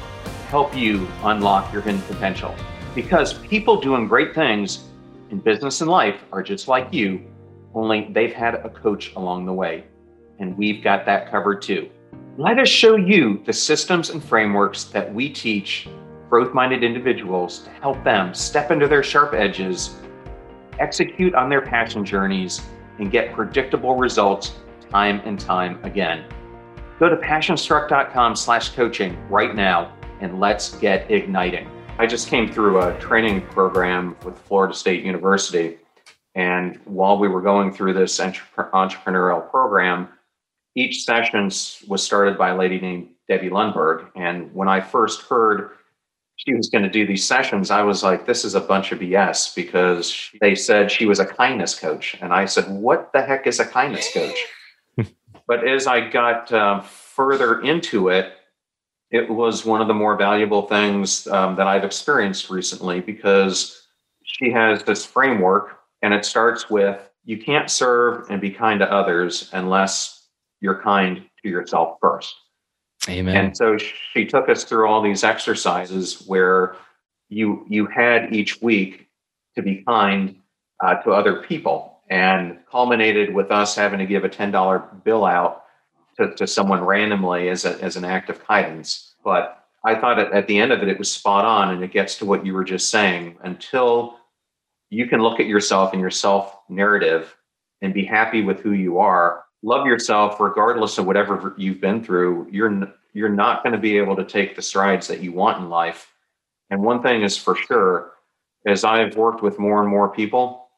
help 0.50 0.76
you 0.76 1.08
unlock 1.24 1.72
your 1.72 1.82
hidden 1.82 2.02
potential. 2.02 2.54
Because 2.96 3.34
people 3.34 3.80
doing 3.80 4.08
great 4.08 4.34
things 4.34 4.86
in 5.30 5.40
business 5.40 5.82
and 5.82 5.90
life 5.90 6.24
are 6.32 6.42
just 6.42 6.68
like 6.68 6.94
you, 6.94 7.22
only 7.74 8.10
they've 8.12 8.34
had 8.34 8.56
a 8.56 8.70
coach 8.70 9.14
along 9.16 9.46
the 9.46 9.54
way. 9.54 9.86
And 10.40 10.58
we've 10.58 10.84
got 10.84 11.06
that 11.06 11.30
covered 11.30 11.62
too. 11.62 11.90
Let 12.38 12.60
us 12.60 12.70
show 12.70 12.96
you 12.96 13.42
the 13.46 13.54
systems 13.54 14.10
and 14.10 14.24
frameworks 14.24 14.86
that 14.86 15.14
we 15.14 15.30
teach 15.30 15.88
growth 16.30 16.54
minded 16.54 16.84
individuals 16.84 17.60
to 17.60 17.70
help 17.70 18.04
them 18.04 18.34
step 18.34 18.72
into 18.72 18.88
their 18.88 19.04
sharp 19.04 19.34
edges 19.34 19.96
execute 20.80 21.34
on 21.36 21.50
their 21.50 21.62
passion 21.62 22.06
journeys, 22.06 22.62
and 23.00 23.12
get 23.12 23.34
predictable 23.34 23.96
results 23.96 24.56
time 24.90 25.22
and 25.26 25.40
time 25.40 25.84
again. 25.84 26.26
Go 27.00 27.10
to 27.10 27.18
passionstruck.com 27.18 28.36
slash 28.36 28.70
coaching 28.70 29.18
right 29.30 29.56
now 29.56 29.94
and 30.22 30.40
let's 30.40 30.76
get 30.78 31.10
igniting. 31.12 31.70
I 32.00 32.06
just 32.06 32.28
came 32.28 32.52
through 32.52 32.82
a 32.82 32.98
training 33.00 33.42
program 33.42 34.16
with 34.24 34.38
Florida 34.38 34.74
State 34.74 35.04
University. 35.04 35.78
And 36.36 36.80
while 36.86 37.18
we 37.18 37.28
were 37.28 37.42
going 37.42 37.74
through 37.74 37.94
this 37.94 38.20
entrepreneurial 38.20 39.50
program, 39.50 40.10
each 40.76 41.04
session 41.04 41.46
was 41.88 42.04
started 42.04 42.38
by 42.38 42.50
a 42.50 42.56
lady 42.56 42.80
named 42.80 43.10
Debbie 43.28 43.50
Lundberg. 43.50 44.10
And 44.16 44.54
when 44.54 44.68
I 44.68 44.80
first 44.80 45.24
heard 45.24 45.72
she 46.36 46.54
was 46.54 46.70
going 46.70 46.84
to 46.84 46.90
do 46.90 47.08
these 47.08 47.26
sessions, 47.26 47.72
I 47.72 47.82
was 47.82 48.04
like, 48.04 48.28
this 48.28 48.46
is 48.46 48.54
a 48.54 48.62
bunch 48.62 48.92
of 48.92 49.00
BS 49.00 49.56
because 49.56 50.30
they 50.40 50.54
said 50.54 50.92
she 50.92 51.08
was 51.08 51.20
a 51.20 51.26
kindness 51.26 51.78
coach. 51.78 52.16
And 52.22 52.32
I 52.32 52.46
said, 52.46 52.70
what 52.70 53.12
the 53.12 53.24
heck 53.24 53.48
is 53.48 53.60
a 53.60 53.66
kindness 53.66 54.14
coach? 54.14 54.38
but 55.48 55.68
as 55.68 55.88
I 55.88 56.08
got 56.08 56.54
uh, 56.54 56.82
further 56.82 57.62
into 57.62 58.10
it, 58.10 58.34
it 59.12 59.30
was 59.30 59.66
one 59.66 59.82
of 59.82 59.88
the 59.88 59.94
more 59.94 60.16
valuable 60.16 60.64
things 60.64 61.28
um, 61.28 61.56
that 61.56 61.68
I've 61.68 61.84
experienced 61.84 62.50
recently 62.50 63.00
because 63.00 63.88
she 64.24 64.52
has 64.52 64.84
this 64.84 65.06
framework 65.06 65.80
and 66.02 66.14
it 66.14 66.26
starts 66.26 66.70
with 66.70 67.10
you 67.24 67.38
can't 67.38 67.70
serve 67.70 68.30
and 68.30 68.40
be 68.40 68.50
kind 68.50 68.80
to 68.80 68.92
others 68.92 69.50
unless 69.54 70.28
you're 70.60 70.82
kind 70.82 71.24
to 71.44 71.50
yourself 71.50 71.98
first. 72.02 72.34
Amen. 73.10 73.36
And 73.36 73.58
so 73.58 73.78
she 73.78 74.26
took 74.26 74.50
us 74.50 74.64
through 74.64 74.88
all 74.88 75.02
these 75.02 75.24
exercises 75.24 76.24
where 76.28 76.76
you 77.30 77.66
you 77.70 77.86
had 77.86 78.34
each 78.34 78.62
week 78.62 79.08
to 79.56 79.62
be 79.62 79.84
kind 79.84 80.36
uh, 80.84 80.96
to 80.96 81.12
other 81.12 81.42
people, 81.42 82.02
and 82.10 82.60
culminated 82.70 83.34
with 83.34 83.52
us 83.52 83.76
having 83.76 84.00
to 84.00 84.06
give 84.06 84.24
a 84.24 84.30
$10 84.30 85.04
bill 85.04 85.26
out 85.26 85.64
to, 86.18 86.34
to 86.36 86.48
someone 86.48 86.84
randomly 86.84 87.50
as, 87.50 87.66
a, 87.66 87.82
as 87.82 87.96
an 87.96 88.06
act 88.06 88.30
of 88.30 88.46
kindness. 88.46 89.14
But 89.24 89.64
I 89.84 89.96
thought 89.96 90.20
at, 90.20 90.32
at 90.34 90.48
the 90.48 90.58
end 90.58 90.72
of 90.72 90.82
it, 90.82 90.90
it 90.90 91.00
was 91.00 91.12
spot 91.12 91.46
on. 91.46 91.74
And 91.74 91.84
it 91.84 91.92
gets 91.92 92.18
to 92.18 92.26
what 92.26 92.46
you 92.46 92.54
were 92.54 92.64
just 92.64 92.90
saying. 92.90 93.38
Until 93.44 94.18
you 94.90 95.08
can 95.08 95.22
look 95.22 95.40
at 95.40 95.48
yourself 95.48 95.94
and 95.94 96.02
your 96.02 96.12
self 96.12 96.60
narrative 96.70 97.36
and 97.82 97.94
be 97.94 98.06
happy 98.06 98.42
with 98.42 98.60
who 98.60 98.72
you 98.72 99.00
are, 99.00 99.44
love 99.64 99.86
yourself 99.86 100.40
regardless 100.40 100.98
of 100.98 101.06
whatever 101.06 101.54
you've 101.58 101.82
been 101.82 102.04
through, 102.04 102.48
you're, 102.52 102.94
you're 103.14 103.30
not 103.30 103.64
going 103.64 103.74
to 103.74 103.80
be 103.80 103.98
able 103.98 104.16
to 104.16 104.24
take 104.24 104.56
the 104.56 104.62
strides 104.62 105.08
that 105.08 105.22
you 105.22 105.32
want 105.32 105.60
in 105.62 105.70
life. 105.70 106.14
And 106.70 106.82
one 106.82 107.02
thing 107.02 107.22
is 107.22 107.38
for 107.38 107.56
sure, 107.56 108.14
as 108.66 108.84
I've 108.84 109.16
worked 109.16 109.42
with 109.42 109.60
more 109.60 109.82
and 109.82 109.90
more 109.90 110.10
people, 110.10 110.70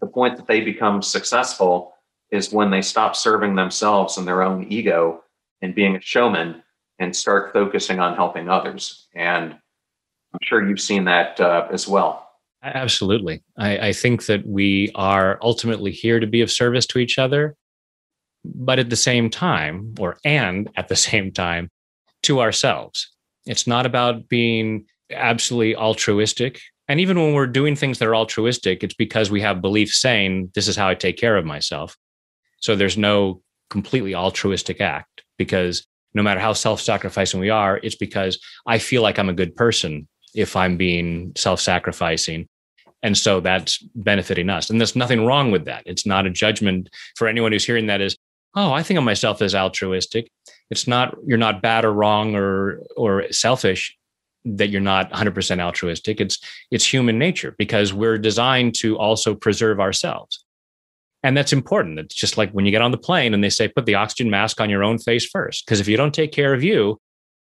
the 0.00 0.06
point 0.06 0.36
that 0.36 0.46
they 0.46 0.60
become 0.60 1.02
successful 1.02 1.94
is 2.30 2.52
when 2.52 2.70
they 2.70 2.82
stop 2.82 3.16
serving 3.16 3.56
themselves 3.56 4.16
and 4.16 4.26
their 4.26 4.42
own 4.42 4.66
ego 4.70 5.22
and 5.62 5.74
being 5.74 5.96
a 5.96 6.00
showman 6.00 6.62
and 6.98 7.14
start 7.14 7.52
focusing 7.52 7.98
on 7.98 8.14
helping 8.14 8.48
others. 8.48 9.08
And 9.14 9.52
I'm 9.52 10.40
sure 10.42 10.66
you've 10.66 10.80
seen 10.80 11.04
that 11.04 11.40
uh, 11.40 11.66
as 11.72 11.88
well. 11.88 12.28
Absolutely. 12.62 13.42
I, 13.56 13.88
I 13.88 13.92
think 13.92 14.26
that 14.26 14.46
we 14.46 14.92
are 14.94 15.38
ultimately 15.42 15.90
here 15.90 16.20
to 16.20 16.26
be 16.26 16.42
of 16.42 16.50
service 16.50 16.86
to 16.88 16.98
each 16.98 17.18
other, 17.18 17.56
but 18.44 18.78
at 18.78 18.90
the 18.90 18.96
same 18.96 19.30
time, 19.30 19.94
or 19.98 20.18
and 20.24 20.68
at 20.76 20.88
the 20.88 20.96
same 21.10 21.32
time, 21.32 21.70
to 22.24 22.40
ourselves. 22.40 23.10
It's 23.46 23.66
not 23.66 23.86
about 23.86 24.28
being 24.28 24.84
absolutely 25.10 25.74
altruistic. 25.74 26.60
And 26.86 27.00
even 27.00 27.18
when 27.18 27.32
we're 27.32 27.46
doing 27.46 27.76
things 27.76 27.98
that 27.98 28.08
are 28.08 28.14
altruistic, 28.14 28.84
it's 28.84 28.94
because 28.94 29.30
we 29.30 29.40
have 29.40 29.62
beliefs 29.62 29.96
saying, 29.96 30.50
this 30.54 30.68
is 30.68 30.76
how 30.76 30.88
I 30.88 30.94
take 30.94 31.16
care 31.16 31.36
of 31.36 31.46
myself. 31.46 31.96
So 32.60 32.76
there's 32.76 32.96
no 32.96 33.42
completely 33.68 34.14
altruistic 34.14 34.80
act 34.80 35.22
because 35.38 35.86
no 36.14 36.22
matter 36.22 36.40
how 36.40 36.52
self 36.52 36.80
sacrificing 36.80 37.40
we 37.40 37.50
are, 37.50 37.78
it's 37.82 37.94
because 37.94 38.38
I 38.66 38.78
feel 38.78 39.02
like 39.02 39.18
I'm 39.18 39.28
a 39.28 39.34
good 39.34 39.54
person 39.56 40.08
if 40.34 40.56
I'm 40.56 40.76
being 40.76 41.32
self 41.36 41.60
sacrificing. 41.60 42.48
And 43.02 43.16
so 43.16 43.40
that's 43.40 43.78
benefiting 43.94 44.50
us. 44.50 44.68
And 44.68 44.78
there's 44.78 44.96
nothing 44.96 45.24
wrong 45.24 45.50
with 45.50 45.64
that. 45.64 45.82
It's 45.86 46.04
not 46.04 46.26
a 46.26 46.30
judgment 46.30 46.90
for 47.16 47.28
anyone 47.28 47.52
who's 47.52 47.64
hearing 47.64 47.86
that 47.86 48.02
is, 48.02 48.16
oh, 48.54 48.72
I 48.72 48.82
think 48.82 48.98
of 48.98 49.04
myself 49.04 49.40
as 49.40 49.54
altruistic. 49.54 50.30
It's 50.70 50.86
not, 50.86 51.16
you're 51.26 51.38
not 51.38 51.62
bad 51.62 51.84
or 51.84 51.92
wrong 51.92 52.34
or, 52.34 52.80
or 52.96 53.32
selfish 53.32 53.96
that 54.44 54.68
you're 54.68 54.80
not 54.80 55.10
100% 55.12 55.60
altruistic. 55.60 56.20
It's, 56.20 56.38
it's 56.70 56.92
human 56.92 57.18
nature 57.18 57.54
because 57.58 57.94
we're 57.94 58.18
designed 58.18 58.74
to 58.76 58.98
also 58.98 59.34
preserve 59.34 59.80
ourselves. 59.80 60.44
And 61.22 61.36
that's 61.36 61.52
important. 61.52 61.98
It's 61.98 62.14
just 62.14 62.38
like 62.38 62.50
when 62.52 62.64
you 62.64 62.70
get 62.70 62.82
on 62.82 62.92
the 62.92 62.96
plane 62.96 63.34
and 63.34 63.44
they 63.44 63.50
say, 63.50 63.68
put 63.68 63.86
the 63.86 63.94
oxygen 63.94 64.30
mask 64.30 64.60
on 64.60 64.70
your 64.70 64.82
own 64.82 64.98
face 64.98 65.26
first. 65.26 65.66
Because 65.66 65.80
if 65.80 65.88
you 65.88 65.96
don't 65.96 66.14
take 66.14 66.32
care 66.32 66.54
of 66.54 66.62
you, 66.62 66.98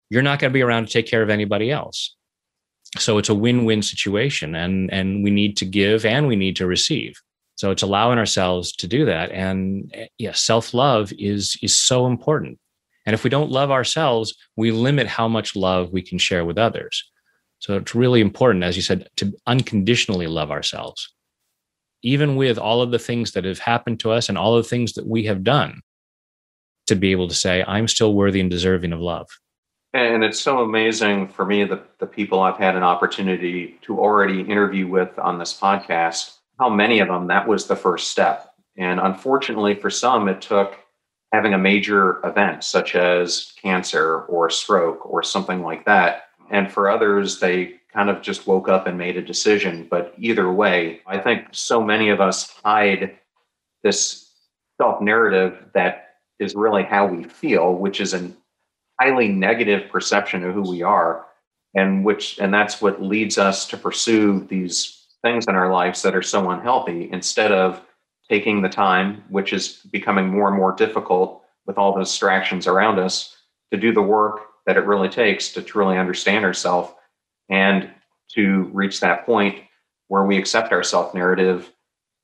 you're 0.10 0.22
not 0.22 0.40
going 0.40 0.52
to 0.52 0.54
be 0.54 0.62
around 0.62 0.88
to 0.88 0.92
take 0.92 1.08
care 1.08 1.22
of 1.22 1.30
anybody 1.30 1.72
else. 1.72 2.16
So 2.98 3.18
it's 3.18 3.30
a 3.30 3.36
win-win 3.36 3.82
situation. 3.82 4.56
And, 4.56 4.92
and 4.92 5.24
we 5.24 5.32
need 5.32 5.56
to 5.58 5.66
give 5.66 6.06
and 6.06 6.28
we 6.28 6.36
need 6.36 6.56
to 6.58 6.68
receive. 6.68 7.14
So 7.56 7.72
it's 7.72 7.84
allowing 7.84 8.18
ourselves 8.18 8.72
to 8.78 8.88
do 8.88 9.06
that. 9.06 9.32
And 9.32 9.90
yes, 9.94 10.10
yeah, 10.18 10.32
self-love 10.34 11.14
is, 11.18 11.58
is 11.62 11.78
so 11.78 12.06
important. 12.06 12.60
And 13.06 13.14
if 13.14 13.24
we 13.24 13.30
don't 13.30 13.52
love 13.52 13.72
ourselves, 13.72 14.36
we 14.56 14.72
limit 14.72 15.08
how 15.08 15.28
much 15.28 15.56
love 15.56 15.92
we 15.92 16.02
can 16.02 16.18
share 16.18 16.46
with 16.46 16.58
others. 16.58 17.10
So 17.60 17.78
it's 17.78 17.96
really 17.96 18.22
important, 18.22 18.64
as 18.64 18.76
you 18.76 18.82
said, 18.82 19.08
to 19.18 19.34
unconditionally 19.46 20.28
love 20.28 20.52
ourselves 20.52 21.14
even 22.02 22.36
with 22.36 22.58
all 22.58 22.82
of 22.82 22.92
the 22.92 23.00
things 23.00 23.32
that 23.34 23.46
have 23.46 23.60
happened 23.60 24.00
to 24.02 24.12
us 24.12 24.30
and 24.30 24.38
all 24.38 24.56
of 24.56 24.64
the 24.64 24.70
things 24.70 24.94
that 24.94 25.08
we 25.08 25.26
have 25.26 25.44
done, 25.44 25.82
to 26.88 26.96
be 26.96 27.12
able 27.12 27.28
to 27.28 27.36
say, 27.36 27.64
I'm 27.68 27.88
still 27.88 28.14
worthy 28.14 28.40
and 28.40 28.50
deserving 28.50 28.94
of 28.94 29.00
love. 29.00 29.28
And 29.94 30.24
it's 30.24 30.40
so 30.40 30.60
amazing 30.60 31.30
for 31.30 31.46
me 31.46 31.64
that 31.64 31.98
the 32.00 32.06
people 32.06 32.42
I've 32.42 32.58
had 32.58 32.76
an 32.76 32.84
opportunity 32.84 33.80
to 33.82 34.00
already 34.00 34.42
interview 34.42 34.88
with 34.88 35.18
on 35.18 35.40
this 35.40 35.58
podcast, 35.60 36.38
how 36.60 36.70
many 36.70 37.00
of 37.00 37.08
them 37.08 37.28
that 37.28 37.48
was 37.48 37.66
the 37.66 37.76
first 37.76 38.12
step. 38.12 38.54
And 38.78 39.00
unfortunately, 39.00 39.76
for 39.76 39.90
some, 39.90 40.30
it 40.30 40.42
took 40.42 40.78
having 41.34 41.54
a 41.54 41.60
major 41.60 42.26
event 42.26 42.64
such 42.64 42.96
as 42.96 43.54
cancer 43.62 44.22
or 44.22 44.50
stroke 44.50 45.06
or 45.06 45.24
something 45.24 45.64
like 45.64 45.86
that. 45.86 46.24
And 46.52 46.72
for 46.72 46.90
others, 46.90 47.40
they 47.40 47.79
kind 47.94 48.10
of 48.10 48.22
just 48.22 48.48
woke 48.48 48.70
up 48.70 48.88
and 48.88 48.98
made 48.98 49.18
a 49.18 49.22
decision. 49.22 49.88
But 49.90 50.14
either 50.18 50.52
way, 50.52 51.02
I 51.08 51.18
think 51.18 51.48
so 51.52 51.84
many 51.84 52.10
of 52.10 52.22
us 52.22 52.50
hide 52.64 53.18
this 53.84 54.32
self 54.80 55.02
narrative 55.02 55.66
that 55.74 56.16
is 56.40 56.56
really 56.56 56.84
how 56.84 57.08
we 57.08 57.24
feel, 57.24 57.74
which 57.74 58.00
is 58.00 58.14
a 58.14 58.32
highly 59.00 59.28
negative 59.28 59.90
perception 59.92 60.44
of 60.44 60.54
who 60.54 60.70
we 60.70 60.82
are. 60.82 61.26
And 61.76 62.04
which 62.04 62.40
and 62.40 62.54
that's 62.54 62.82
what 62.82 63.02
leads 63.02 63.38
us 63.38 63.68
to 63.68 63.78
pursue 63.78 64.46
these 64.50 65.06
things 65.22 65.46
in 65.48 65.56
our 65.56 65.72
lives 65.72 66.02
that 66.02 66.16
are 66.16 66.24
so 66.24 66.50
unhealthy 66.50 67.10
instead 67.12 67.52
of 67.52 67.82
taking 68.28 68.62
the 68.62 68.70
time, 68.70 69.24
which 69.30 69.54
is 69.54 69.82
becoming 69.92 70.30
more 70.30 70.48
and 70.48 70.58
more 70.58 70.72
difficult 70.72 71.44
with 71.66 71.78
all 71.78 71.94
the 71.94 72.00
distractions 72.00 72.66
around 72.66 72.98
us, 72.98 73.38
to 73.72 73.78
do 73.78 73.94
the 73.94 74.02
work 74.02 74.42
that 74.66 74.78
it 74.78 74.86
really 74.86 75.10
takes 75.10 75.52
to 75.54 75.62
truly 75.62 75.98
understand 75.98 76.46
ourselves 76.46 76.92
and 77.50 77.90
to 78.36 78.70
reach 78.74 79.00
that 79.00 79.26
point 79.26 79.60
where 80.08 80.24
we 80.24 80.38
accept 80.38 80.72
our 80.72 80.84
self 80.84 81.14
narrative 81.14 81.72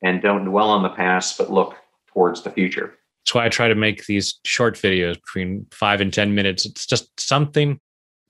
and 0.04 0.22
don't 0.22 0.46
dwell 0.46 0.70
on 0.70 0.84
the 0.84 0.90
past, 0.90 1.38
but 1.38 1.52
look 1.52 1.76
towards 2.08 2.44
the 2.44 2.52
future. 2.52 2.94
That's 3.26 3.34
why 3.34 3.46
I 3.46 3.50
try 3.50 3.68
to 3.68 3.76
make 3.76 4.06
these 4.06 4.40
short 4.44 4.76
videos 4.76 5.16
between 5.16 5.66
five 5.72 6.00
and 6.00 6.14
10 6.14 6.36
minutes. 6.36 6.66
It's 6.66 6.86
just 6.86 7.20
something, 7.20 7.80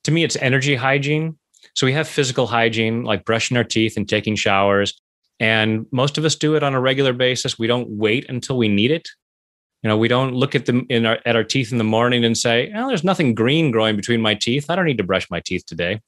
to 0.03 0.11
me, 0.11 0.23
it's 0.23 0.37
energy 0.37 0.75
hygiene. 0.75 1.37
So 1.73 1.85
we 1.85 1.93
have 1.93 2.07
physical 2.07 2.47
hygiene, 2.47 3.03
like 3.03 3.25
brushing 3.25 3.57
our 3.57 3.63
teeth 3.63 3.97
and 3.97 4.07
taking 4.07 4.35
showers. 4.35 4.99
And 5.39 5.85
most 5.91 6.17
of 6.17 6.23
us 6.23 6.35
do 6.35 6.55
it 6.55 6.63
on 6.63 6.73
a 6.73 6.79
regular 6.79 7.11
basis. 7.11 7.59
We 7.59 7.67
don't 7.67 7.89
wait 7.89 8.29
until 8.29 8.57
we 8.57 8.69
need 8.69 8.91
it. 8.91 9.09
You 9.83 9.89
know, 9.89 9.97
we 9.97 10.07
don't 10.07 10.33
look 10.33 10.55
at 10.55 10.65
them 10.65 10.85
in 10.89 11.05
our 11.05 11.19
at 11.25 11.35
our 11.35 11.43
teeth 11.43 11.71
in 11.71 11.77
the 11.77 11.83
morning 11.83 12.23
and 12.23 12.35
say, 12.35 12.71
"Oh, 12.73 12.87
there's 12.87 13.03
nothing 13.03 13.35
green 13.35 13.69
growing 13.69 13.95
between 13.95 14.21
my 14.21 14.33
teeth. 14.33 14.69
I 14.69 14.75
don't 14.75 14.85
need 14.85 14.97
to 14.97 15.03
brush 15.03 15.29
my 15.29 15.41
teeth 15.41 15.65
today." 15.67 15.99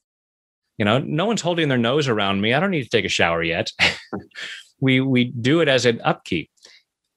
You 0.78 0.84
know, 0.84 0.98
no 0.98 1.26
one's 1.26 1.40
holding 1.40 1.68
their 1.68 1.76
nose 1.76 2.08
around 2.08 2.40
me. 2.40 2.54
I 2.54 2.60
don't 2.60 2.70
need 2.70 2.84
to 2.84 2.88
take 2.88 3.04
a 3.04 3.10
shower 3.10 3.42
yet. 3.42 3.72
we 4.80 5.00
we 5.00 5.24
do 5.24 5.60
it 5.60 5.68
as 5.68 5.84
an 5.84 6.00
upkeep, 6.04 6.50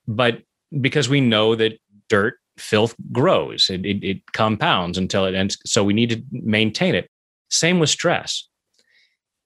but 0.07 0.41
because 0.79 1.07
we 1.07 1.21
know 1.21 1.55
that 1.55 1.79
dirt, 2.09 2.35
filth 2.57 2.95
grows, 3.11 3.69
it, 3.69 3.85
it, 3.85 4.03
it 4.03 4.31
compounds 4.33 4.97
until 4.97 5.25
it 5.25 5.35
ends. 5.35 5.57
So 5.65 5.83
we 5.83 5.93
need 5.93 6.09
to 6.09 6.23
maintain 6.31 6.95
it. 6.95 7.09
Same 7.49 7.79
with 7.79 7.89
stress, 7.89 8.47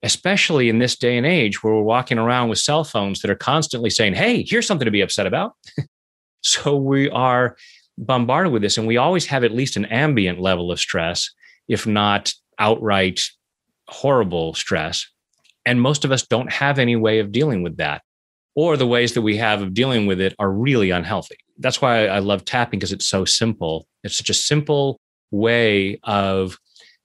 especially 0.02 0.68
in 0.68 0.78
this 0.78 0.96
day 0.96 1.16
and 1.16 1.26
age 1.26 1.62
where 1.62 1.74
we're 1.74 1.82
walking 1.82 2.18
around 2.18 2.48
with 2.48 2.58
cell 2.58 2.84
phones 2.84 3.20
that 3.20 3.30
are 3.30 3.36
constantly 3.36 3.90
saying, 3.90 4.14
"Hey, 4.14 4.44
here's 4.48 4.66
something 4.66 4.86
to 4.86 4.90
be 4.90 5.02
upset 5.02 5.26
about." 5.26 5.52
so 6.42 6.76
we 6.76 7.10
are 7.10 7.56
bombarded 7.98 8.52
with 8.52 8.62
this, 8.62 8.78
and 8.78 8.86
we 8.86 8.96
always 8.96 9.26
have 9.26 9.44
at 9.44 9.52
least 9.52 9.76
an 9.76 9.84
ambient 9.86 10.40
level 10.40 10.72
of 10.72 10.80
stress, 10.80 11.30
if 11.68 11.86
not 11.86 12.32
outright 12.58 13.22
horrible 13.88 14.54
stress. 14.54 15.06
And 15.64 15.80
most 15.80 16.04
of 16.04 16.12
us 16.12 16.26
don't 16.26 16.52
have 16.52 16.78
any 16.78 16.96
way 16.96 17.18
of 17.18 17.32
dealing 17.32 17.62
with 17.62 17.78
that, 17.78 18.02
or 18.54 18.76
the 18.76 18.86
ways 18.86 19.14
that 19.14 19.22
we 19.22 19.36
have 19.36 19.62
of 19.62 19.74
dealing 19.74 20.06
with 20.06 20.20
it 20.20 20.34
are 20.38 20.50
really 20.50 20.90
unhealthy. 20.90 21.36
That's 21.58 21.82
why 21.82 22.06
I 22.06 22.20
love 22.20 22.44
tapping 22.44 22.78
because 22.78 22.92
it's 22.92 23.08
so 23.08 23.24
simple. 23.24 23.86
It's 24.04 24.16
such 24.16 24.30
a 24.30 24.34
simple 24.34 25.00
way 25.30 25.98
of 26.04 26.58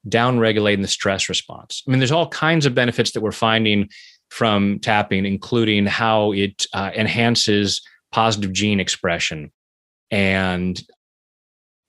downregulating 0.08 0.82
the 0.82 0.88
stress 0.88 1.30
response. 1.30 1.84
I 1.88 1.92
mean, 1.92 2.00
there's 2.00 2.12
all 2.12 2.28
kinds 2.30 2.66
of 2.66 2.76
benefits 2.76 3.12
that 3.12 3.22
we're 3.22 3.32
finding 3.32 3.90
from 4.30 4.80
tapping, 4.80 5.26
including 5.26 5.86
how 5.86 6.32
it 6.32 6.66
uh, 6.74 6.92
enhances 6.96 7.82
positive 8.12 8.54
gene 8.54 8.80
expression. 8.80 9.52
And 10.10 10.82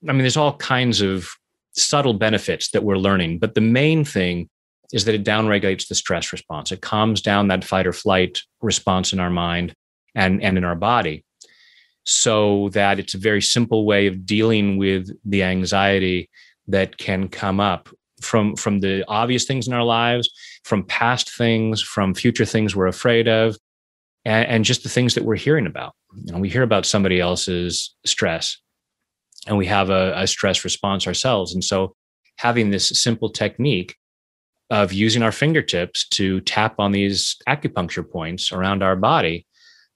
I 0.09 0.13
mean, 0.13 0.23
there's 0.23 0.37
all 0.37 0.57
kinds 0.57 1.01
of 1.01 1.29
subtle 1.75 2.15
benefits 2.15 2.71
that 2.71 2.85
we're 2.85 2.99
learning. 2.99 3.39
But 3.39 3.55
the 3.55 3.61
main 3.61 4.05
thing 4.05 4.49
is 4.93 5.05
that 5.05 5.15
it 5.15 5.25
downregulates 5.25 5.89
the 5.89 5.95
stress 5.95 6.33
response. 6.33 6.71
It 6.71 6.83
calms 6.83 7.23
down 7.23 7.49
that 7.49 7.65
fight 7.65 7.87
or 7.87 7.93
flight 7.93 8.41
response 8.61 9.13
in 9.13 9.21
our 9.21 9.31
mind 9.31 9.75
and, 10.15 10.43
and 10.43 10.59
in 10.59 10.65
our 10.65 10.75
body 10.75 11.25
so 12.05 12.69
that 12.71 12.99
it's 12.99 13.15
a 13.15 13.19
very 13.19 13.41
simple 13.41 13.87
way 13.87 14.07
of 14.07 14.27
dealing 14.27 14.77
with 14.77 15.09
the 15.25 15.43
anxiety 15.43 16.29
that 16.69 16.97
can 16.97 17.29
come 17.29 17.61
up 17.61 17.89
from 18.21 18.55
from 18.55 18.81
the 18.81 19.05
obvious 19.09 19.45
things 19.45 19.67
in 19.67 19.73
our 19.73 19.85
lives 19.85 20.31
from 20.65 20.85
past 20.85 21.35
things 21.37 21.83
from 21.83 22.15
future 22.15 22.45
things 22.45 22.75
we're 22.75 22.87
afraid 22.87 23.27
of 23.29 23.57
and, 24.25 24.47
and 24.49 24.65
just 24.65 24.85
the 24.85 24.89
things 24.89 25.15
that 25.15 25.25
we're 25.25 25.37
hearing 25.37 25.67
about 25.67 25.93
you 26.15 26.33
know 26.33 26.39
we 26.39 26.49
hear 26.49 26.63
about 26.63 26.87
somebody 26.87 27.21
else's 27.21 27.95
stress 28.05 28.59
and 29.47 29.59
we 29.59 29.67
have 29.67 29.91
a, 29.91 30.13
a 30.17 30.27
stress 30.27 30.65
response 30.65 31.07
ourselves 31.07 31.53
and 31.53 31.65
so 31.65 31.95
having 32.37 32.71
this 32.71 32.89
simple 32.91 33.29
technique 33.29 33.97
of 34.73 34.91
using 34.91 35.23
our 35.23 35.31
fingertips 35.31 36.09
to 36.09 36.41
tap 36.41 36.77
on 36.79 36.93
these 36.93 37.37
acupuncture 37.47 38.11
points 38.11 38.53
around 38.53 38.83
our 38.83 38.97
body 38.97 39.47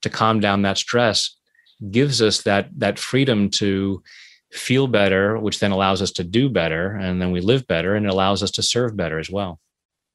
to 0.02 0.10
calm 0.10 0.38
down 0.38 0.60
that 0.60 0.76
stress 0.76 1.34
gives 1.90 2.20
us 2.20 2.42
that 2.42 2.68
that 2.76 2.98
freedom 2.98 3.48
to 3.48 4.02
feel 4.52 4.86
better, 4.86 5.38
which 5.38 5.60
then 5.60 5.72
allows 5.72 6.02
us 6.02 6.10
to 6.12 6.22
do 6.22 6.50
better, 6.50 6.90
and 6.90 7.22
then 7.22 7.30
we 7.30 7.40
live 7.40 7.66
better, 7.66 7.94
and 7.94 8.04
it 8.04 8.12
allows 8.12 8.42
us 8.42 8.50
to 8.50 8.62
serve 8.62 8.94
better 8.94 9.18
as 9.18 9.30
well. 9.30 9.58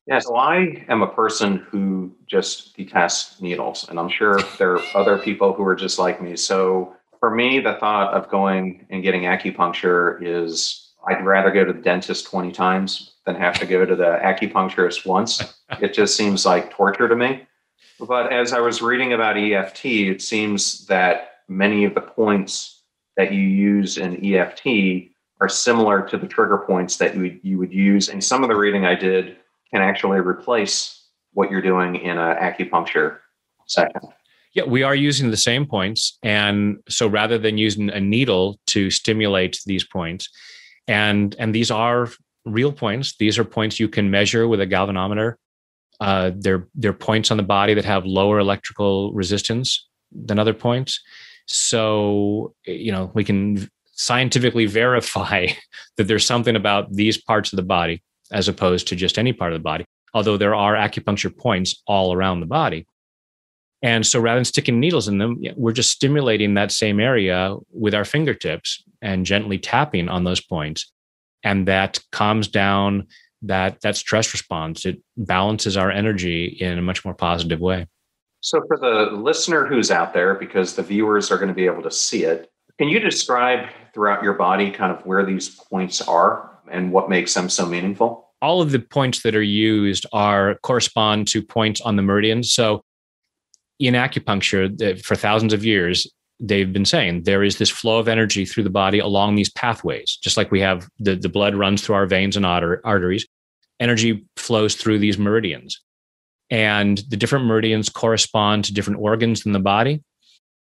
Yeah, 0.05 0.19
so 0.19 0.35
I 0.35 0.85
am 0.87 1.01
a 1.01 1.07
person 1.07 1.57
who 1.57 2.15
just 2.27 2.77
detests 2.77 3.41
needles, 3.41 3.89
and 3.89 3.99
I'm 3.99 4.09
sure 4.09 4.39
there 4.59 4.73
are 4.73 4.83
other 4.93 5.17
people 5.17 5.53
who 5.53 5.63
are 5.65 5.75
just 5.75 5.97
like 5.97 6.21
me. 6.21 6.35
So 6.35 6.95
for 7.19 7.33
me, 7.33 7.59
the 7.59 7.77
thought 7.79 8.13
of 8.13 8.29
going 8.29 8.85
and 8.91 9.01
getting 9.01 9.23
acupuncture 9.23 10.19
is 10.21 10.93
I'd 11.07 11.25
rather 11.25 11.49
go 11.49 11.65
to 11.65 11.73
the 11.73 11.81
dentist 11.81 12.27
20 12.27 12.51
times 12.51 13.10
than 13.25 13.35
have 13.35 13.59
to 13.59 13.65
go 13.65 13.85
to 13.85 13.95
the 13.95 14.19
acupuncturist 14.23 15.05
once. 15.05 15.55
it 15.81 15.93
just 15.93 16.15
seems 16.15 16.45
like 16.45 16.71
torture 16.71 17.07
to 17.07 17.15
me. 17.15 17.47
But 17.99 18.33
as 18.33 18.53
I 18.53 18.59
was 18.59 18.81
reading 18.81 19.13
about 19.13 19.37
EFT, 19.37 19.85
it 19.85 20.21
seems 20.21 20.85
that 20.87 21.41
many 21.47 21.85
of 21.85 21.93
the 21.93 22.01
points 22.01 22.81
that 23.17 23.31
you 23.31 23.41
use 23.41 23.97
in 23.97 24.25
EFT 24.25 25.11
are 25.39 25.49
similar 25.49 26.01
to 26.07 26.17
the 26.17 26.27
trigger 26.27 26.59
points 26.59 26.97
that 26.97 27.15
you 27.15 27.21
would, 27.21 27.39
you 27.43 27.57
would 27.59 27.73
use. 27.73 28.09
And 28.09 28.23
some 28.23 28.43
of 28.43 28.49
the 28.49 28.55
reading 28.55 28.85
I 28.85 28.95
did 28.95 29.37
can 29.71 29.81
actually 29.81 30.19
replace 30.19 31.07
what 31.33 31.51
you're 31.51 31.61
doing 31.61 31.95
in 31.95 32.17
an 32.17 32.37
acupuncture 32.37 33.19
session. 33.67 34.01
Yeah, 34.53 34.63
we 34.63 34.83
are 34.83 34.95
using 34.95 35.31
the 35.31 35.37
same 35.37 35.65
points. 35.65 36.17
And 36.23 36.79
so 36.89 37.07
rather 37.07 37.37
than 37.37 37.57
using 37.57 37.89
a 37.89 37.99
needle 37.99 38.59
to 38.67 38.89
stimulate 38.89 39.61
these 39.65 39.85
points, 39.85 40.29
and 40.87 41.35
and 41.39 41.55
these 41.55 41.71
are 41.71 42.09
real 42.45 42.71
points, 42.71 43.15
these 43.17 43.37
are 43.37 43.43
points 43.43 43.79
you 43.79 43.87
can 43.87 44.09
measure 44.09 44.47
with 44.47 44.61
a 44.61 44.67
galvanometer. 44.67 45.35
Uh, 45.99 46.31
they're 46.35 46.67
they're 46.73 46.93
points 46.93 47.29
on 47.29 47.37
the 47.37 47.43
body 47.43 47.73
that 47.73 47.85
have 47.85 48.05
lower 48.05 48.39
electrical 48.39 49.13
resistance 49.13 49.87
than 50.11 50.39
other 50.39 50.53
points. 50.53 50.99
So, 51.45 52.55
you 52.65 52.91
know, 52.91 53.11
we 53.13 53.23
can 53.23 53.69
scientifically 53.93 54.65
verify 54.65 55.47
that 55.97 56.07
there's 56.07 56.25
something 56.25 56.55
about 56.55 56.91
these 56.91 57.21
parts 57.21 57.53
of 57.53 57.57
the 57.57 57.63
body 57.63 58.01
as 58.31 58.47
opposed 58.47 58.87
to 58.87 58.95
just 58.95 59.19
any 59.19 59.33
part 59.33 59.53
of 59.53 59.59
the 59.59 59.63
body, 59.63 59.85
although 60.13 60.37
there 60.37 60.55
are 60.55 60.73
acupuncture 60.75 61.35
points 61.35 61.83
all 61.85 62.13
around 62.13 62.39
the 62.39 62.45
body. 62.45 62.87
And 63.83 64.05
so 64.05 64.19
rather 64.19 64.37
than 64.37 64.45
sticking 64.45 64.79
needles 64.79 65.07
in 65.07 65.17
them, 65.17 65.41
we're 65.55 65.71
just 65.71 65.91
stimulating 65.91 66.53
that 66.53 66.71
same 66.71 66.99
area 66.99 67.55
with 67.71 67.95
our 67.95 68.05
fingertips 68.05 68.83
and 69.01 69.25
gently 69.25 69.57
tapping 69.57 70.07
on 70.07 70.23
those 70.23 70.39
points. 70.39 70.91
And 71.43 71.67
that 71.67 71.99
calms 72.11 72.47
down 72.47 73.07
that, 73.43 73.81
that 73.81 73.95
stress 73.95 74.33
response. 74.33 74.85
It 74.85 75.01
balances 75.17 75.77
our 75.77 75.91
energy 75.91 76.45
in 76.45 76.77
a 76.77 76.81
much 76.81 77.03
more 77.03 77.13
positive 77.13 77.59
way. 77.59 77.87
So, 78.41 78.61
for 78.67 78.77
the 78.77 79.15
listener 79.15 79.67
who's 79.67 79.91
out 79.91 80.13
there, 80.13 80.33
because 80.33 80.75
the 80.75 80.81
viewers 80.81 81.31
are 81.31 81.37
going 81.37 81.49
to 81.49 81.53
be 81.53 81.67
able 81.67 81.83
to 81.83 81.91
see 81.91 82.23
it, 82.23 82.51
can 82.79 82.89
you 82.89 82.99
describe 82.99 83.69
throughout 83.93 84.23
your 84.23 84.33
body 84.33 84.71
kind 84.71 84.91
of 84.91 85.05
where 85.05 85.23
these 85.23 85.49
points 85.49 86.01
are 86.01 86.59
and 86.71 86.91
what 86.91 87.09
makes 87.09 87.33
them 87.33 87.49
so 87.49 87.65
meaningful? 87.67 88.29
All 88.41 88.61
of 88.61 88.71
the 88.71 88.79
points 88.79 89.21
that 89.21 89.35
are 89.35 89.43
used 89.43 90.07
are 90.11 90.55
correspond 90.63 91.27
to 91.29 91.43
points 91.43 91.81
on 91.81 91.95
the 91.95 92.01
meridian. 92.01 92.41
So, 92.41 92.83
in 93.79 93.93
acupuncture, 93.93 95.03
for 95.03 95.15
thousands 95.15 95.53
of 95.53 95.63
years, 95.63 96.11
they've 96.41 96.73
been 96.73 96.85
saying 96.85 97.23
there 97.23 97.43
is 97.43 97.57
this 97.57 97.69
flow 97.69 97.99
of 97.99 98.07
energy 98.07 98.45
through 98.45 98.63
the 98.63 98.69
body 98.69 98.99
along 98.99 99.35
these 99.35 99.51
pathways, 99.51 100.17
just 100.21 100.37
like 100.37 100.51
we 100.51 100.59
have 100.59 100.89
the, 100.99 101.15
the 101.15 101.29
blood 101.29 101.55
runs 101.55 101.81
through 101.81 101.95
our 101.95 102.07
veins 102.07 102.35
and 102.35 102.45
arteries. 102.45 103.27
Energy 103.79 104.25
flows 104.35 104.75
through 104.75 104.99
these 104.99 105.17
meridians 105.17 105.81
and 106.51 106.99
the 107.07 107.17
different 107.17 107.45
meridians 107.45 107.89
correspond 107.89 108.65
to 108.65 108.73
different 108.73 108.99
organs 108.99 109.45
in 109.45 109.53
the 109.53 109.59
body 109.59 110.03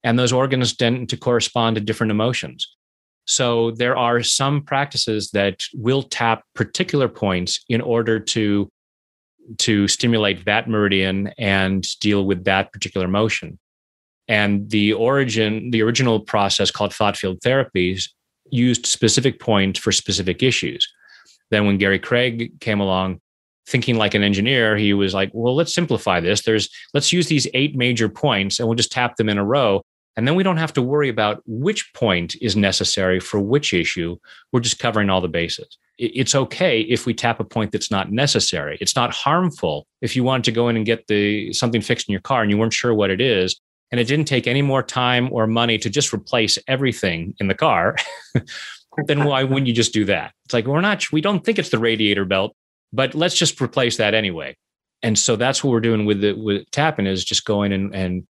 and 0.02 0.18
those 0.18 0.32
organs 0.32 0.76
tend 0.76 1.08
to 1.08 1.16
correspond 1.16 1.76
to 1.76 1.80
different 1.80 2.10
emotions 2.10 2.76
so 3.24 3.70
there 3.72 3.96
are 3.96 4.22
some 4.22 4.62
practices 4.62 5.30
that 5.30 5.62
will 5.74 6.02
tap 6.02 6.42
particular 6.54 7.08
points 7.08 7.64
in 7.68 7.80
order 7.80 8.20
to 8.20 8.68
to 9.58 9.86
stimulate 9.88 10.44
that 10.44 10.68
meridian 10.68 11.28
and 11.38 11.88
deal 12.00 12.26
with 12.26 12.44
that 12.44 12.72
particular 12.72 13.06
emotion 13.06 13.58
and 14.28 14.70
the 14.70 14.92
origin 14.92 15.70
the 15.70 15.82
original 15.82 16.20
process 16.20 16.70
called 16.70 16.92
thought 16.92 17.16
field 17.16 17.38
therapies 17.40 18.08
used 18.50 18.86
specific 18.86 19.40
points 19.40 19.78
for 19.78 19.92
specific 19.92 20.42
issues 20.42 20.86
then 21.50 21.66
when 21.66 21.78
gary 21.78 21.98
craig 21.98 22.58
came 22.60 22.80
along 22.80 23.20
thinking 23.66 23.96
like 23.96 24.14
an 24.14 24.22
engineer, 24.22 24.76
he 24.76 24.94
was 24.94 25.12
like, 25.12 25.30
well, 25.32 25.54
let's 25.54 25.74
simplify 25.74 26.20
this. 26.20 26.42
There's 26.42 26.68
let's 26.94 27.12
use 27.12 27.26
these 27.26 27.46
eight 27.52 27.76
major 27.76 28.08
points 28.08 28.58
and 28.58 28.68
we'll 28.68 28.76
just 28.76 28.92
tap 28.92 29.16
them 29.16 29.28
in 29.28 29.38
a 29.38 29.44
row. 29.44 29.82
And 30.16 30.26
then 30.26 30.34
we 30.34 30.42
don't 30.42 30.56
have 30.56 30.72
to 30.74 30.82
worry 30.82 31.10
about 31.10 31.42
which 31.46 31.92
point 31.92 32.36
is 32.40 32.56
necessary 32.56 33.20
for 33.20 33.38
which 33.38 33.74
issue. 33.74 34.16
We're 34.50 34.60
just 34.60 34.78
covering 34.78 35.10
all 35.10 35.20
the 35.20 35.28
bases. 35.28 35.76
It's 35.98 36.34
okay 36.34 36.82
if 36.82 37.06
we 37.06 37.14
tap 37.14 37.40
a 37.40 37.44
point 37.44 37.72
that's 37.72 37.90
not 37.90 38.12
necessary. 38.12 38.78
It's 38.80 38.96
not 38.96 39.12
harmful 39.12 39.86
if 40.00 40.14
you 40.14 40.24
wanted 40.24 40.44
to 40.44 40.52
go 40.52 40.68
in 40.68 40.76
and 40.76 40.86
get 40.86 41.06
the 41.08 41.52
something 41.52 41.80
fixed 41.80 42.08
in 42.08 42.12
your 42.12 42.20
car 42.20 42.42
and 42.42 42.50
you 42.50 42.56
weren't 42.56 42.72
sure 42.72 42.94
what 42.94 43.10
it 43.10 43.20
is. 43.20 43.60
And 43.92 44.00
it 44.00 44.08
didn't 44.08 44.26
take 44.26 44.46
any 44.46 44.62
more 44.62 44.82
time 44.82 45.28
or 45.32 45.46
money 45.46 45.78
to 45.78 45.88
just 45.88 46.12
replace 46.12 46.58
everything 46.66 47.34
in 47.38 47.46
the 47.46 47.54
car. 47.54 47.96
then 49.06 49.24
why 49.24 49.44
wouldn't 49.44 49.66
you 49.66 49.72
just 49.72 49.92
do 49.92 50.04
that? 50.06 50.32
It's 50.44 50.54
like 50.54 50.66
we're 50.66 50.80
not 50.80 51.12
we 51.12 51.20
don't 51.20 51.44
think 51.44 51.58
it's 51.58 51.70
the 51.70 51.78
radiator 51.78 52.24
belt 52.24 52.56
but 52.92 53.14
let's 53.14 53.36
just 53.36 53.60
replace 53.60 53.96
that 53.98 54.14
anyway. 54.14 54.56
And 55.02 55.18
so 55.18 55.36
that's 55.36 55.62
what 55.62 55.70
we're 55.70 55.80
doing 55.80 56.06
with 56.06 56.20
the 56.20 56.32
with 56.32 56.70
tapping 56.70 57.06
is 57.06 57.24
just 57.24 57.44
going 57.44 57.72
and, 57.72 57.94
and 57.94 58.26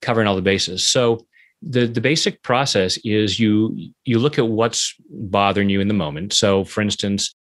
covering 0.00 0.26
all 0.26 0.36
the 0.36 0.42
bases. 0.42 0.86
So 0.86 1.26
the 1.62 1.86
the 1.86 2.00
basic 2.00 2.42
process 2.42 2.98
is 3.04 3.38
you 3.38 3.92
you 4.04 4.18
look 4.18 4.38
at 4.38 4.48
what's 4.48 4.94
bothering 5.10 5.68
you 5.68 5.80
in 5.80 5.88
the 5.88 5.94
moment. 5.94 6.32
So 6.32 6.64
for 6.64 6.80
instance, 6.80 7.34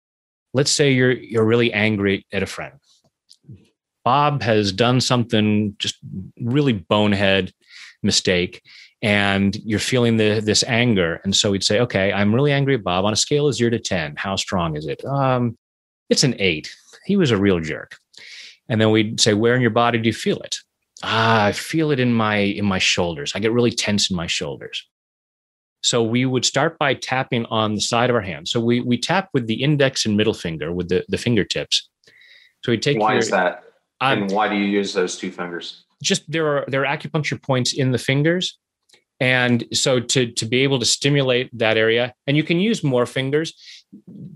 let's 0.53 0.71
say 0.71 0.91
you're 0.91 1.13
you're 1.13 1.45
really 1.45 1.71
angry 1.71 2.25
at 2.33 2.43
a 2.43 2.47
friend. 2.47 2.73
Bob 4.03 4.41
has 4.41 4.71
done 4.71 5.01
something 5.01 5.75
just 5.79 5.97
really 6.41 6.73
bonehead 6.73 7.51
mistake 8.01 8.61
and 9.01 9.57
you're 9.57 9.79
feeling 9.79 10.17
the, 10.17 10.41
this 10.43 10.63
anger 10.63 11.19
and 11.23 11.35
so 11.35 11.51
we'd 11.51 11.63
say 11.63 11.79
okay 11.81 12.13
i'm 12.13 12.33
really 12.33 12.51
angry 12.51 12.75
at 12.75 12.83
bob 12.83 13.03
on 13.03 13.11
a 13.11 13.15
scale 13.15 13.47
of 13.47 13.53
0 13.53 13.71
to 13.71 13.79
10 13.79 14.15
how 14.15 14.37
strong 14.37 14.77
is 14.77 14.87
it 14.87 15.03
um, 15.05 15.57
it's 16.09 16.23
an 16.23 16.35
eight. 16.39 16.75
He 17.05 17.15
was 17.15 17.31
a 17.31 17.37
real 17.37 17.59
jerk. 17.59 17.97
And 18.67 18.81
then 18.81 18.91
we'd 18.91 19.21
say, 19.21 19.33
where 19.33 19.55
in 19.55 19.61
your 19.61 19.71
body 19.71 19.99
do 19.99 20.07
you 20.07 20.13
feel 20.13 20.39
it? 20.39 20.57
Ah, 21.03 21.45
I 21.45 21.51
feel 21.53 21.91
it 21.91 21.99
in 21.99 22.13
my 22.13 22.37
in 22.37 22.65
my 22.65 22.77
shoulders. 22.77 23.31
I 23.33 23.39
get 23.39 23.53
really 23.53 23.71
tense 23.71 24.11
in 24.11 24.17
my 24.17 24.27
shoulders. 24.27 24.85
So 25.81 26.03
we 26.03 26.25
would 26.25 26.43
start 26.43 26.77
by 26.77 26.93
tapping 26.93 27.45
on 27.45 27.75
the 27.75 27.81
side 27.81 28.09
of 28.09 28.15
our 28.17 28.21
hand. 28.21 28.49
So 28.49 28.59
we 28.59 28.81
we 28.81 28.97
tap 28.97 29.29
with 29.33 29.47
the 29.47 29.63
index 29.63 30.05
and 30.05 30.17
middle 30.17 30.33
finger 30.33 30.73
with 30.73 30.89
the, 30.89 31.05
the 31.07 31.17
fingertips. 31.17 31.89
So 32.65 32.73
we 32.73 32.77
take 32.77 32.99
why 32.99 33.13
your, 33.13 33.19
is 33.19 33.29
that? 33.29 33.63
Um, 34.01 34.23
and 34.23 34.31
why 34.31 34.47
do 34.47 34.55
you 34.55 34.65
use 34.65 34.93
those 34.93 35.17
two 35.17 35.31
fingers? 35.31 35.83
Just 36.01 36.29
there 36.31 36.47
are 36.47 36.65
there 36.67 36.85
are 36.85 36.97
acupuncture 36.97 37.41
points 37.41 37.73
in 37.73 37.91
the 37.91 37.97
fingers. 37.97 38.57
And 39.19 39.65
so 39.73 39.99
to 39.99 40.31
to 40.31 40.45
be 40.45 40.59
able 40.59 40.79
to 40.79 40.85
stimulate 40.85 41.49
that 41.57 41.77
area, 41.77 42.13
and 42.25 42.37
you 42.37 42.43
can 42.43 42.59
use 42.59 42.83
more 42.83 43.05
fingers 43.05 43.53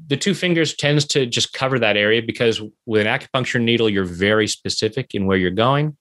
the 0.08 0.18
two 0.18 0.34
fingers 0.34 0.76
tends 0.76 1.06
to 1.06 1.26
just 1.26 1.54
cover 1.54 1.78
that 1.80 1.98
area 1.98 2.22
because 2.22 2.62
with 2.86 3.06
an 3.06 3.08
acupuncture 3.08 3.62
needle 3.62 3.90
you're 3.90 4.04
very 4.04 4.48
specific 4.48 5.14
in 5.14 5.26
where 5.26 5.38
you're 5.38 5.52
going 5.52 5.96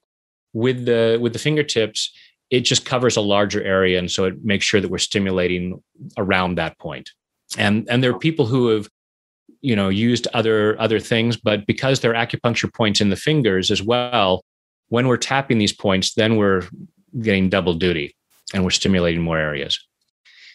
with 0.53 0.87
the 0.87 1.19
with 1.21 1.33
the 1.33 1.39
fingertips 1.39 2.13
it 2.51 2.61
just 2.61 2.85
covers 2.85 3.17
a 3.17 3.21
larger 3.21 3.63
area 3.63 3.99
and 3.99 4.11
so 4.11 4.25
it 4.25 4.45
makes 4.45 4.65
sure 4.65 4.81
that 4.81 4.91
we're 4.91 4.99
stimulating 4.99 5.83
around 6.17 6.57
that 6.57 6.79
point. 6.79 7.11
point 7.57 7.59
and 7.59 7.87
and 7.91 8.03
there 8.03 8.11
are 8.11 8.19
people 8.19 8.47
who 8.47 8.69
have 8.69 8.89
you 9.63 9.75
know 9.75 9.89
used 9.89 10.27
other 10.35 10.79
other 10.81 11.01
things 11.01 11.37
but 11.37 11.67
because 11.67 12.01
they're 12.01 12.15
acupuncture 12.15 12.73
points 12.73 13.01
in 13.01 13.09
the 13.11 13.17
fingers 13.17 13.71
as 13.71 13.83
well 13.83 14.45
when 14.89 15.09
we're 15.09 15.17
tapping 15.17 15.59
these 15.59 15.73
points 15.73 16.15
then 16.15 16.37
we're 16.37 16.63
getting 17.21 17.49
double 17.49 17.75
duty 17.75 18.15
and 18.53 18.65
we're 18.65 18.71
stimulating 18.71 19.23
more 19.23 19.39
areas 19.39 19.79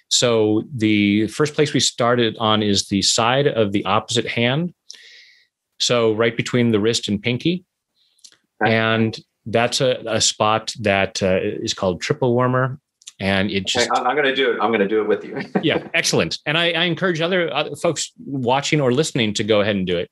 so 0.09 0.63
the 0.73 1.27
first 1.27 1.53
place 1.53 1.73
we 1.73 1.79
started 1.79 2.37
on 2.39 2.63
is 2.63 2.87
the 2.87 3.01
side 3.01 3.47
of 3.47 3.71
the 3.71 3.83
opposite 3.85 4.27
hand. 4.27 4.73
So 5.79 6.13
right 6.13 6.35
between 6.35 6.71
the 6.71 6.79
wrist 6.79 7.07
and 7.07 7.21
pinky. 7.21 7.65
And 8.65 9.17
that's 9.45 9.81
a, 9.81 10.01
a 10.07 10.21
spot 10.21 10.73
that 10.79 11.21
uh, 11.21 11.39
is 11.41 11.73
called 11.73 12.01
triple 12.01 12.33
warmer. 12.33 12.79
And 13.19 13.49
it 13.49 13.65
just, 13.65 13.89
okay, 13.89 13.99
I'm 13.99 14.15
going 14.15 14.27
to 14.27 14.35
do 14.35 14.51
it. 14.51 14.59
I'm 14.61 14.69
going 14.69 14.79
to 14.79 14.87
do 14.87 15.01
it 15.01 15.07
with 15.07 15.23
you. 15.23 15.41
yeah, 15.63 15.87
excellent. 15.93 16.37
And 16.45 16.57
I, 16.57 16.71
I 16.71 16.83
encourage 16.83 17.19
other, 17.19 17.51
other 17.51 17.75
folks 17.75 18.11
watching 18.25 18.79
or 18.79 18.91
listening 18.91 19.33
to 19.35 19.43
go 19.43 19.61
ahead 19.61 19.75
and 19.75 19.87
do 19.87 19.97
it. 19.97 20.09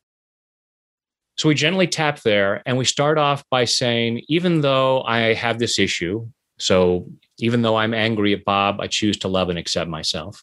So 1.38 1.50
we 1.50 1.56
gently 1.56 1.86
tap 1.88 2.22
there 2.22 2.64
and 2.66 2.78
we 2.78 2.86
start 2.86 3.18
off 3.18 3.44
by 3.52 3.66
saying, 3.66 4.24
even 4.28 4.62
though 4.62 5.04
I 5.04 5.34
have 5.34 5.60
this 5.60 5.78
issue, 5.78 6.28
so 6.58 7.08
even 7.38 7.62
though 7.62 7.76
I'm 7.76 7.94
angry 7.94 8.34
at 8.34 8.46
Bob, 8.46 8.80
I 8.80 8.88
choose 8.88 9.18
to 9.18 9.28
love 9.28 9.50
and 9.50 9.60
accept 9.60 9.90
myself. 9.90 10.42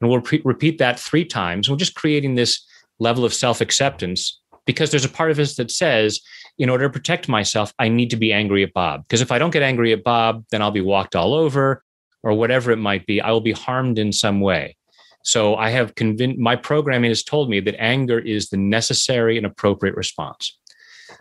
And 0.00 0.08
we'll 0.08 0.20
pre- 0.20 0.42
repeat 0.44 0.78
that 0.78 0.98
three 0.98 1.24
times. 1.24 1.68
We're 1.68 1.76
just 1.76 1.94
creating 1.94 2.36
this 2.36 2.64
level 2.98 3.24
of 3.24 3.34
self 3.34 3.60
acceptance 3.60 4.40
because 4.66 4.90
there's 4.90 5.04
a 5.04 5.10
part 5.10 5.30
of 5.30 5.38
us 5.38 5.56
that 5.56 5.70
says, 5.70 6.20
in 6.58 6.68
order 6.68 6.86
to 6.86 6.92
protect 6.92 7.28
myself, 7.28 7.72
I 7.78 7.88
need 7.88 8.10
to 8.10 8.16
be 8.16 8.32
angry 8.32 8.62
at 8.62 8.72
Bob. 8.72 9.02
Because 9.02 9.20
if 9.20 9.32
I 9.32 9.38
don't 9.38 9.50
get 9.50 9.62
angry 9.62 9.92
at 9.92 10.04
Bob, 10.04 10.44
then 10.50 10.62
I'll 10.62 10.70
be 10.70 10.80
walked 10.80 11.16
all 11.16 11.34
over 11.34 11.82
or 12.22 12.34
whatever 12.34 12.70
it 12.70 12.76
might 12.76 13.06
be. 13.06 13.20
I 13.20 13.30
will 13.30 13.40
be 13.40 13.52
harmed 13.52 13.98
in 13.98 14.12
some 14.12 14.40
way. 14.40 14.76
So 15.24 15.56
I 15.56 15.70
have 15.70 15.94
convinced 15.94 16.38
my 16.38 16.56
programming 16.56 17.10
has 17.10 17.22
told 17.22 17.48
me 17.48 17.60
that 17.60 17.80
anger 17.80 18.18
is 18.18 18.50
the 18.50 18.56
necessary 18.56 19.36
and 19.36 19.46
appropriate 19.46 19.96
response. 19.96 20.58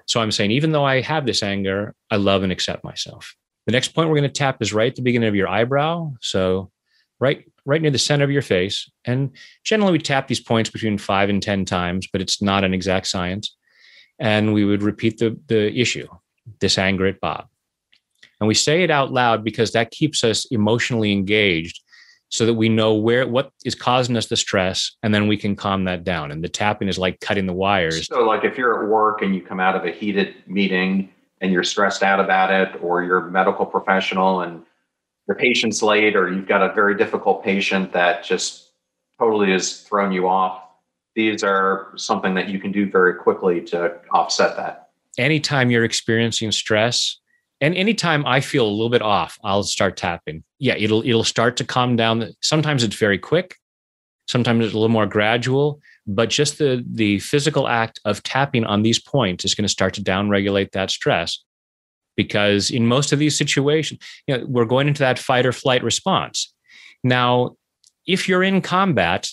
So 0.08 0.20
I'm 0.20 0.32
saying, 0.32 0.52
even 0.52 0.72
though 0.72 0.84
I 0.84 1.02
have 1.02 1.26
this 1.26 1.44
anger, 1.44 1.96
I 2.10 2.16
love 2.18 2.44
and 2.44 2.52
accept 2.52 2.84
myself. 2.84 3.36
The 3.68 3.72
next 3.72 3.90
point 3.90 4.10
we're 4.10 4.18
going 4.18 4.30
to 4.30 4.30
tap 4.30 4.62
is 4.62 4.74
right 4.74 4.90
at 4.90 4.96
the 4.96 5.04
beginning 5.04 5.30
of 5.30 5.36
your 5.36 5.48
eyebrow. 5.48 6.14
So 6.22 6.72
right, 7.22 7.46
right 7.66 7.82
near 7.82 7.92
the 7.92 7.98
center 7.98 8.26
of 8.26 8.32
your 8.32 8.42
face. 8.42 8.92
And 9.06 9.32
generally 9.64 9.94
we 9.94 10.00
tap 10.00 10.28
these 10.28 10.42
points 10.42 10.70
between 10.70 10.98
five 10.98 11.30
and 11.30 11.42
10 11.42 11.64
times, 11.64 12.08
but 12.12 12.20
it's 12.20 12.42
not 12.42 12.66
an 12.66 12.74
exact 12.74 13.08
science. 13.08 13.56
And 14.20 14.54
we 14.54 14.66
would 14.66 14.84
repeat 14.84 15.20
the, 15.20 15.40
the 15.48 15.80
issue, 15.80 16.08
this 16.60 16.78
anger 16.78 17.06
at 17.06 17.22
Bob. 17.22 17.48
And 18.42 18.48
we 18.48 18.56
say 18.56 18.84
it 18.84 18.92
out 18.92 19.14
loud 19.14 19.44
because 19.44 19.72
that 19.72 19.92
keeps 19.92 20.24
us 20.24 20.46
emotionally 20.46 21.12
engaged 21.12 21.82
so 22.30 22.46
that 22.46 22.54
we 22.54 22.70
know 22.70 22.96
where 22.96 23.28
what 23.28 23.52
is 23.66 23.76
causing 23.76 24.18
us 24.18 24.28
the 24.28 24.38
stress 24.38 24.96
and 25.04 25.14
then 25.14 25.28
we 25.28 25.38
can 25.38 25.56
calm 25.56 25.84
that 25.84 26.04
down 26.04 26.32
and 26.32 26.42
the 26.42 26.50
tapping 26.50 26.88
is 26.88 26.98
like 26.98 27.20
cutting 27.20 27.46
the 27.46 27.54
wires 27.54 28.08
so 28.08 28.24
like 28.24 28.46
if 28.46 28.58
you're 28.58 28.86
at 28.86 28.90
work 28.90 29.22
and 29.22 29.36
you 29.36 29.42
come 29.42 29.60
out 29.60 29.76
of 29.76 29.84
a 29.84 29.92
heated 29.92 30.34
meeting 30.48 31.10
and 31.42 31.52
you're 31.52 31.64
stressed 31.64 32.04
out 32.04 32.22
about 32.22 32.50
it 32.50 32.82
or 32.82 33.04
you're 33.04 33.28
a 33.28 33.32
medical 33.32 33.66
professional 33.66 34.42
and 34.42 34.64
your 35.28 35.36
patient's 35.36 35.82
late 35.82 36.16
or 36.16 36.32
you've 36.32 36.48
got 36.48 36.62
a 36.62 36.74
very 36.74 36.96
difficult 36.96 37.44
patient 37.44 37.94
that 37.94 38.24
just 38.24 38.72
totally 39.20 39.52
has 39.52 39.82
thrown 39.82 40.12
you 40.12 40.28
off 40.28 40.64
these 41.16 41.44
are 41.44 41.92
something 41.98 42.34
that 42.36 42.48
you 42.48 42.60
can 42.60 42.72
do 42.72 42.90
very 42.90 43.16
quickly 43.16 43.62
to 43.62 43.94
offset 44.12 44.56
that 44.56 44.90
anytime 45.18 45.70
you're 45.70 45.84
experiencing 45.84 46.52
stress 46.52 47.18
and 47.62 47.76
anytime 47.76 48.26
I 48.26 48.40
feel 48.42 48.66
a 48.66 48.68
little 48.68 48.90
bit 48.90 49.04
off, 49.04 49.38
I'll 49.44 49.62
start 49.62 49.96
tapping. 49.96 50.44
Yeah, 50.58 50.76
it'll 50.78 51.06
it'll 51.06 51.24
start 51.24 51.58
to 51.58 51.64
calm 51.64 51.96
down. 51.96 52.34
Sometimes 52.42 52.84
it's 52.84 52.96
very 52.96 53.20
quick, 53.20 53.56
sometimes 54.28 54.66
it's 54.66 54.74
a 54.74 54.78
little 54.78 54.90
more 54.90 55.06
gradual, 55.06 55.80
but 56.08 56.30
just 56.30 56.58
the 56.58 56.84
the 56.90 57.20
physical 57.20 57.68
act 57.68 58.00
of 58.04 58.24
tapping 58.24 58.66
on 58.66 58.82
these 58.82 59.00
points 59.00 59.46
is 59.46 59.54
going 59.54 59.64
to 59.66 59.70
start 59.70 59.94
to 59.94 60.02
downregulate 60.02 60.72
that 60.72 60.90
stress. 60.90 61.44
Because 62.18 62.70
in 62.70 62.88
most 62.88 63.12
of 63.12 63.20
these 63.20 63.38
situations, 63.38 64.00
you 64.28 64.38
know, 64.38 64.46
we're 64.48 64.66
going 64.66 64.88
into 64.88 65.00
that 65.00 65.18
fight 65.18 65.46
or 65.46 65.52
flight 65.52 65.84
response. 65.84 66.54
Now, 67.04 67.56
if 68.06 68.28
you're 68.28 68.44
in 68.44 68.62
combat, 68.62 69.30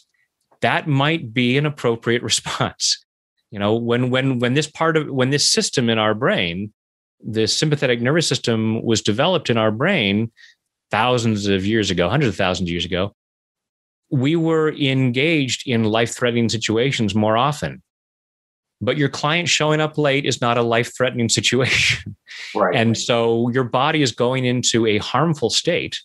that 0.61 0.87
might 0.87 1.35
be 1.35 1.59
an 1.59 1.67
appropriate 1.67 2.23
response. 2.31 3.05
You 3.51 3.59
know, 3.59 3.75
when 3.75 4.11
when 4.11 4.39
when 4.39 4.55
this 4.55 4.67
part 4.67 4.97
of 4.97 5.09
when 5.09 5.31
this 5.31 5.49
system 5.49 5.89
in 5.89 5.99
our 5.99 6.15
brain 6.15 6.73
the 7.25 7.47
sympathetic 7.47 8.01
nervous 8.01 8.29
system 8.29 8.83
was 8.83 9.03
developed 9.03 9.51
in 9.51 9.59
our 9.59 9.71
brain 9.71 10.31
thousands 10.91 11.47
of 11.47 11.67
years 11.67 11.91
ago, 11.91 12.09
hundreds 12.09 12.31
of 12.31 12.37
thousands 12.37 12.69
of 12.69 12.73
years 12.73 12.85
ago, 12.85 13.13
we 14.11 14.37
were 14.37 14.73
engaged 14.73 15.67
in 15.67 15.85
life 15.85 16.15
threatening 16.15 16.49
situations 16.49 17.15
more 17.15 17.37
often. 17.37 17.83
But 18.81 18.97
your 18.97 19.09
client 19.09 19.49
showing 19.49 19.81
up 19.81 19.99
late 19.99 20.25
is 20.25 20.41
not 20.41 20.57
a 20.57 20.63
life 20.63 20.95
threatening 20.97 21.29
situation. 21.29 22.17
Right. 22.55 22.77
And 22.77 22.97
so 22.97 23.49
your 23.51 23.65
body 23.65 24.01
is 24.01 24.13
going 24.13 24.45
into 24.45 24.87
a 24.87 24.99
harmful 24.99 25.51
state 25.51 25.99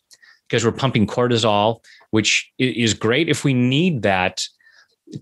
because 0.47 0.65
we're 0.65 0.71
pumping 0.71 1.05
cortisol, 1.05 1.83
which 2.11 2.51
is 2.57 2.93
great 2.93 3.29
if 3.29 3.43
we 3.43 3.53
need 3.53 4.01
that 4.01 4.41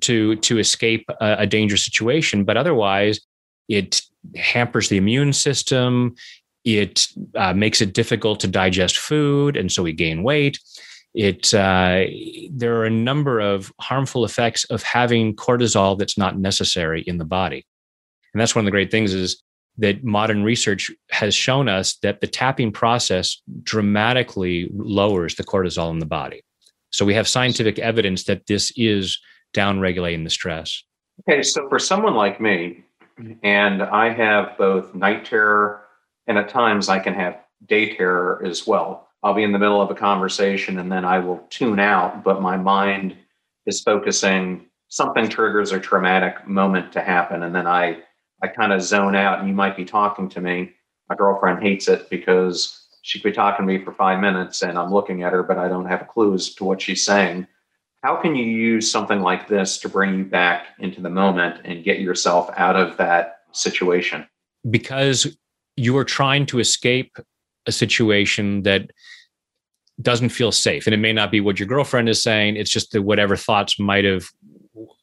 to, 0.02 0.36
to 0.38 0.58
escape 0.58 1.06
a, 1.20 1.36
a 1.40 1.48
dangerous 1.48 1.84
situation. 1.84 2.44
But 2.44 2.56
otherwise, 2.56 3.20
it 3.68 4.02
hampers 4.36 4.90
the 4.90 4.98
immune 4.98 5.34
system. 5.34 6.16
It 6.64 7.08
uh, 7.36 7.54
makes 7.54 7.82
it 7.82 7.94
difficult 7.94 8.40
to 8.42 8.48
digest 8.48 8.98
food, 8.98 9.58
and 9.58 9.72
so 9.72 9.84
we 9.84 9.94
gain 9.94 10.24
weight. 10.24 10.60
It 11.14 11.54
uh, 11.54 12.06
there 12.52 12.76
are 12.78 12.86
a 12.86 12.90
number 12.90 13.40
of 13.40 13.72
harmful 13.80 14.24
effects 14.24 14.64
of 14.66 14.82
having 14.84 15.36
cortisol 15.36 15.98
that's 15.98 16.18
not 16.18 16.38
necessary 16.38 17.02
in 17.02 17.18
the 17.18 17.26
body, 17.26 17.66
and 18.34 18.40
that's 18.40 18.56
one 18.56 18.62
of 18.62 18.66
the 18.66 18.72
great 18.72 18.92
things 18.92 19.14
is 19.14 19.44
that 19.78 20.04
modern 20.04 20.44
research 20.44 20.92
has 21.12 21.34
shown 21.34 21.68
us 21.68 21.96
that 21.98 22.22
the 22.22 22.28
tapping 22.28 22.72
process 22.72 23.42
dramatically 23.64 24.70
lowers 24.74 25.36
the 25.36 25.44
cortisol 25.44 25.92
in 25.92 26.00
the 26.00 26.06
body. 26.06 26.44
So 26.92 27.06
we 27.06 27.14
have 27.14 27.28
scientific 27.28 27.80
evidence 27.80 28.26
that 28.26 28.48
this 28.48 28.72
is 28.76 29.20
downregulating 29.54 30.24
the 30.24 30.30
stress. 30.30 30.84
Okay, 31.28 31.42
so 31.42 31.68
for 31.70 31.80
someone 31.80 32.16
like 32.16 32.42
me, 32.42 32.84
and 33.44 33.82
I 33.82 34.10
have 34.10 34.58
both 34.58 34.94
night 34.94 35.26
terror 35.26 35.86
and 36.28 36.38
at 36.38 36.50
times 36.50 36.90
I 36.90 37.00
can 37.00 37.14
have 37.14 37.40
day 37.66 37.96
terror 37.96 38.42
as 38.46 38.66
well. 38.66 39.10
I'll 39.24 39.34
be 39.34 39.44
in 39.44 39.52
the 39.52 39.60
middle 39.60 39.82
of 39.82 39.92
a 39.92 39.96
conversation 39.96 40.80
and 40.80 40.92
then 40.92 41.06
I 41.06 41.20
will 41.20 41.46
tune 41.50 41.80
out, 41.80 42.24
but 42.24 42.42
my 42.42 42.58
mind 42.58 43.16
is 43.66 43.82
focusing 43.82 44.66
something 44.88 45.30
triggers 45.30 45.72
a 45.72 45.80
traumatic 45.80 46.48
moment 46.48 46.92
to 46.94 47.02
happen 47.02 47.44
and 47.44 47.56
then 47.56 47.68
I 47.68 48.00
I 48.44 48.48
kind 48.48 48.74
of 48.74 48.82
zone 48.82 49.16
out 49.16 49.40
and 49.40 49.48
you 49.48 49.54
might 49.54 49.78
be 49.78 49.86
talking 49.86 50.28
to 50.30 50.42
me. 50.42 50.72
My 51.10 51.16
girlfriend 51.16 51.62
hates 51.62 51.88
it 51.88 52.10
because 52.10 52.88
she 53.04 53.20
could 53.20 53.30
be 53.30 53.36
talking 53.36 53.68
to 53.68 53.72
me 53.72 53.84
for 53.84 53.92
5 53.92 54.20
minutes 54.20 54.64
and 54.64 54.78
I'm 54.78 54.92
looking 54.92 55.24
at 55.24 55.34
her 55.34 55.44
but 55.44 55.58
I 55.58 55.68
don't 55.68 55.86
have 55.86 56.02
a 56.02 56.06
clue 56.06 56.34
as 56.34 56.54
to 56.56 56.64
what 56.64 56.82
she's 56.82 57.06
saying 57.06 57.48
how 58.04 58.16
can 58.16 58.36
you 58.36 58.46
use 58.46 58.92
something 58.92 59.22
like 59.22 59.48
this 59.48 59.78
to 59.80 59.90
bring 59.90 60.18
you 60.18 60.26
back 60.26 60.68
into 60.80 61.02
the 61.02 61.10
moment 61.10 61.62
and 61.66 61.84
get 61.84 62.00
yourself 62.00 62.50
out 62.58 62.76
of 62.76 62.98
that 62.98 63.42
situation? 63.52 64.26
Because 64.70 65.38
you 65.76 65.96
are 65.98 66.04
trying 66.04 66.46
to 66.48 66.60
escape 66.60 67.18
a 67.68 67.72
situation 67.72 68.64
that 68.64 68.90
doesn't 70.02 70.30
feel 70.30 70.52
safe. 70.52 70.88
And 70.88 70.94
it 70.94 70.98
may 70.98 71.14
not 71.14 71.32
be 71.32 71.42
what 71.42 71.60
your 71.60 71.68
girlfriend 71.68 72.10
is 72.10 72.22
saying, 72.22 72.56
it's 72.56 72.72
just 72.72 72.92
that 72.92 73.04
whatever 73.04 73.36
thoughts 73.36 73.80
might 73.80 74.06
have, 74.06 74.26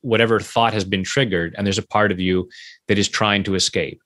whatever 0.00 0.40
thought 0.40 0.72
has 0.72 0.84
been 0.84 1.04
triggered, 1.04 1.54
and 1.56 1.66
there's 1.66 1.78
a 1.78 1.86
part 1.86 2.12
of 2.12 2.20
you 2.20 2.48
that 2.88 2.98
is 2.98 3.08
trying 3.08 3.42
to 3.44 3.54
escape. 3.54 4.00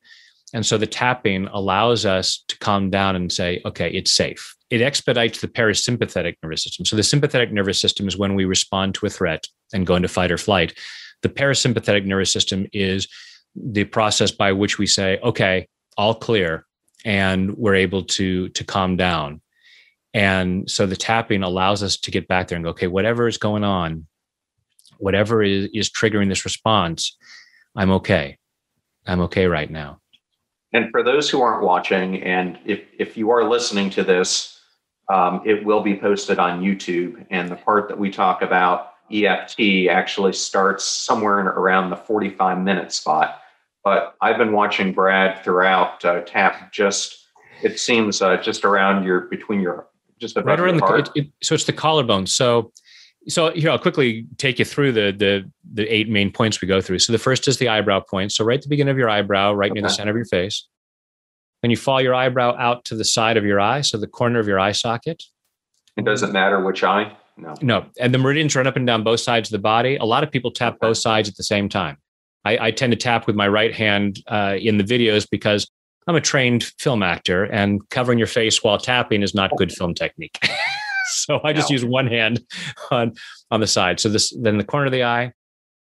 And 0.54 0.66
so 0.66 0.76
the 0.76 0.86
tapping 0.86 1.46
allows 1.46 2.04
us 2.04 2.44
to 2.48 2.58
calm 2.58 2.90
down 2.90 3.16
and 3.16 3.32
say, 3.32 3.62
okay, 3.64 3.90
it's 3.90 4.12
safe 4.12 4.54
it 4.72 4.80
expedites 4.80 5.42
the 5.42 5.48
parasympathetic 5.48 6.36
nervous 6.42 6.62
system. 6.62 6.86
So 6.86 6.96
the 6.96 7.02
sympathetic 7.02 7.52
nervous 7.52 7.78
system 7.78 8.08
is 8.08 8.16
when 8.16 8.34
we 8.34 8.46
respond 8.46 8.94
to 8.94 9.06
a 9.06 9.10
threat 9.10 9.46
and 9.74 9.86
go 9.86 9.96
into 9.96 10.08
fight 10.08 10.32
or 10.32 10.38
flight. 10.38 10.78
The 11.20 11.28
parasympathetic 11.28 12.06
nervous 12.06 12.32
system 12.32 12.66
is 12.72 13.06
the 13.54 13.84
process 13.84 14.30
by 14.30 14.52
which 14.52 14.78
we 14.78 14.86
say, 14.86 15.18
okay, 15.22 15.68
all 15.98 16.14
clear, 16.14 16.64
and 17.04 17.54
we're 17.58 17.74
able 17.74 18.02
to 18.02 18.48
to 18.48 18.64
calm 18.64 18.96
down. 18.96 19.41
And 20.14 20.70
so 20.70 20.86
the 20.86 20.96
tapping 20.96 21.42
allows 21.42 21.82
us 21.82 21.96
to 21.98 22.10
get 22.10 22.28
back 22.28 22.48
there 22.48 22.56
and 22.56 22.64
go, 22.64 22.70
okay, 22.70 22.86
whatever 22.86 23.26
is 23.26 23.38
going 23.38 23.64
on, 23.64 24.06
whatever 24.98 25.42
is, 25.42 25.68
is 25.72 25.90
triggering 25.90 26.28
this 26.28 26.44
response, 26.44 27.16
I'm 27.74 27.90
okay. 27.92 28.38
I'm 29.06 29.20
okay 29.22 29.46
right 29.46 29.70
now. 29.70 30.00
And 30.72 30.90
for 30.90 31.02
those 31.02 31.28
who 31.28 31.42
aren't 31.42 31.64
watching, 31.64 32.22
and 32.22 32.58
if, 32.64 32.82
if 32.98 33.16
you 33.16 33.30
are 33.30 33.48
listening 33.48 33.90
to 33.90 34.04
this, 34.04 34.60
um, 35.12 35.42
it 35.44 35.64
will 35.64 35.82
be 35.82 35.96
posted 35.96 36.38
on 36.38 36.62
YouTube. 36.62 37.26
And 37.30 37.50
the 37.50 37.56
part 37.56 37.88
that 37.88 37.98
we 37.98 38.10
talk 38.10 38.42
about 38.42 38.92
EFT 39.12 39.88
actually 39.90 40.32
starts 40.32 40.84
somewhere 40.84 41.38
around 41.38 41.90
the 41.90 41.96
45 41.96 42.58
minute 42.58 42.92
spot. 42.92 43.40
But 43.84 44.14
I've 44.20 44.38
been 44.38 44.52
watching 44.52 44.92
Brad 44.92 45.42
throughout 45.42 46.04
uh, 46.04 46.20
tap 46.20 46.72
just, 46.72 47.26
it 47.62 47.78
seems 47.78 48.22
uh, 48.22 48.36
just 48.36 48.64
around 48.64 49.04
your, 49.04 49.22
between 49.22 49.60
your, 49.60 49.88
just 50.22 50.36
right 50.36 50.58
around 50.58 50.78
the, 50.78 50.94
it, 50.94 51.10
it, 51.14 51.32
so 51.42 51.54
it's 51.54 51.64
the 51.64 51.72
collarbone. 51.72 52.26
So, 52.26 52.72
so 53.28 53.50
here 53.50 53.70
I'll 53.70 53.78
quickly 53.78 54.26
take 54.38 54.58
you 54.58 54.64
through 54.64 54.92
the 54.92 55.12
the 55.12 55.50
the 55.74 55.86
eight 55.94 56.08
main 56.08 56.32
points 56.32 56.62
we 56.62 56.68
go 56.68 56.80
through. 56.80 57.00
So 57.00 57.12
the 57.12 57.18
first 57.18 57.46
is 57.48 57.58
the 57.58 57.68
eyebrow 57.68 58.00
point. 58.00 58.32
So 58.32 58.44
right 58.44 58.56
at 58.56 58.62
the 58.62 58.68
beginning 58.68 58.92
of 58.92 58.98
your 58.98 59.10
eyebrow, 59.10 59.52
right 59.52 59.70
okay. 59.70 59.80
near 59.80 59.88
the 59.88 59.94
center 59.94 60.10
of 60.10 60.16
your 60.16 60.24
face. 60.26 60.66
Then 61.60 61.70
you 61.70 61.76
fall 61.76 62.00
your 62.00 62.14
eyebrow 62.14 62.56
out 62.56 62.84
to 62.86 62.96
the 62.96 63.04
side 63.04 63.36
of 63.36 63.44
your 63.44 63.60
eye, 63.60 63.82
so 63.82 63.98
the 63.98 64.08
corner 64.08 64.38
of 64.38 64.48
your 64.48 64.58
eye 64.58 64.72
socket. 64.72 65.22
It 65.96 66.04
doesn't 66.04 66.32
matter 66.32 66.60
which 66.60 66.82
eye? 66.82 67.16
No. 67.36 67.54
No. 67.62 67.86
And 68.00 68.12
the 68.12 68.18
meridians 68.18 68.56
run 68.56 68.66
up 68.66 68.76
and 68.76 68.86
down 68.86 69.04
both 69.04 69.20
sides 69.20 69.48
of 69.48 69.52
the 69.52 69.62
body. 69.62 69.96
A 69.96 70.04
lot 70.04 70.24
of 70.24 70.30
people 70.30 70.50
tap 70.50 70.74
okay. 70.74 70.88
both 70.88 70.98
sides 70.98 71.28
at 71.28 71.36
the 71.36 71.44
same 71.44 71.68
time. 71.68 71.98
I, 72.44 72.66
I, 72.66 72.70
tend 72.72 72.90
to 72.90 72.96
tap 72.96 73.28
with 73.28 73.36
my 73.36 73.46
right 73.46 73.72
hand 73.72 74.20
uh, 74.26 74.56
in 74.60 74.76
the 74.76 74.84
videos 74.84 75.28
because 75.30 75.70
I'm 76.06 76.16
a 76.16 76.20
trained 76.20 76.64
film 76.78 77.02
actor 77.02 77.44
and 77.44 77.88
covering 77.90 78.18
your 78.18 78.26
face 78.26 78.62
while 78.62 78.78
tapping 78.78 79.22
is 79.22 79.34
not 79.34 79.56
good 79.56 79.72
film 79.78 79.94
technique. 79.94 80.38
so 81.06 81.40
I 81.44 81.52
just 81.52 81.70
no. 81.70 81.74
use 81.74 81.84
one 81.84 82.06
hand 82.06 82.44
on, 82.90 83.12
on 83.50 83.60
the 83.60 83.66
side. 83.66 84.00
So 84.00 84.08
this, 84.08 84.34
then 84.40 84.58
the 84.58 84.64
corner 84.64 84.86
of 84.86 84.92
the 84.92 85.04
eye, 85.04 85.32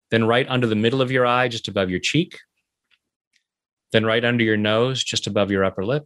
then 0.10 0.26
right 0.26 0.48
under 0.50 0.68
the 0.68 0.76
middle 0.76 1.02
of 1.02 1.12
your 1.12 1.26
eye, 1.26 1.48
just 1.48 1.68
above 1.68 1.90
your 1.90 2.00
cheek, 2.00 2.40
then 3.92 4.06
right 4.06 4.24
under 4.24 4.44
your 4.44 4.58
nose, 4.58 5.04
just 5.04 5.28
above 5.28 5.52
your 5.52 5.64
upper 5.64 5.86
lip, 5.86 6.06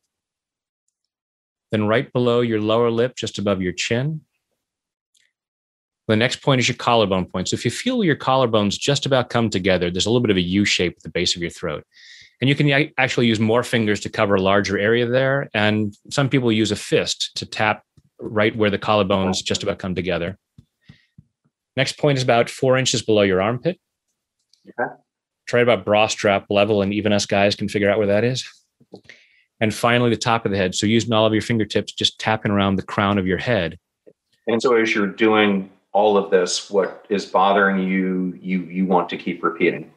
then 1.71 1.87
right 1.87 2.11
below 2.11 2.41
your 2.41 2.59
lower 2.59 2.91
lip, 2.91 3.15
just 3.15 3.39
above 3.39 3.61
your 3.61 3.73
chin, 3.73 4.21
The 6.07 6.15
next 6.17 6.41
point 6.41 6.59
is 6.59 6.67
your 6.67 6.75
collarbone 6.75 7.25
point. 7.25 7.47
So 7.47 7.53
if 7.53 7.63
you 7.63 7.71
feel 7.71 8.03
your 8.03 8.17
collarbones 8.17 8.77
just 8.77 9.05
about 9.05 9.29
come 9.29 9.49
together, 9.49 9.89
there's 9.89 10.05
a 10.05 10.09
little 10.09 10.21
bit 10.21 10.31
of 10.31 10.37
a 10.37 10.41
U 10.41 10.65
shape 10.65 10.95
at 10.97 11.03
the 11.03 11.09
base 11.09 11.35
of 11.35 11.41
your 11.41 11.51
throat. 11.51 11.85
And 12.41 12.49
you 12.49 12.55
can 12.55 12.91
actually 12.97 13.27
use 13.27 13.39
more 13.39 13.63
fingers 13.63 13.99
to 14.01 14.09
cover 14.09 14.35
a 14.35 14.41
larger 14.41 14.77
area 14.77 15.05
there. 15.05 15.47
And 15.53 15.95
some 16.09 16.27
people 16.27 16.51
use 16.51 16.71
a 16.71 16.75
fist 16.75 17.31
to 17.35 17.45
tap 17.45 17.83
right 18.19 18.55
where 18.55 18.71
the 18.71 18.79
collarbones 18.79 19.43
just 19.43 19.61
about 19.61 19.77
come 19.77 19.93
together. 19.93 20.37
Next 21.77 21.97
point 21.99 22.17
is 22.17 22.23
about 22.23 22.49
four 22.49 22.77
inches 22.77 23.03
below 23.03 23.21
your 23.21 23.41
armpit. 23.41 23.79
Okay. 24.67 24.91
Try 25.47 25.61
about 25.61 25.85
bra 25.85 26.07
strap 26.07 26.47
level, 26.49 26.81
and 26.81 26.93
even 26.93 27.13
us 27.13 27.25
guys 27.25 27.55
can 27.55 27.69
figure 27.69 27.89
out 27.89 27.97
where 27.97 28.07
that 28.07 28.23
is. 28.23 28.47
And 29.59 29.73
finally, 29.73 30.09
the 30.09 30.17
top 30.17 30.45
of 30.45 30.51
the 30.51 30.57
head. 30.57 30.73
So 30.73 30.85
using 30.87 31.13
all 31.13 31.25
of 31.25 31.33
your 31.33 31.41
fingertips, 31.41 31.93
just 31.93 32.19
tapping 32.19 32.51
around 32.51 32.75
the 32.75 32.83
crown 32.83 33.17
of 33.17 33.27
your 33.27 33.37
head. 33.37 33.77
And 34.47 34.61
so 34.61 34.75
as 34.75 34.95
you're 34.95 35.07
doing 35.07 35.69
all 35.93 36.17
of 36.17 36.31
this, 36.31 36.69
what 36.69 37.05
is 37.09 37.25
bothering 37.25 37.87
you, 37.87 38.37
you 38.41 38.63
you 38.63 38.85
want 38.85 39.09
to 39.09 39.17
keep 39.17 39.43
repeating. 39.43 39.91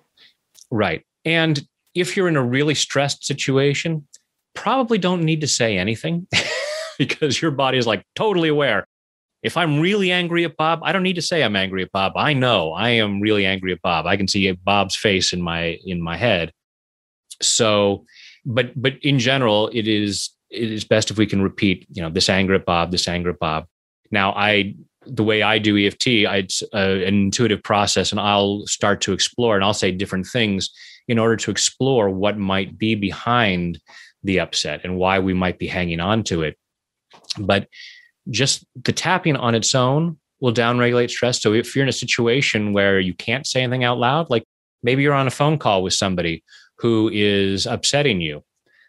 Right. 0.70 1.04
And 1.24 1.66
if 1.94 2.16
you're 2.16 2.28
in 2.28 2.36
a 2.36 2.42
really 2.42 2.74
stressed 2.74 3.24
situation, 3.24 4.06
probably 4.54 4.98
don't 4.98 5.22
need 5.22 5.40
to 5.42 5.48
say 5.48 5.78
anything 5.78 6.26
because 6.98 7.40
your 7.40 7.50
body 7.50 7.78
is 7.78 7.86
like 7.86 8.04
totally 8.14 8.48
aware. 8.48 8.86
If 9.42 9.56
I'm 9.56 9.78
really 9.78 10.10
angry 10.10 10.44
at 10.44 10.56
Bob, 10.56 10.80
I 10.82 10.92
don't 10.92 11.02
need 11.02 11.16
to 11.16 11.22
say 11.22 11.42
I'm 11.42 11.56
angry 11.56 11.82
at 11.82 11.92
Bob. 11.92 12.12
I 12.16 12.32
know 12.32 12.72
I 12.72 12.90
am 12.90 13.20
really 13.20 13.44
angry 13.44 13.72
at 13.72 13.82
Bob. 13.82 14.06
I 14.06 14.16
can 14.16 14.26
see 14.26 14.50
Bob's 14.52 14.96
face 14.96 15.32
in 15.32 15.42
my 15.42 15.78
in 15.84 16.00
my 16.00 16.16
head. 16.16 16.50
So, 17.42 18.06
but 18.46 18.80
but 18.80 18.94
in 19.02 19.18
general, 19.18 19.68
it 19.72 19.86
is 19.86 20.30
it 20.50 20.70
is 20.70 20.84
best 20.84 21.10
if 21.10 21.18
we 21.18 21.26
can 21.26 21.42
repeat, 21.42 21.86
you 21.90 22.00
know, 22.00 22.08
this 22.08 22.30
anger 22.30 22.54
at 22.54 22.64
Bob, 22.64 22.90
this 22.90 23.06
anger 23.06 23.30
at 23.30 23.38
Bob. 23.38 23.66
Now, 24.10 24.32
I 24.32 24.76
the 25.06 25.24
way 25.24 25.42
I 25.42 25.58
do 25.58 25.76
EFT, 25.76 26.06
it's 26.06 26.62
uh, 26.72 26.78
an 26.78 27.24
intuitive 27.24 27.62
process, 27.62 28.12
and 28.12 28.20
I'll 28.20 28.66
start 28.66 29.02
to 29.02 29.12
explore, 29.12 29.56
and 29.56 29.62
I'll 29.62 29.74
say 29.74 29.90
different 29.90 30.26
things 30.26 30.70
in 31.08 31.18
order 31.18 31.36
to 31.36 31.50
explore 31.50 32.10
what 32.10 32.38
might 32.38 32.78
be 32.78 32.94
behind 32.94 33.80
the 34.22 34.40
upset 34.40 34.80
and 34.84 34.96
why 34.96 35.18
we 35.18 35.34
might 35.34 35.58
be 35.58 35.66
hanging 35.66 36.00
on 36.00 36.22
to 36.24 36.42
it. 36.42 36.56
But 37.38 37.68
just 38.30 38.64
the 38.82 38.92
tapping 38.92 39.36
on 39.36 39.54
its 39.54 39.74
own 39.74 40.18
will 40.40 40.52
downregulate 40.52 41.10
stress. 41.10 41.40
So 41.40 41.52
if 41.52 41.74
you're 41.74 41.82
in 41.82 41.88
a 41.88 41.92
situation 41.92 42.72
where 42.72 42.98
you 43.00 43.14
can't 43.14 43.46
say 43.46 43.62
anything 43.62 43.84
out 43.84 43.98
loud, 43.98 44.30
like 44.30 44.44
maybe 44.82 45.02
you're 45.02 45.14
on 45.14 45.26
a 45.26 45.30
phone 45.30 45.58
call 45.58 45.82
with 45.82 45.92
somebody 45.92 46.42
who 46.78 47.10
is 47.12 47.66
upsetting 47.66 48.20
you, 48.20 48.42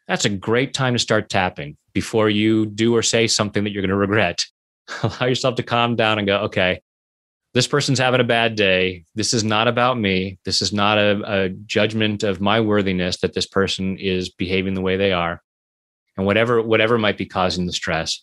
that's 0.07 0.25
a 0.25 0.29
great 0.29 0.73
time 0.73 0.93
to 0.93 0.99
start 0.99 1.29
tapping 1.29 1.77
before 1.93 2.29
you 2.29 2.65
do 2.65 2.95
or 2.95 3.01
say 3.01 3.27
something 3.27 3.63
that 3.63 3.71
you're 3.71 3.81
going 3.81 3.89
to 3.89 3.95
regret. 3.95 4.45
Allow 5.03 5.27
yourself 5.27 5.55
to 5.55 5.63
calm 5.63 5.95
down 5.95 6.19
and 6.19 6.27
go, 6.27 6.37
okay, 6.41 6.81
this 7.55 7.67
person's 7.67 7.99
having 7.99 8.19
a 8.19 8.25
bad 8.25 8.55
day. 8.55 9.05
This 9.15 9.33
is 9.33 9.45
not 9.45 9.69
about 9.69 9.97
me. 9.97 10.37
This 10.43 10.61
is 10.61 10.73
not 10.73 10.97
a, 10.97 11.21
a, 11.25 11.49
judgment 11.49 12.21
of 12.21 12.41
my 12.41 12.59
worthiness 12.59 13.21
that 13.21 13.33
this 13.33 13.47
person 13.47 13.97
is 13.97 14.29
behaving 14.29 14.73
the 14.73 14.81
way 14.81 14.97
they 14.97 15.13
are. 15.13 15.41
And 16.17 16.25
whatever 16.25 16.61
whatever 16.61 16.97
might 16.97 17.17
be 17.17 17.25
causing 17.25 17.65
the 17.65 17.71
stress, 17.71 18.21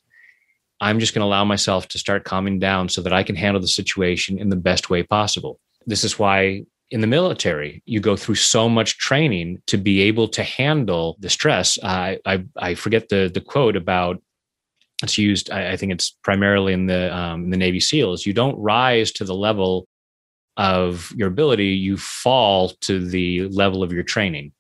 I'm 0.83 1.01
just 1.01 1.15
going 1.15 1.23
to 1.23 1.27
allow 1.27 1.47
myself 1.47 1.89
to 1.89 1.99
start 1.99 2.25
calming 2.25 2.59
down 2.59 2.91
so 2.91 3.01
that 3.01 3.15
I 3.15 3.23
can 3.23 3.35
handle 3.35 3.61
the 3.61 3.69
situation 3.69 4.39
in 4.39 4.51
the 4.51 4.57
best 4.57 4.91
way 4.91 5.03
possible. 5.03 5.59
This 5.87 6.05
is 6.05 6.19
why 6.19 6.65
in 6.91 7.01
the 7.01 7.07
military 7.07 7.83
you 7.87 8.01
go 8.01 8.17
through 8.17 8.35
so 8.35 8.69
much 8.69 8.99
training 8.99 9.63
to 9.67 9.79
be 9.79 10.03
able 10.03 10.29
to 10.29 10.43
handle 10.43 11.17
the 11.21 11.31
stress. 11.31 11.79
I 11.83 12.19
I, 12.27 12.45
I 12.59 12.75
forget 12.75 13.09
the 13.09 13.31
the 13.33 13.41
quote 13.41 13.77
about 13.77 14.23
it's 15.03 15.19
used 15.19 15.51
i, 15.51 15.73
I 15.73 15.77
think 15.77 15.93
it's 15.93 16.11
primarily 16.23 16.73
in 16.73 16.87
the 16.87 17.15
um, 17.15 17.51
the 17.51 17.57
navy 17.57 17.81
seals. 17.81 18.27
You 18.27 18.33
don't 18.33 18.59
rise 18.59 19.13
to 19.13 19.25
the 19.25 19.35
level 19.35 19.87
of 20.57 21.13
your 21.17 21.29
ability 21.29 21.69
you 21.69 21.97
fall 21.97 22.71
to 22.83 23.07
the 23.07 23.49
level 23.49 23.83
of 23.83 23.93
your 23.93 24.03
training. 24.03 24.53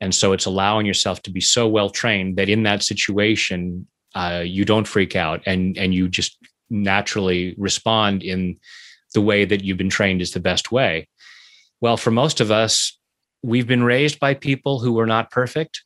And 0.00 0.14
so 0.14 0.32
it's 0.32 0.46
allowing 0.46 0.86
yourself 0.86 1.22
to 1.22 1.30
be 1.30 1.40
so 1.40 1.68
well 1.68 1.90
trained 1.90 2.36
that 2.36 2.48
in 2.48 2.64
that 2.64 2.82
situation 2.82 3.86
uh, 4.14 4.42
you 4.44 4.64
don't 4.64 4.88
freak 4.88 5.16
out 5.16 5.42
and 5.46 5.76
and 5.76 5.94
you 5.94 6.08
just 6.08 6.38
naturally 6.70 7.54
respond 7.58 8.22
in 8.22 8.58
the 9.14 9.20
way 9.20 9.44
that 9.44 9.64
you've 9.64 9.78
been 9.78 9.88
trained 9.88 10.20
is 10.20 10.32
the 10.32 10.40
best 10.40 10.70
way. 10.72 11.08
Well 11.80 11.96
for 11.96 12.10
most 12.10 12.40
of 12.40 12.50
us 12.50 12.98
we've 13.42 13.66
been 13.68 13.84
raised 13.84 14.18
by 14.18 14.34
people 14.34 14.80
who 14.80 14.92
were 14.92 15.06
not 15.06 15.30
perfect 15.30 15.82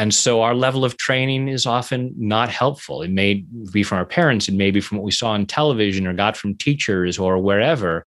and 0.00 0.14
so 0.14 0.40
our 0.40 0.54
level 0.54 0.82
of 0.82 0.96
training 0.96 1.48
is 1.48 1.66
often 1.66 2.14
not 2.16 2.48
helpful. 2.48 3.02
It 3.02 3.10
may 3.10 3.44
be 3.70 3.82
from 3.82 3.98
our 3.98 4.06
parents, 4.06 4.48
it 4.48 4.54
may 4.54 4.70
be 4.70 4.80
from 4.80 4.96
what 4.96 5.04
we 5.04 5.10
saw 5.10 5.32
on 5.32 5.44
television 5.44 6.06
or 6.06 6.14
got 6.14 6.38
from 6.38 6.54
teachers 6.54 7.18
or 7.18 7.36
wherever. 7.36 8.06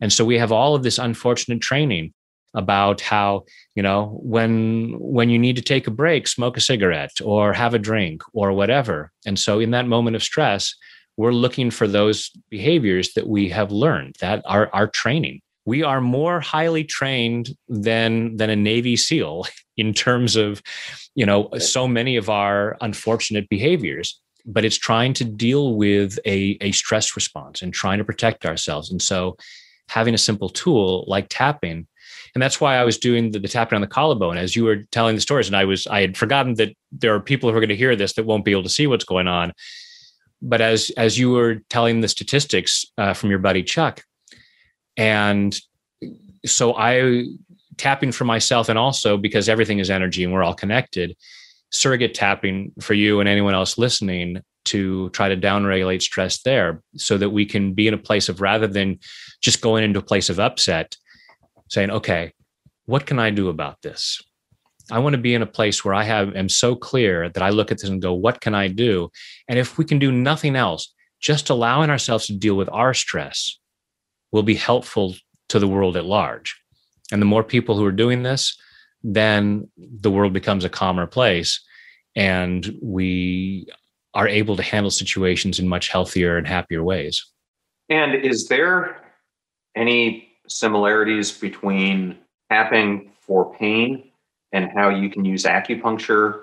And 0.00 0.10
so 0.10 0.24
we 0.24 0.38
have 0.38 0.50
all 0.50 0.74
of 0.74 0.82
this 0.82 0.96
unfortunate 0.96 1.60
training 1.60 2.14
about 2.54 3.02
how, 3.02 3.44
you 3.74 3.82
know, 3.82 4.18
when 4.22 4.94
when 4.98 5.28
you 5.28 5.38
need 5.38 5.56
to 5.56 5.62
take 5.62 5.86
a 5.86 5.90
break, 5.90 6.26
smoke 6.26 6.56
a 6.56 6.60
cigarette 6.62 7.20
or 7.22 7.52
have 7.52 7.74
a 7.74 7.78
drink 7.78 8.22
or 8.32 8.52
whatever. 8.52 9.12
And 9.26 9.38
so 9.38 9.60
in 9.60 9.72
that 9.72 9.86
moment 9.86 10.16
of 10.16 10.22
stress, 10.22 10.74
we're 11.18 11.32
looking 11.32 11.70
for 11.70 11.86
those 11.86 12.30
behaviors 12.48 13.12
that 13.12 13.28
we 13.28 13.50
have 13.50 13.70
learned 13.70 14.16
that 14.20 14.40
are 14.46 14.70
our 14.72 14.86
training 14.86 15.42
we 15.66 15.82
are 15.82 16.00
more 16.00 16.40
highly 16.40 16.84
trained 16.84 17.50
than 17.68 18.36
than 18.36 18.48
a 18.48 18.56
navy 18.56 18.96
seal 18.96 19.44
in 19.76 19.92
terms 19.92 20.36
of 20.36 20.62
you 21.14 21.26
know 21.26 21.50
so 21.58 21.86
many 21.86 22.16
of 22.16 22.30
our 22.30 22.76
unfortunate 22.80 23.48
behaviors 23.48 24.20
but 24.46 24.64
it's 24.64 24.78
trying 24.78 25.12
to 25.12 25.24
deal 25.24 25.74
with 25.74 26.18
a, 26.24 26.56
a 26.60 26.70
stress 26.70 27.16
response 27.16 27.62
and 27.62 27.74
trying 27.74 27.98
to 27.98 28.04
protect 28.04 28.46
ourselves. 28.46 28.90
And 28.90 29.02
so 29.02 29.36
having 29.88 30.14
a 30.14 30.18
simple 30.18 30.48
tool 30.48 31.04
like 31.08 31.26
tapping 31.28 31.86
and 32.34 32.42
that's 32.42 32.60
why 32.60 32.76
i 32.76 32.84
was 32.84 32.98
doing 32.98 33.30
the, 33.30 33.38
the 33.38 33.48
tapping 33.48 33.76
on 33.76 33.80
the 33.80 33.86
collarbone. 33.86 34.36
As 34.36 34.56
you 34.56 34.64
were 34.64 34.82
telling 34.90 35.14
the 35.14 35.20
stories 35.20 35.46
and 35.46 35.56
i 35.56 35.64
was 35.64 35.86
i 35.86 36.00
had 36.00 36.16
forgotten 36.16 36.54
that 36.54 36.74
there 36.92 37.14
are 37.14 37.20
people 37.20 37.50
who 37.50 37.56
are 37.56 37.60
going 37.60 37.68
to 37.68 37.76
hear 37.76 37.94
this 37.94 38.14
that 38.14 38.26
won't 38.26 38.44
be 38.44 38.50
able 38.50 38.64
to 38.64 38.68
see 38.68 38.86
what's 38.86 39.04
going 39.04 39.28
on. 39.28 39.52
But 40.42 40.60
as 40.60 40.90
as 40.96 41.18
you 41.18 41.30
were 41.30 41.62
telling 41.70 42.00
the 42.00 42.08
statistics 42.08 42.84
uh, 42.98 43.14
from 43.14 43.30
your 43.30 43.38
buddy 43.38 43.62
chuck 43.62 44.02
and 44.96 45.58
so 46.44 46.74
I 46.76 47.24
tapping 47.76 48.12
for 48.12 48.24
myself 48.24 48.68
and 48.68 48.78
also 48.78 49.16
because 49.16 49.48
everything 49.48 49.78
is 49.78 49.90
energy 49.90 50.24
and 50.24 50.32
we're 50.32 50.42
all 50.42 50.54
connected, 50.54 51.16
surrogate 51.70 52.14
tapping 52.14 52.72
for 52.80 52.94
you 52.94 53.20
and 53.20 53.28
anyone 53.28 53.54
else 53.54 53.76
listening 53.76 54.40
to 54.64 55.10
try 55.10 55.28
to 55.28 55.36
downregulate 55.36 56.02
stress 56.02 56.42
there 56.42 56.82
so 56.96 57.18
that 57.18 57.30
we 57.30 57.44
can 57.44 57.72
be 57.72 57.86
in 57.86 57.94
a 57.94 57.98
place 57.98 58.28
of 58.28 58.40
rather 58.40 58.66
than 58.66 58.98
just 59.40 59.60
going 59.60 59.84
into 59.84 60.00
a 60.00 60.02
place 60.02 60.28
of 60.28 60.40
upset, 60.40 60.96
saying, 61.68 61.90
okay, 61.90 62.32
what 62.86 63.06
can 63.06 63.18
I 63.18 63.30
do 63.30 63.48
about 63.48 63.82
this? 63.82 64.20
I 64.90 65.00
want 65.00 65.14
to 65.14 65.20
be 65.20 65.34
in 65.34 65.42
a 65.42 65.46
place 65.46 65.84
where 65.84 65.94
I 65.94 66.04
have 66.04 66.34
am 66.36 66.48
so 66.48 66.76
clear 66.76 67.28
that 67.28 67.42
I 67.42 67.50
look 67.50 67.70
at 67.70 67.78
this 67.78 67.90
and 67.90 68.02
go, 68.02 68.14
what 68.14 68.40
can 68.40 68.54
I 68.54 68.68
do? 68.68 69.10
And 69.48 69.58
if 69.58 69.78
we 69.78 69.84
can 69.84 69.98
do 69.98 70.12
nothing 70.12 70.56
else, 70.56 70.92
just 71.20 71.50
allowing 71.50 71.90
ourselves 71.90 72.26
to 72.26 72.36
deal 72.36 72.56
with 72.56 72.68
our 72.70 72.94
stress 72.94 73.58
will 74.36 74.42
be 74.42 74.54
helpful 74.54 75.16
to 75.48 75.58
the 75.58 75.66
world 75.66 75.96
at 75.96 76.04
large. 76.04 76.60
And 77.10 77.22
the 77.22 77.26
more 77.26 77.42
people 77.42 77.74
who 77.74 77.86
are 77.86 77.90
doing 77.90 78.22
this, 78.22 78.54
then 79.02 79.70
the 79.78 80.10
world 80.10 80.34
becomes 80.34 80.62
a 80.62 80.68
calmer 80.68 81.06
place 81.06 81.58
and 82.14 82.76
we 82.82 83.66
are 84.12 84.28
able 84.28 84.54
to 84.56 84.62
handle 84.62 84.90
situations 84.90 85.58
in 85.58 85.66
much 85.66 85.88
healthier 85.88 86.36
and 86.36 86.46
happier 86.46 86.82
ways. 86.84 87.24
And 87.88 88.14
is 88.14 88.48
there 88.48 89.00
any 89.74 90.28
similarities 90.48 91.32
between 91.32 92.18
tapping 92.50 93.12
for 93.20 93.54
pain 93.54 94.10
and 94.52 94.70
how 94.70 94.90
you 94.90 95.08
can 95.08 95.24
use 95.24 95.44
acupuncture 95.44 96.42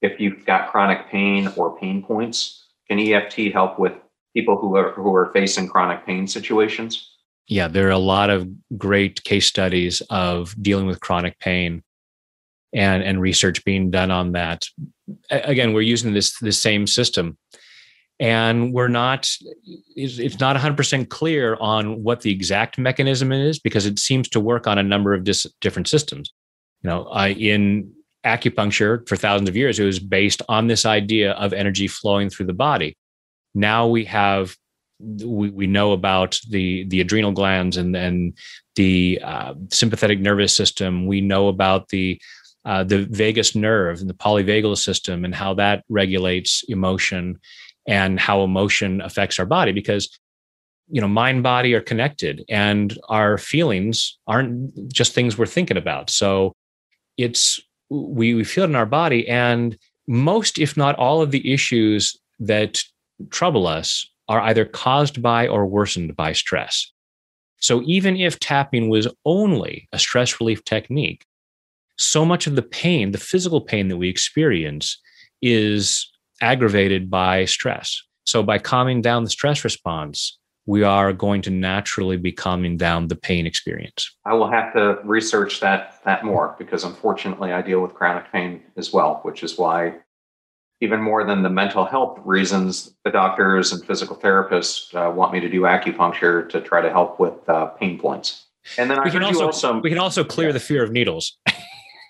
if 0.00 0.18
you've 0.18 0.46
got 0.46 0.70
chronic 0.70 1.10
pain 1.10 1.52
or 1.56 1.78
pain 1.78 2.02
points? 2.02 2.64
Can 2.88 2.98
EFT 2.98 3.52
help 3.52 3.78
with 3.78 3.92
people 4.34 4.56
who 4.56 4.74
are 4.76 4.92
who 4.92 5.14
are 5.14 5.30
facing 5.32 5.68
chronic 5.68 6.06
pain 6.06 6.26
situations? 6.26 7.09
Yeah, 7.50 7.66
there 7.66 7.88
are 7.88 7.90
a 7.90 7.98
lot 7.98 8.30
of 8.30 8.48
great 8.78 9.24
case 9.24 9.44
studies 9.44 10.02
of 10.08 10.54
dealing 10.62 10.86
with 10.86 11.00
chronic 11.00 11.36
pain 11.40 11.82
and 12.72 13.02
and 13.02 13.20
research 13.20 13.64
being 13.64 13.90
done 13.90 14.12
on 14.12 14.32
that. 14.32 14.66
Again, 15.30 15.72
we're 15.72 15.80
using 15.80 16.14
this 16.14 16.38
this 16.38 16.58
same 16.58 16.86
system. 16.86 17.36
And 18.20 18.72
we're 18.72 18.88
not 18.88 19.28
it's 19.96 20.38
not 20.38 20.54
100% 20.54 21.08
clear 21.08 21.56
on 21.58 22.04
what 22.04 22.20
the 22.20 22.30
exact 22.30 22.78
mechanism 22.78 23.32
is 23.32 23.58
because 23.58 23.84
it 23.86 23.98
seems 23.98 24.28
to 24.28 24.40
work 24.40 24.66
on 24.66 24.78
a 24.78 24.82
number 24.82 25.12
of 25.12 25.24
dis- 25.24 25.52
different 25.60 25.88
systems. 25.88 26.32
You 26.82 26.90
know 26.90 27.08
I, 27.08 27.28
in 27.28 27.92
acupuncture 28.24 29.08
for 29.08 29.16
thousands 29.16 29.48
of 29.48 29.56
years 29.56 29.78
it 29.78 29.84
was 29.84 29.98
based 29.98 30.42
on 30.48 30.68
this 30.68 30.86
idea 30.86 31.32
of 31.32 31.52
energy 31.52 31.88
flowing 31.88 32.30
through 32.30 32.46
the 32.46 32.52
body. 32.52 32.96
Now 33.54 33.88
we 33.88 34.04
have 34.04 34.54
we, 35.00 35.50
we 35.50 35.66
know 35.66 35.92
about 35.92 36.38
the 36.48 36.84
the 36.88 37.00
adrenal 37.00 37.32
glands 37.32 37.76
and 37.76 37.96
and 37.96 38.36
the 38.76 39.20
uh, 39.22 39.54
sympathetic 39.70 40.20
nervous 40.20 40.54
system. 40.54 41.06
We 41.06 41.20
know 41.20 41.48
about 41.48 41.88
the 41.88 42.20
uh, 42.64 42.84
the 42.84 43.06
vagus 43.06 43.54
nerve 43.54 44.00
and 44.00 44.10
the 44.10 44.14
polyvagal 44.14 44.76
system 44.78 45.24
and 45.24 45.34
how 45.34 45.54
that 45.54 45.84
regulates 45.88 46.62
emotion 46.68 47.38
and 47.86 48.20
how 48.20 48.42
emotion 48.42 49.00
affects 49.00 49.38
our 49.38 49.46
body 49.46 49.72
because 49.72 50.18
you 50.88 51.00
know 51.00 51.08
mind 51.08 51.42
body 51.42 51.74
are 51.74 51.80
connected 51.80 52.44
and 52.48 52.98
our 53.08 53.38
feelings 53.38 54.18
aren't 54.26 54.92
just 54.92 55.14
things 55.14 55.38
we're 55.38 55.46
thinking 55.46 55.76
about 55.76 56.10
so 56.10 56.52
it's 57.16 57.60
we, 57.88 58.34
we 58.34 58.44
feel 58.44 58.64
it 58.64 58.68
in 58.68 58.76
our 58.76 58.86
body 58.86 59.26
and 59.28 59.78
most 60.06 60.58
if 60.58 60.76
not 60.76 60.96
all 60.96 61.22
of 61.22 61.30
the 61.30 61.52
issues 61.52 62.18
that 62.38 62.82
trouble 63.30 63.66
us 63.66 64.10
are 64.30 64.40
either 64.40 64.64
caused 64.64 65.20
by 65.20 65.46
or 65.46 65.66
worsened 65.66 66.16
by 66.16 66.32
stress 66.32 66.90
so 67.58 67.82
even 67.84 68.16
if 68.16 68.38
tapping 68.38 68.88
was 68.88 69.06
only 69.26 69.86
a 69.92 69.98
stress 69.98 70.40
relief 70.40 70.64
technique 70.64 71.26
so 71.96 72.24
much 72.24 72.46
of 72.46 72.56
the 72.56 72.62
pain 72.62 73.10
the 73.10 73.18
physical 73.18 73.60
pain 73.60 73.88
that 73.88 73.98
we 73.98 74.08
experience 74.08 74.98
is 75.42 76.10
aggravated 76.40 77.10
by 77.10 77.44
stress 77.44 78.02
so 78.24 78.42
by 78.42 78.58
calming 78.58 79.02
down 79.02 79.24
the 79.24 79.30
stress 79.30 79.64
response 79.64 80.38
we 80.66 80.84
are 80.84 81.12
going 81.12 81.42
to 81.42 81.50
naturally 81.50 82.16
be 82.16 82.30
calming 82.30 82.76
down 82.76 83.08
the 83.08 83.16
pain 83.16 83.44
experience. 83.44 84.14
I 84.24 84.34
will 84.34 84.48
have 84.50 84.72
to 84.74 85.00
research 85.02 85.58
that 85.60 86.00
that 86.04 86.24
more 86.24 86.54
because 86.58 86.84
unfortunately 86.84 87.52
I 87.52 87.60
deal 87.60 87.80
with 87.80 87.94
chronic 87.94 88.30
pain 88.30 88.62
as 88.76 88.92
well, 88.92 89.18
which 89.24 89.42
is 89.42 89.58
why 89.58 89.94
even 90.80 91.00
more 91.00 91.24
than 91.24 91.42
the 91.42 91.50
mental 91.50 91.84
health 91.84 92.18
reasons, 92.24 92.94
the 93.04 93.10
doctors 93.10 93.72
and 93.72 93.84
physical 93.84 94.16
therapists 94.16 94.94
uh, 94.94 95.10
want 95.10 95.32
me 95.32 95.40
to 95.40 95.48
do 95.48 95.62
acupuncture 95.62 96.48
to 96.48 96.60
try 96.60 96.80
to 96.80 96.90
help 96.90 97.20
with 97.20 97.48
uh, 97.48 97.66
pain 97.66 97.98
points. 97.98 98.46
And 98.78 98.90
then 98.90 98.98
I 98.98 99.04
we 99.04 99.10
can 99.10 99.22
also, 99.22 99.46
also, 99.46 99.78
we 99.80 99.90
can 99.90 99.98
also 99.98 100.24
clear 100.24 100.48
yeah. 100.48 100.52
the 100.52 100.60
fear 100.60 100.82
of 100.82 100.90
needles. 100.90 101.38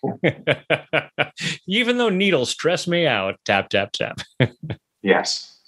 even 1.67 1.99
though 1.99 2.09
needles 2.09 2.51
stress 2.51 2.87
me 2.87 3.07
out, 3.07 3.37
tap 3.45 3.69
tap 3.69 3.93
tap. 3.93 4.21
yes. 5.03 5.59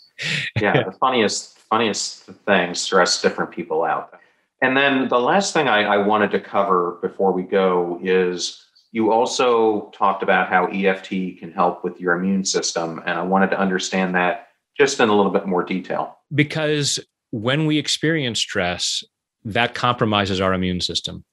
Yeah, 0.60 0.84
the 0.84 0.92
funniest 1.00 1.58
funniest 1.58 2.24
things 2.46 2.80
stress 2.80 3.22
different 3.22 3.50
people 3.50 3.84
out. 3.84 4.18
And 4.60 4.76
then 4.76 5.08
the 5.08 5.18
last 5.18 5.52
thing 5.52 5.68
I, 5.68 5.82
I 5.82 5.96
wanted 5.96 6.30
to 6.32 6.40
cover 6.40 6.98
before 7.02 7.32
we 7.32 7.42
go 7.42 7.98
is 8.02 8.61
you 8.92 9.10
also 9.10 9.90
talked 9.94 10.22
about 10.22 10.48
how 10.48 10.66
EFT 10.66 11.38
can 11.38 11.50
help 11.52 11.82
with 11.82 11.98
your 11.98 12.14
immune 12.14 12.44
system. 12.44 13.02
And 13.06 13.18
I 13.18 13.22
wanted 13.22 13.50
to 13.50 13.58
understand 13.58 14.14
that 14.14 14.48
just 14.78 15.00
in 15.00 15.08
a 15.08 15.14
little 15.14 15.32
bit 15.32 15.46
more 15.46 15.64
detail. 15.64 16.18
Because 16.32 17.00
when 17.30 17.66
we 17.66 17.78
experience 17.78 18.38
stress, 18.38 19.02
that 19.44 19.74
compromises 19.74 20.40
our 20.40 20.52
immune 20.52 20.80
system. 20.80 21.24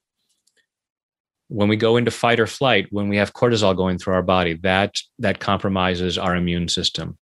When 1.48 1.68
we 1.68 1.76
go 1.76 1.96
into 1.96 2.10
fight 2.10 2.40
or 2.40 2.46
flight, 2.46 2.86
when 2.90 3.08
we 3.08 3.18
have 3.18 3.34
cortisol 3.34 3.76
going 3.76 3.98
through 3.98 4.14
our 4.14 4.22
body, 4.22 4.54
that 4.62 4.94
that 5.18 5.40
compromises 5.40 6.16
our 6.16 6.34
immune 6.34 6.68
system. 6.68 7.18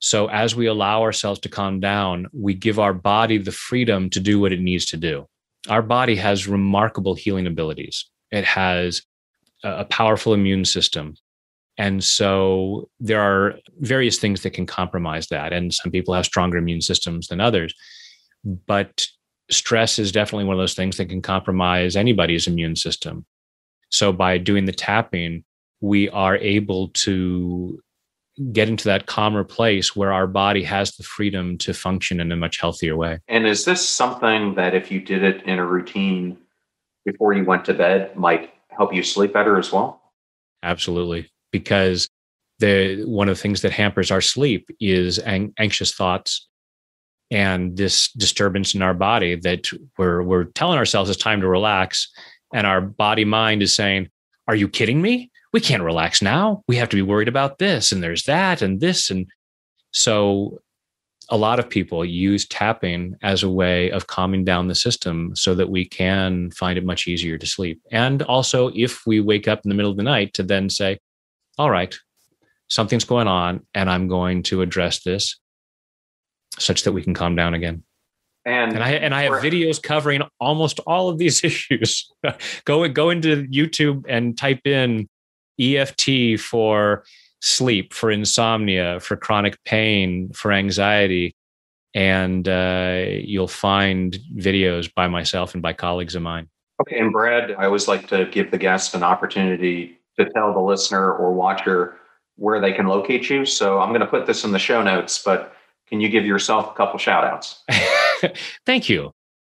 So 0.00 0.26
as 0.28 0.54
we 0.54 0.66
allow 0.66 1.02
ourselves 1.02 1.38
to 1.40 1.48
calm 1.48 1.78
down, 1.78 2.26
we 2.32 2.54
give 2.54 2.78
our 2.78 2.92
body 2.92 3.38
the 3.38 3.52
freedom 3.52 4.10
to 4.10 4.20
do 4.20 4.40
what 4.40 4.52
it 4.52 4.60
needs 4.60 4.84
to 4.86 4.96
do. 4.96 5.26
Our 5.68 5.82
body 5.82 6.16
has 6.16 6.48
remarkable 6.48 7.14
healing 7.14 7.46
abilities. 7.46 8.10
It 8.32 8.44
has 8.44 9.02
a 9.62 9.84
powerful 9.84 10.34
immune 10.34 10.64
system. 10.64 11.14
And 11.78 12.04
so 12.04 12.88
there 13.00 13.20
are 13.20 13.54
various 13.78 14.18
things 14.18 14.42
that 14.42 14.52
can 14.52 14.66
compromise 14.66 15.28
that. 15.28 15.52
And 15.52 15.72
some 15.72 15.90
people 15.90 16.14
have 16.14 16.26
stronger 16.26 16.58
immune 16.58 16.82
systems 16.82 17.28
than 17.28 17.40
others. 17.40 17.74
But 18.44 19.06
stress 19.50 19.98
is 19.98 20.12
definitely 20.12 20.44
one 20.44 20.54
of 20.54 20.60
those 20.60 20.74
things 20.74 20.96
that 20.96 21.08
can 21.08 21.22
compromise 21.22 21.96
anybody's 21.96 22.46
immune 22.46 22.76
system. 22.76 23.24
So 23.90 24.12
by 24.12 24.38
doing 24.38 24.64
the 24.64 24.72
tapping, 24.72 25.44
we 25.80 26.08
are 26.10 26.36
able 26.36 26.88
to 26.88 27.80
get 28.52 28.68
into 28.68 28.84
that 28.84 29.06
calmer 29.06 29.44
place 29.44 29.94
where 29.94 30.12
our 30.12 30.26
body 30.26 30.62
has 30.62 30.92
the 30.92 31.02
freedom 31.02 31.58
to 31.58 31.74
function 31.74 32.18
in 32.18 32.32
a 32.32 32.36
much 32.36 32.58
healthier 32.60 32.96
way. 32.96 33.18
And 33.28 33.46
is 33.46 33.64
this 33.64 33.86
something 33.86 34.54
that 34.54 34.74
if 34.74 34.90
you 34.90 35.00
did 35.00 35.22
it 35.22 35.42
in 35.42 35.58
a 35.58 35.66
routine 35.66 36.38
before 37.04 37.34
you 37.34 37.44
went 37.44 37.64
to 37.66 37.74
bed 37.74 38.16
might 38.16 38.50
help 38.76 38.94
you 38.94 39.02
sleep 39.02 39.32
better 39.32 39.58
as 39.58 39.72
well? 39.72 40.00
Absolutely. 40.62 41.30
Because 41.50 42.08
the 42.58 43.04
one 43.04 43.28
of 43.28 43.36
the 43.36 43.42
things 43.42 43.62
that 43.62 43.72
hampers 43.72 44.10
our 44.10 44.20
sleep 44.20 44.68
is 44.80 45.18
ang- 45.18 45.52
anxious 45.58 45.94
thoughts 45.94 46.48
and 47.30 47.76
this 47.76 48.12
disturbance 48.12 48.74
in 48.74 48.82
our 48.82 48.94
body 48.94 49.36
that 49.36 49.66
we're 49.98 50.22
we're 50.22 50.44
telling 50.44 50.78
ourselves 50.78 51.10
it's 51.10 51.20
time 51.20 51.40
to 51.40 51.48
relax 51.48 52.08
and 52.54 52.66
our 52.66 52.80
body 52.80 53.24
mind 53.24 53.62
is 53.62 53.74
saying 53.74 54.08
are 54.46 54.54
you 54.54 54.68
kidding 54.68 55.02
me 55.02 55.32
we 55.52 55.60
can't 55.60 55.82
relax 55.82 56.22
now. 56.22 56.62
We 56.66 56.76
have 56.76 56.88
to 56.88 56.96
be 56.96 57.02
worried 57.02 57.28
about 57.28 57.58
this 57.58 57.92
and 57.92 58.02
there's 58.02 58.24
that 58.24 58.62
and 58.62 58.80
this. 58.80 59.10
And 59.10 59.26
so 59.92 60.60
a 61.30 61.36
lot 61.36 61.58
of 61.58 61.68
people 61.68 62.04
use 62.04 62.46
tapping 62.46 63.16
as 63.22 63.42
a 63.42 63.50
way 63.50 63.90
of 63.90 64.06
calming 64.06 64.44
down 64.44 64.68
the 64.68 64.74
system 64.74 65.34
so 65.34 65.54
that 65.54 65.70
we 65.70 65.84
can 65.84 66.50
find 66.50 66.78
it 66.78 66.84
much 66.84 67.06
easier 67.06 67.38
to 67.38 67.46
sleep. 67.46 67.80
And 67.90 68.22
also, 68.22 68.70
if 68.74 69.06
we 69.06 69.20
wake 69.20 69.48
up 69.48 69.60
in 69.64 69.68
the 69.68 69.74
middle 69.74 69.90
of 69.90 69.96
the 69.96 70.02
night, 70.02 70.34
to 70.34 70.42
then 70.42 70.70
say, 70.70 70.98
all 71.58 71.70
right, 71.70 71.94
something's 72.68 73.04
going 73.04 73.28
on 73.28 73.66
and 73.74 73.90
I'm 73.90 74.08
going 74.08 74.42
to 74.44 74.62
address 74.62 75.02
this 75.02 75.38
such 76.58 76.82
that 76.84 76.92
we 76.92 77.02
can 77.02 77.14
calm 77.14 77.36
down 77.36 77.54
again. 77.54 77.82
And, 78.44 78.72
and 78.72 78.82
I 78.82 78.90
and 78.92 79.14
I 79.14 79.22
have 79.22 79.34
videos 79.34 79.80
covering 79.80 80.22
almost 80.40 80.80
all 80.80 81.08
of 81.08 81.18
these 81.18 81.44
issues. 81.44 82.10
go 82.64 82.88
go 82.88 83.10
into 83.10 83.46
YouTube 83.46 84.04
and 84.08 84.36
type 84.36 84.66
in 84.66 85.08
EFT 85.60 86.40
for 86.40 87.04
sleep, 87.42 87.92
for 87.92 88.10
insomnia, 88.10 89.00
for 89.00 89.16
chronic 89.16 89.62
pain, 89.64 90.32
for 90.32 90.50
anxiety. 90.52 91.34
And 91.94 92.48
uh, 92.48 93.04
you'll 93.06 93.48
find 93.48 94.18
videos 94.36 94.90
by 94.94 95.08
myself 95.08 95.52
and 95.52 95.62
by 95.62 95.74
colleagues 95.74 96.14
of 96.14 96.22
mine. 96.22 96.48
Okay. 96.80 96.98
And 96.98 97.12
Brad, 97.12 97.50
I 97.52 97.66
always 97.66 97.86
like 97.86 98.08
to 98.08 98.24
give 98.26 98.50
the 98.50 98.56
guest 98.56 98.94
an 98.94 99.02
opportunity 99.02 99.98
to 100.18 100.26
tell 100.30 100.54
the 100.54 100.60
listener 100.60 101.12
or 101.12 101.32
watcher 101.32 101.98
where 102.36 102.60
they 102.60 102.72
can 102.72 102.86
locate 102.86 103.28
you. 103.28 103.44
So 103.44 103.80
I'm 103.80 103.90
going 103.90 104.00
to 104.00 104.06
put 104.06 104.24
this 104.26 104.44
in 104.44 104.52
the 104.52 104.58
show 104.58 104.82
notes, 104.82 105.22
but 105.22 105.54
can 105.86 106.00
you 106.00 106.08
give 106.08 106.24
yourself 106.24 106.70
a 106.70 106.74
couple 106.74 106.98
shout 106.98 107.24
outs? 107.24 107.62
Thank 108.66 108.88
you. 108.88 109.12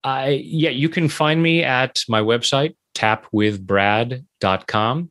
I 0.04 0.40
yeah, 0.42 0.70
you 0.70 0.88
can 0.88 1.08
find 1.08 1.40
me 1.42 1.62
at 1.62 2.02
my 2.08 2.20
website, 2.20 2.74
tapwithbrad.com. 2.96 5.10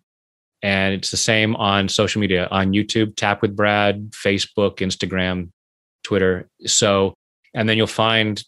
And 0.64 0.94
it's 0.94 1.12
the 1.12 1.18
same 1.18 1.56
on 1.56 1.90
social 1.90 2.22
media 2.22 2.48
on 2.52 2.72
YouTube, 2.74 3.16
Tap 3.16 3.42
with 3.42 3.56
Brad, 3.56 4.12
Facebook, 4.12 4.78
Instagram, 4.78 5.50
Twitter. 6.04 6.50
So, 6.66 7.16
and 7.54 7.68
then 7.68 7.78
you'll 7.78 7.88
find 7.88 8.44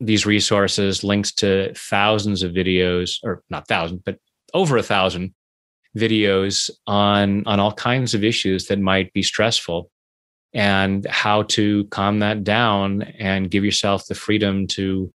these 0.00 0.26
resources, 0.26 1.04
links 1.04 1.32
to 1.32 1.72
thousands 1.74 2.42
of 2.42 2.52
videos, 2.52 3.18
or 3.22 3.42
not 3.48 3.68
thousands, 3.68 4.02
but 4.04 4.18
over 4.52 4.76
a 4.76 4.82
thousand 4.82 5.34
videos 5.96 6.70
on 6.86 7.44
on 7.46 7.60
all 7.60 7.72
kinds 7.72 8.14
of 8.14 8.24
issues 8.24 8.66
that 8.66 8.80
might 8.80 9.12
be 9.12 9.22
stressful 9.22 9.90
and 10.52 11.06
how 11.06 11.42
to 11.42 11.84
calm 11.86 12.20
that 12.20 12.44
down 12.44 13.02
and 13.18 13.50
give 13.50 13.64
yourself 13.64 14.06
the 14.06 14.14
freedom 14.14 14.66
to 14.66 15.12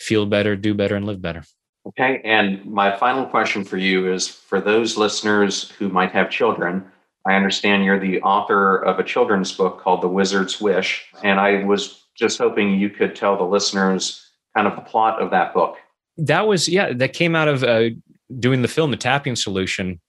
feel 0.00 0.26
better, 0.26 0.54
do 0.54 0.74
better, 0.74 0.96
and 0.96 1.06
live 1.06 1.22
better. 1.22 1.42
Okay. 1.86 2.20
And 2.24 2.64
my 2.64 2.96
final 2.96 3.26
question 3.26 3.64
for 3.64 3.76
you 3.76 4.12
is 4.12 4.28
for 4.28 4.60
those 4.60 4.96
listeners 4.96 5.70
who 5.72 5.88
might 5.88 6.12
have 6.12 6.30
children, 6.30 6.84
I 7.26 7.34
understand 7.34 7.84
you're 7.84 7.98
the 7.98 8.20
author 8.22 8.76
of 8.76 8.98
a 8.98 9.04
children's 9.04 9.52
book 9.52 9.80
called 9.80 10.02
The 10.02 10.08
Wizard's 10.08 10.60
Wish. 10.60 11.06
And 11.22 11.40
I 11.40 11.64
was 11.64 12.04
just 12.16 12.38
hoping 12.38 12.78
you 12.78 12.90
could 12.90 13.16
tell 13.16 13.36
the 13.36 13.44
listeners 13.44 14.28
kind 14.56 14.66
of 14.66 14.76
the 14.76 14.82
plot 14.82 15.20
of 15.20 15.30
that 15.30 15.54
book. 15.54 15.76
That 16.18 16.46
was, 16.46 16.68
yeah, 16.68 16.92
that 16.92 17.14
came 17.14 17.34
out 17.34 17.48
of 17.48 17.64
uh, 17.64 17.90
doing 18.38 18.62
the 18.62 18.68
film, 18.68 18.90
The 18.90 18.96
Tapping 18.96 19.34
Solution. 19.34 20.00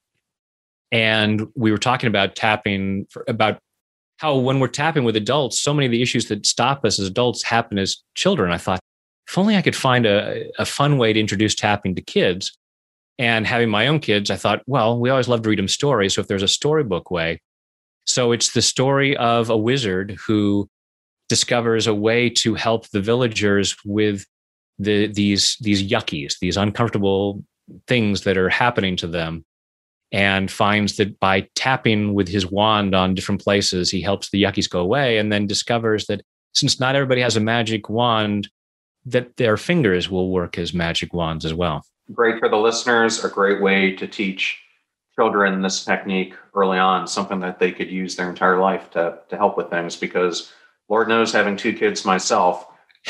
And 0.92 1.48
we 1.56 1.72
were 1.72 1.78
talking 1.78 2.08
about 2.08 2.36
tapping, 2.36 3.08
for, 3.10 3.24
about 3.28 3.58
how 4.18 4.38
when 4.38 4.60
we're 4.60 4.68
tapping 4.68 5.04
with 5.04 5.16
adults, 5.16 5.60
so 5.60 5.74
many 5.74 5.88
of 5.88 5.92
the 5.92 6.02
issues 6.02 6.28
that 6.28 6.46
stop 6.46 6.86
us 6.86 7.00
as 7.00 7.08
adults 7.08 7.42
happen 7.44 7.80
as 7.80 7.98
children. 8.16 8.52
I 8.52 8.58
thought, 8.58 8.80
if 9.28 9.38
only 9.38 9.56
I 9.56 9.62
could 9.62 9.76
find 9.76 10.06
a, 10.06 10.46
a 10.60 10.66
fun 10.66 10.98
way 10.98 11.14
to 11.14 11.20
introduce 11.20 11.56
tapping 11.56 11.96
to 11.96 12.02
kids. 12.02 12.58
And 13.20 13.46
having 13.46 13.70
my 13.70 13.88
own 13.88 14.00
kids, 14.00 14.32
I 14.32 14.36
thought, 14.36 14.64
well, 14.66 15.00
we 15.00 15.10
always 15.10 15.28
love 15.28 15.44
to 15.44 15.50
read 15.50 15.60
them 15.60 15.68
stories. 15.68 16.16
So 16.16 16.22
if 16.22 16.28
there's 16.28 16.44
a 16.44 16.48
storybook 16.48 17.12
way, 17.12 17.40
so 18.06 18.32
it's 18.32 18.54
the 18.54 18.62
story 18.62 19.16
of 19.18 19.50
a 19.50 19.58
wizard 19.58 20.18
who 20.26 20.68
discovers 21.30 21.88
a 21.88 21.94
way 21.94 22.30
to 22.30 22.56
help 22.56 22.90
the 22.90 23.02
villagers 23.02 23.76
with 23.86 24.26
the 24.80 25.08
these 25.08 25.58
these 25.62 25.84
yuckies, 25.84 26.40
these 26.40 26.58
uncomfortable 26.58 27.44
things 27.88 28.24
that 28.24 28.38
are 28.38 28.50
happening 28.50 28.96
to 28.98 29.08
them, 29.08 29.46
and 30.12 30.52
finds 30.52 30.98
that 30.98 31.20
by 31.20 31.48
tapping 31.56 32.14
with 32.14 32.28
his 32.28 32.50
wand 32.50 32.94
on 32.94 33.16
different 33.16 33.42
places, 33.42 33.90
he 33.90 34.02
helps 34.02 34.30
the 34.30 34.44
yuckies 34.44 34.70
go 34.70 34.80
away. 34.80 35.18
And 35.18 35.32
then 35.32 35.48
discovers 35.48 36.08
that 36.08 36.22
since 36.54 36.80
not 36.80 36.96
everybody 36.96 37.22
has 37.22 37.38
a 37.38 37.40
magic 37.40 37.90
wand, 37.90 38.50
that 39.06 39.38
their 39.38 39.58
fingers 39.58 40.10
will 40.10 40.30
work 40.30 40.58
as 40.58 40.74
magic 40.74 41.14
wands 41.14 41.46
as 41.46 41.54
well. 41.54 41.86
Great 42.12 42.40
for 42.40 42.50
the 42.50 42.58
listeners, 42.58 43.24
a 43.24 43.30
great 43.30 43.62
way 43.62 43.96
to 43.96 44.08
teach 44.08 44.60
children 45.16 45.62
this 45.62 45.86
technique 45.86 46.34
early 46.56 46.78
on, 46.78 47.08
something 47.08 47.40
that 47.40 47.60
they 47.60 47.72
could 47.72 47.90
use 47.90 48.16
their 48.16 48.30
entire 48.30 48.60
life 48.60 48.90
to, 48.92 49.20
to 49.30 49.38
help 49.38 49.58
with 49.58 49.70
things. 49.70 49.96
Because 49.96 50.52
Lord 50.90 51.08
knows, 51.08 51.32
having 51.32 51.56
two 51.56 51.74
kids 51.74 52.06
myself, 52.06 52.68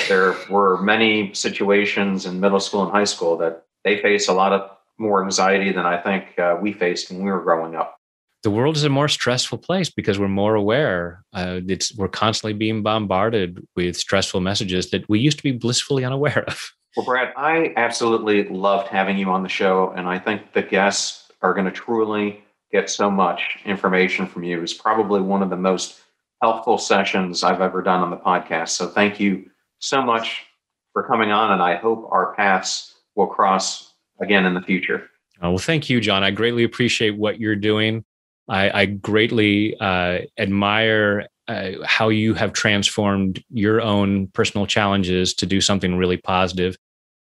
there 0.07 0.35
were 0.49 0.81
many 0.81 1.33
situations 1.33 2.25
in 2.25 2.39
middle 2.39 2.59
school 2.59 2.83
and 2.83 2.91
high 2.91 3.03
school 3.03 3.37
that 3.37 3.65
they 3.83 4.01
face 4.01 4.27
a 4.27 4.33
lot 4.33 4.53
of 4.53 4.69
more 4.97 5.23
anxiety 5.23 5.71
than 5.71 5.85
I 5.85 5.97
think 5.97 6.37
uh, 6.39 6.57
we 6.61 6.73
faced 6.73 7.09
when 7.09 7.23
we 7.23 7.31
were 7.31 7.41
growing 7.41 7.75
up. 7.75 7.99
The 8.43 8.51
world 8.51 8.75
is 8.75 8.83
a 8.83 8.89
more 8.89 9.07
stressful 9.07 9.59
place 9.59 9.89
because 9.89 10.19
we're 10.19 10.27
more 10.27 10.55
aware. 10.55 11.23
Uh, 11.33 11.61
it's 11.65 11.95
we're 11.95 12.09
constantly 12.09 12.53
being 12.53 12.83
bombarded 12.83 13.65
with 13.77 13.95
stressful 13.95 14.41
messages 14.41 14.89
that 14.91 15.07
we 15.07 15.19
used 15.19 15.37
to 15.37 15.43
be 15.43 15.53
blissfully 15.53 16.03
unaware 16.03 16.43
of. 16.47 16.73
Well, 16.97 17.05
Brad, 17.05 17.33
I 17.37 17.73
absolutely 17.77 18.47
loved 18.49 18.89
having 18.89 19.17
you 19.17 19.29
on 19.29 19.43
the 19.43 19.49
show, 19.49 19.93
and 19.95 20.07
I 20.07 20.19
think 20.19 20.53
the 20.53 20.61
guests 20.61 21.31
are 21.41 21.53
going 21.53 21.65
to 21.65 21.71
truly 21.71 22.43
get 22.71 22.89
so 22.89 23.09
much 23.09 23.59
information 23.65 24.27
from 24.27 24.43
you. 24.43 24.61
It's 24.61 24.73
probably 24.73 25.21
one 25.21 25.41
of 25.41 25.49
the 25.49 25.55
most 25.55 26.01
helpful 26.41 26.77
sessions 26.77 27.43
I've 27.43 27.61
ever 27.61 27.81
done 27.81 28.01
on 28.01 28.09
the 28.09 28.17
podcast. 28.17 28.69
So, 28.69 28.87
thank 28.87 29.19
you 29.19 29.49
so 29.79 30.01
much 30.01 30.43
for 30.91 31.03
coming 31.03 31.31
on, 31.31 31.51
and 31.51 31.61
I 31.61 31.77
hope 31.77 32.09
our 32.11 32.35
paths 32.35 32.93
will 33.15 33.27
cross 33.27 33.93
again 34.21 34.45
in 34.45 34.53
the 34.53 34.61
future. 34.61 35.09
Uh, 35.43 35.49
well, 35.49 35.57
thank 35.57 35.89
you, 35.89 35.99
John. 35.99 36.23
I 36.23 36.31
greatly 36.31 36.63
appreciate 36.63 37.17
what 37.17 37.39
you're 37.39 37.55
doing. 37.55 38.03
I, 38.49 38.81
I 38.81 38.85
greatly 38.85 39.77
uh, 39.79 40.19
admire 40.37 41.27
uh, 41.47 41.71
how 41.85 42.09
you 42.09 42.33
have 42.33 42.53
transformed 42.53 43.43
your 43.49 43.81
own 43.81 44.27
personal 44.27 44.65
challenges 44.65 45.33
to 45.35 45.45
do 45.45 45.61
something 45.61 45.97
really 45.97 46.17
positive. 46.17 46.77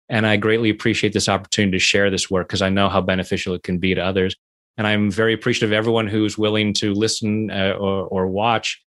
And 0.08 0.26
I 0.26 0.36
greatly 0.36 0.70
appreciate 0.70 1.12
this 1.12 1.28
opportunity 1.28 1.76
to 1.76 1.82
share 1.82 2.10
this 2.10 2.30
work 2.30 2.48
because 2.48 2.62
I 2.62 2.70
know 2.70 2.88
how 2.88 3.00
beneficial 3.00 3.54
it 3.54 3.62
can 3.62 3.78
be 3.78 3.94
to 3.94 4.00
others. 4.00 4.34
And 4.76 4.86
I'm 4.86 5.10
very 5.10 5.34
appreciative 5.34 5.70
of 5.70 5.76
everyone 5.76 6.06
who's 6.06 6.38
willing 6.38 6.72
to 6.74 6.94
listen 6.94 7.50
uh, 7.50 7.74
or, 7.78 8.06
or 8.06 8.26
watch 8.28 8.82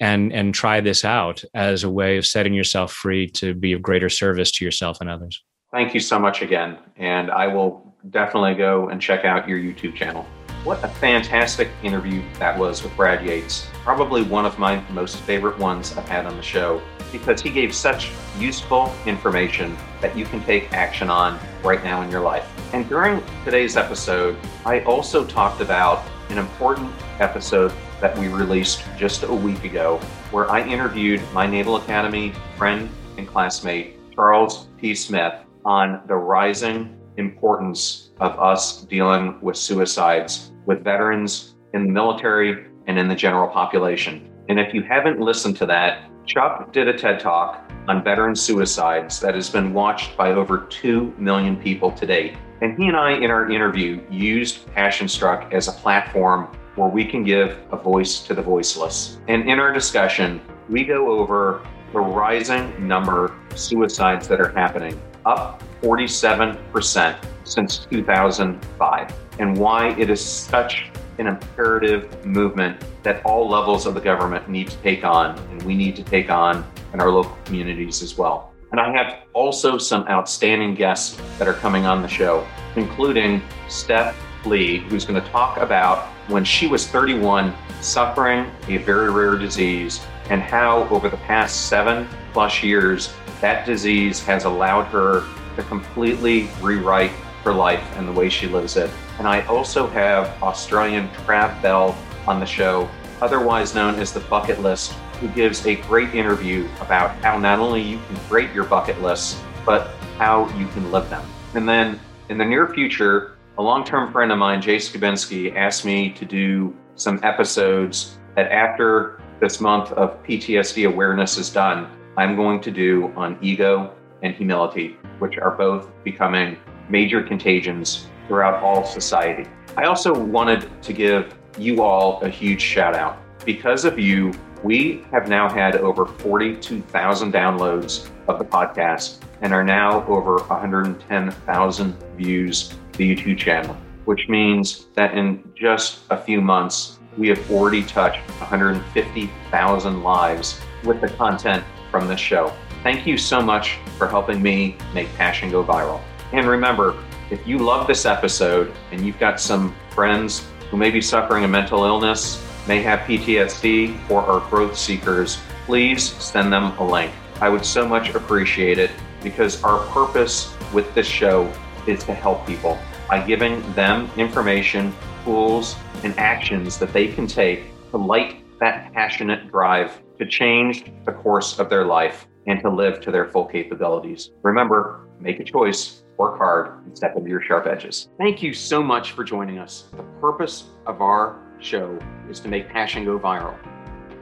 and 0.00 0.32
and 0.32 0.54
try 0.54 0.80
this 0.80 1.04
out 1.04 1.42
as 1.54 1.84
a 1.84 1.90
way 1.90 2.18
of 2.18 2.26
setting 2.26 2.52
yourself 2.52 2.92
free 2.92 3.26
to 3.28 3.54
be 3.54 3.72
of 3.72 3.80
greater 3.80 4.10
service 4.10 4.50
to 4.52 4.64
yourself 4.64 4.98
and 5.00 5.08
others. 5.08 5.42
Thank 5.70 5.94
you 5.94 6.00
so 6.00 6.18
much 6.18 6.42
again. 6.42 6.78
And 6.96 7.30
I 7.30 7.46
will 7.46 7.94
definitely 8.10 8.54
go 8.54 8.88
and 8.88 9.00
check 9.00 9.24
out 9.24 9.48
your 9.48 9.58
YouTube 9.58 9.94
channel. 9.94 10.26
What 10.66 10.82
a 10.82 10.88
fantastic 10.88 11.68
interview 11.84 12.24
that 12.40 12.58
was 12.58 12.82
with 12.82 12.96
Brad 12.96 13.24
Yates. 13.24 13.68
Probably 13.84 14.24
one 14.24 14.44
of 14.44 14.58
my 14.58 14.82
most 14.90 15.18
favorite 15.18 15.56
ones 15.60 15.96
I've 15.96 16.08
had 16.08 16.26
on 16.26 16.36
the 16.36 16.42
show 16.42 16.82
because 17.12 17.40
he 17.40 17.50
gave 17.50 17.72
such 17.72 18.10
useful 18.36 18.92
information 19.06 19.76
that 20.00 20.16
you 20.16 20.24
can 20.24 20.42
take 20.42 20.72
action 20.72 21.08
on 21.08 21.38
right 21.62 21.84
now 21.84 22.02
in 22.02 22.10
your 22.10 22.20
life. 22.20 22.50
And 22.74 22.88
during 22.88 23.22
today's 23.44 23.76
episode, 23.76 24.36
I 24.64 24.80
also 24.80 25.24
talked 25.24 25.60
about 25.60 26.04
an 26.30 26.38
important 26.38 26.92
episode 27.20 27.72
that 28.00 28.18
we 28.18 28.26
released 28.26 28.82
just 28.98 29.22
a 29.22 29.32
week 29.32 29.62
ago, 29.62 29.98
where 30.32 30.50
I 30.50 30.66
interviewed 30.66 31.22
my 31.32 31.46
Naval 31.46 31.76
Academy 31.76 32.32
friend 32.56 32.90
and 33.18 33.28
classmate, 33.28 34.00
Charles 34.16 34.66
P. 34.78 34.96
Smith, 34.96 35.34
on 35.64 36.02
the 36.08 36.16
rising 36.16 36.98
importance 37.18 38.10
of 38.18 38.36
us 38.40 38.82
dealing 38.82 39.40
with 39.40 39.56
suicides 39.56 40.50
with 40.66 40.84
veterans 40.84 41.54
in 41.72 41.86
the 41.86 41.92
military 41.92 42.66
and 42.86 42.98
in 42.98 43.08
the 43.08 43.14
general 43.14 43.48
population. 43.48 44.30
And 44.48 44.60
if 44.60 44.74
you 44.74 44.82
haven't 44.82 45.20
listened 45.20 45.56
to 45.58 45.66
that, 45.66 46.10
Chuck 46.26 46.72
did 46.72 46.88
a 46.88 46.98
TED 46.98 47.20
Talk 47.20 47.70
on 47.88 48.02
veteran 48.02 48.34
suicides 48.34 49.20
that 49.20 49.34
has 49.34 49.48
been 49.48 49.72
watched 49.72 50.16
by 50.16 50.32
over 50.32 50.58
2 50.58 51.14
million 51.18 51.56
people 51.56 51.92
to 51.92 52.06
date. 52.06 52.36
And 52.60 52.76
he 52.76 52.88
and 52.88 52.96
I, 52.96 53.12
in 53.12 53.30
our 53.30 53.50
interview, 53.50 54.02
used 54.10 54.66
Passion 54.74 55.08
Struck 55.08 55.52
as 55.52 55.68
a 55.68 55.72
platform 55.72 56.48
where 56.74 56.88
we 56.88 57.04
can 57.04 57.22
give 57.22 57.58
a 57.70 57.76
voice 57.76 58.20
to 58.26 58.34
the 58.34 58.42
voiceless. 58.42 59.18
And 59.28 59.48
in 59.48 59.58
our 59.58 59.72
discussion, 59.72 60.40
we 60.68 60.84
go 60.84 61.10
over 61.10 61.66
the 61.92 62.00
rising 62.00 62.86
number 62.86 63.26
of 63.26 63.58
suicides 63.58 64.26
that 64.28 64.40
are 64.40 64.50
happening, 64.50 65.00
up 65.24 65.62
47% 65.80 67.16
since 67.44 67.86
2005, 67.90 69.14
and 69.38 69.56
why 69.56 69.90
it 69.98 70.10
is 70.10 70.24
such 70.24 70.90
an 71.18 71.26
imperative 71.26 72.24
movement 72.24 72.82
that 73.02 73.24
all 73.24 73.48
levels 73.48 73.86
of 73.86 73.94
the 73.94 74.00
government 74.00 74.48
need 74.48 74.68
to 74.68 74.76
take 74.78 75.04
on, 75.04 75.38
and 75.50 75.62
we 75.62 75.74
need 75.74 75.96
to 75.96 76.02
take 76.02 76.30
on 76.30 76.64
in 76.92 77.00
our 77.00 77.10
local 77.10 77.36
communities 77.44 78.02
as 78.02 78.18
well. 78.18 78.52
And 78.72 78.80
I 78.80 78.92
have 78.92 79.22
also 79.32 79.78
some 79.78 80.06
outstanding 80.08 80.74
guests 80.74 81.20
that 81.38 81.48
are 81.48 81.54
coming 81.54 81.86
on 81.86 82.02
the 82.02 82.08
show, 82.08 82.46
including 82.74 83.42
Steph 83.68 84.16
Lee, 84.44 84.78
who's 84.78 85.04
going 85.04 85.22
to 85.22 85.28
talk 85.30 85.58
about 85.58 86.06
when 86.28 86.44
she 86.44 86.66
was 86.66 86.86
31, 86.86 87.54
suffering 87.80 88.50
a 88.68 88.78
very 88.78 89.10
rare 89.10 89.36
disease, 89.36 90.04
and 90.30 90.42
how 90.42 90.88
over 90.88 91.08
the 91.08 91.16
past 91.18 91.68
seven 91.68 92.08
plus 92.32 92.62
years, 92.62 93.12
that 93.40 93.64
disease 93.64 94.22
has 94.24 94.44
allowed 94.44 94.84
her 94.84 95.24
to 95.54 95.62
completely 95.64 96.48
rewrite 96.60 97.12
her 97.44 97.52
life 97.52 97.82
and 97.96 98.08
the 98.08 98.12
way 98.12 98.28
she 98.28 98.48
lives 98.48 98.76
it. 98.76 98.90
And 99.18 99.26
I 99.26 99.44
also 99.46 99.86
have 99.88 100.42
Australian 100.42 101.08
Trav 101.10 101.60
Bell 101.62 101.96
on 102.26 102.40
the 102.40 102.46
show, 102.46 102.88
otherwise 103.20 103.74
known 103.74 103.94
as 103.96 104.12
the 104.12 104.20
Bucket 104.20 104.60
List, 104.60 104.92
who 105.20 105.28
gives 105.28 105.66
a 105.66 105.76
great 105.76 106.14
interview 106.14 106.68
about 106.80 107.16
how 107.22 107.38
not 107.38 107.58
only 107.58 107.80
you 107.80 107.98
can 108.06 108.16
create 108.28 108.52
your 108.52 108.64
bucket 108.64 109.00
lists, 109.00 109.40
but 109.64 109.88
how 110.18 110.48
you 110.58 110.66
can 110.68 110.92
live 110.92 111.08
them. 111.08 111.24
And 111.54 111.68
then 111.68 111.98
in 112.28 112.36
the 112.36 112.44
near 112.44 112.68
future, 112.68 113.36
a 113.58 113.62
long-term 113.62 114.12
friend 114.12 114.30
of 114.30 114.38
mine, 114.38 114.60
Jay 114.60 114.76
Skabinski, 114.76 115.56
asked 115.56 115.86
me 115.86 116.10
to 116.10 116.26
do 116.26 116.76
some 116.94 117.18
episodes 117.22 118.18
that 118.34 118.52
after 118.52 119.22
this 119.40 119.60
month 119.60 119.92
of 119.92 120.22
PTSD 120.24 120.86
awareness 120.86 121.38
is 121.38 121.48
done, 121.48 121.88
I'm 122.18 122.36
going 122.36 122.60
to 122.60 122.70
do 122.70 123.12
on 123.16 123.38
ego 123.40 123.94
and 124.22 124.34
humility, 124.34 124.96
which 125.18 125.38
are 125.38 125.52
both 125.52 125.88
becoming 126.04 126.58
major 126.90 127.22
contagions 127.22 128.08
throughout 128.26 128.62
all 128.62 128.84
society. 128.84 129.48
I 129.76 129.84
also 129.84 130.14
wanted 130.14 130.68
to 130.82 130.92
give 130.92 131.34
you 131.58 131.82
all 131.82 132.20
a 132.22 132.28
huge 132.28 132.60
shout 132.60 132.94
out. 132.94 133.18
Because 133.44 133.84
of 133.84 133.98
you, 133.98 134.32
we 134.62 135.04
have 135.12 135.28
now 135.28 135.48
had 135.48 135.76
over 135.76 136.06
42,000 136.06 137.32
downloads 137.32 138.08
of 138.26 138.38
the 138.38 138.44
podcast 138.44 139.18
and 139.42 139.52
are 139.52 139.64
now 139.64 140.04
over 140.06 140.36
110,000 140.36 141.96
views 142.16 142.74
the 142.92 143.14
YouTube 143.14 143.38
channel, 143.38 143.76
which 144.06 144.28
means 144.28 144.86
that 144.94 145.16
in 145.16 145.42
just 145.54 146.00
a 146.10 146.20
few 146.20 146.40
months, 146.40 146.98
we 147.18 147.28
have 147.28 147.50
already 147.50 147.82
touched 147.82 148.20
150,000 148.40 150.02
lives 150.02 150.60
with 150.84 151.00
the 151.00 151.08
content 151.08 151.64
from 151.90 152.08
this 152.08 152.20
show. 152.20 152.52
Thank 152.82 153.06
you 153.06 153.18
so 153.18 153.40
much 153.40 153.78
for 153.98 154.06
helping 154.06 154.42
me 154.42 154.76
make 154.94 155.12
Passion 155.14 155.50
go 155.50 155.64
viral. 155.64 156.00
And 156.32 156.46
remember, 156.46 157.02
if 157.30 157.46
you 157.46 157.58
love 157.58 157.86
this 157.86 158.06
episode 158.06 158.72
and 158.92 159.04
you've 159.04 159.18
got 159.18 159.40
some 159.40 159.74
friends 159.90 160.46
who 160.70 160.76
may 160.76 160.90
be 160.90 161.00
suffering 161.00 161.44
a 161.44 161.48
mental 161.48 161.84
illness, 161.84 162.44
may 162.68 162.80
have 162.82 163.00
PTSD, 163.00 164.10
or 164.10 164.22
are 164.22 164.48
growth 164.48 164.76
seekers, 164.76 165.38
please 165.64 166.12
send 166.22 166.52
them 166.52 166.76
a 166.78 166.86
link. 166.86 167.12
I 167.40 167.48
would 167.48 167.64
so 167.64 167.86
much 167.86 168.14
appreciate 168.14 168.78
it 168.78 168.90
because 169.22 169.62
our 169.64 169.84
purpose 169.88 170.54
with 170.72 170.92
this 170.94 171.06
show 171.06 171.52
is 171.86 172.04
to 172.04 172.14
help 172.14 172.46
people 172.46 172.78
by 173.08 173.24
giving 173.24 173.60
them 173.74 174.10
information, 174.16 174.94
tools, 175.24 175.76
and 176.02 176.16
actions 176.18 176.78
that 176.78 176.92
they 176.92 177.08
can 177.08 177.26
take 177.26 177.64
to 177.90 177.96
light 177.96 178.44
that 178.60 178.92
passionate 178.92 179.50
drive 179.50 180.00
to 180.18 180.26
change 180.26 180.84
the 181.04 181.12
course 181.12 181.58
of 181.58 181.68
their 181.68 181.84
life 181.84 182.26
and 182.46 182.60
to 182.60 182.70
live 182.70 183.00
to 183.00 183.10
their 183.10 183.26
full 183.26 183.44
capabilities. 183.44 184.30
Remember, 184.42 185.08
make 185.20 185.40
a 185.40 185.44
choice, 185.44 186.04
work 186.18 186.38
hard, 186.38 186.84
and 186.84 186.96
step 186.96 187.16
into 187.16 187.28
your 187.28 187.42
sharp 187.42 187.66
edges. 187.66 188.08
Thank 188.18 188.42
you 188.42 188.54
so 188.54 188.82
much 188.82 189.12
for 189.12 189.24
joining 189.24 189.58
us. 189.58 189.84
The 189.96 190.02
purpose 190.20 190.64
of 190.86 191.02
our 191.02 191.38
show 191.60 191.98
is 192.30 192.40
to 192.40 192.48
make 192.48 192.68
passion 192.68 193.04
go 193.04 193.18
viral. 193.18 193.56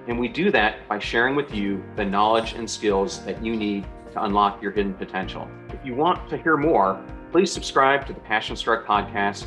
And 0.07 0.19
we 0.19 0.29
do 0.29 0.51
that 0.51 0.87
by 0.89 0.99
sharing 0.99 1.35
with 1.35 1.55
you 1.55 1.83
the 1.97 2.05
knowledge 2.05 2.53
and 2.53 2.69
skills 2.69 3.25
that 3.25 3.43
you 3.43 3.57
need 3.57 3.87
to 4.13 4.25
unlock 4.25 4.63
your 4.63 4.71
hidden 4.71 4.95
potential. 4.95 5.49
If 5.71 5.85
you 5.85 5.95
want 5.95 6.29
to 6.31 6.37
hear 6.37 6.57
more, 6.57 7.03
please 7.33 7.51
subscribe 7.51 8.07
to 8.07 8.13
the 8.13 8.21
Passion 8.21 8.55
Struck 8.55 8.87
podcast 8.87 9.47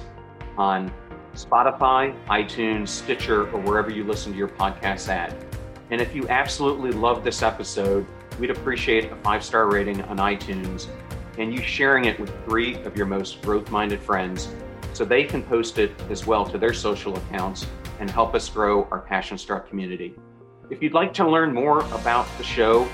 on 0.58 0.92
Spotify, 1.34 2.18
iTunes, 2.26 2.88
Stitcher, 2.88 3.50
or 3.52 3.62
wherever 3.62 3.92
you 3.92 4.04
listen 4.04 4.32
to 4.32 4.38
your 4.38 4.48
podcasts 4.48 5.08
at. 5.10 5.36
And 5.92 6.02
if 6.02 6.16
you 6.16 6.28
absolutely 6.28 6.92
love 6.92 7.24
this 7.24 7.44
episode, 7.44 8.06
we'd 8.40 8.50
appreciate 8.50 9.12
a 9.12 9.16
five 9.18 9.44
star 9.44 9.70
rating 9.70 10.02
on 10.04 10.18
iTunes 10.18 10.88
and 11.38 11.54
you 11.54 11.62
sharing 11.62 12.06
it 12.06 12.20
with 12.20 12.32
three 12.46 12.76
of 12.84 12.98
your 12.98 13.06
most 13.06 13.42
growth 13.42 13.70
minded 13.72 14.00
friends 14.02 14.50
so 14.94 15.06
they 15.06 15.24
can 15.24 15.44
post 15.44 15.78
it 15.78 15.92
as 16.10 16.26
well 16.26 16.46
to 16.46 16.58
their 16.58 16.74
social 16.74 17.16
accounts 17.18 17.68
and 18.00 18.10
help 18.10 18.34
us 18.34 18.50
grow 18.50 18.88
our 18.92 19.00
Passion 19.00 19.38
Struck 19.38 19.70
community. 19.70 20.16
If 20.70 20.82
you'd 20.82 20.94
like 20.94 21.14
to 21.16 21.30
learn 21.30 21.54
more 21.54 21.82
about 21.94 22.28
the 22.38 22.44
show 22.44 22.90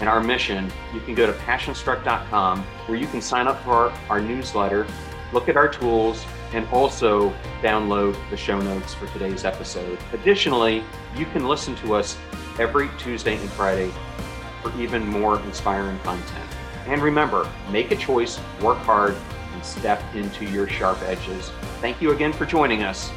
and 0.00 0.08
our 0.08 0.22
mission, 0.22 0.70
you 0.92 1.00
can 1.00 1.14
go 1.14 1.26
to 1.26 1.32
passionstruck.com 1.32 2.62
where 2.86 2.98
you 2.98 3.06
can 3.06 3.20
sign 3.20 3.46
up 3.46 3.62
for 3.62 3.72
our, 3.72 3.90
our 4.08 4.20
newsletter, 4.20 4.86
look 5.32 5.48
at 5.48 5.56
our 5.56 5.68
tools, 5.68 6.24
and 6.52 6.66
also 6.68 7.32
download 7.62 8.16
the 8.30 8.36
show 8.36 8.60
notes 8.60 8.94
for 8.94 9.06
today's 9.08 9.44
episode. 9.44 9.98
Additionally, 10.12 10.84
you 11.16 11.26
can 11.26 11.48
listen 11.48 11.74
to 11.76 11.94
us 11.94 12.16
every 12.58 12.88
Tuesday 12.98 13.36
and 13.36 13.50
Friday 13.50 13.90
for 14.62 14.76
even 14.80 15.06
more 15.06 15.40
inspiring 15.40 15.98
content. 16.00 16.53
And 16.86 17.02
remember, 17.02 17.48
make 17.70 17.90
a 17.92 17.96
choice, 17.96 18.38
work 18.60 18.78
hard, 18.78 19.16
and 19.52 19.64
step 19.64 20.02
into 20.14 20.44
your 20.44 20.68
sharp 20.68 21.00
edges. 21.02 21.50
Thank 21.80 22.02
you 22.02 22.12
again 22.12 22.32
for 22.32 22.44
joining 22.44 22.82
us. 22.82 23.10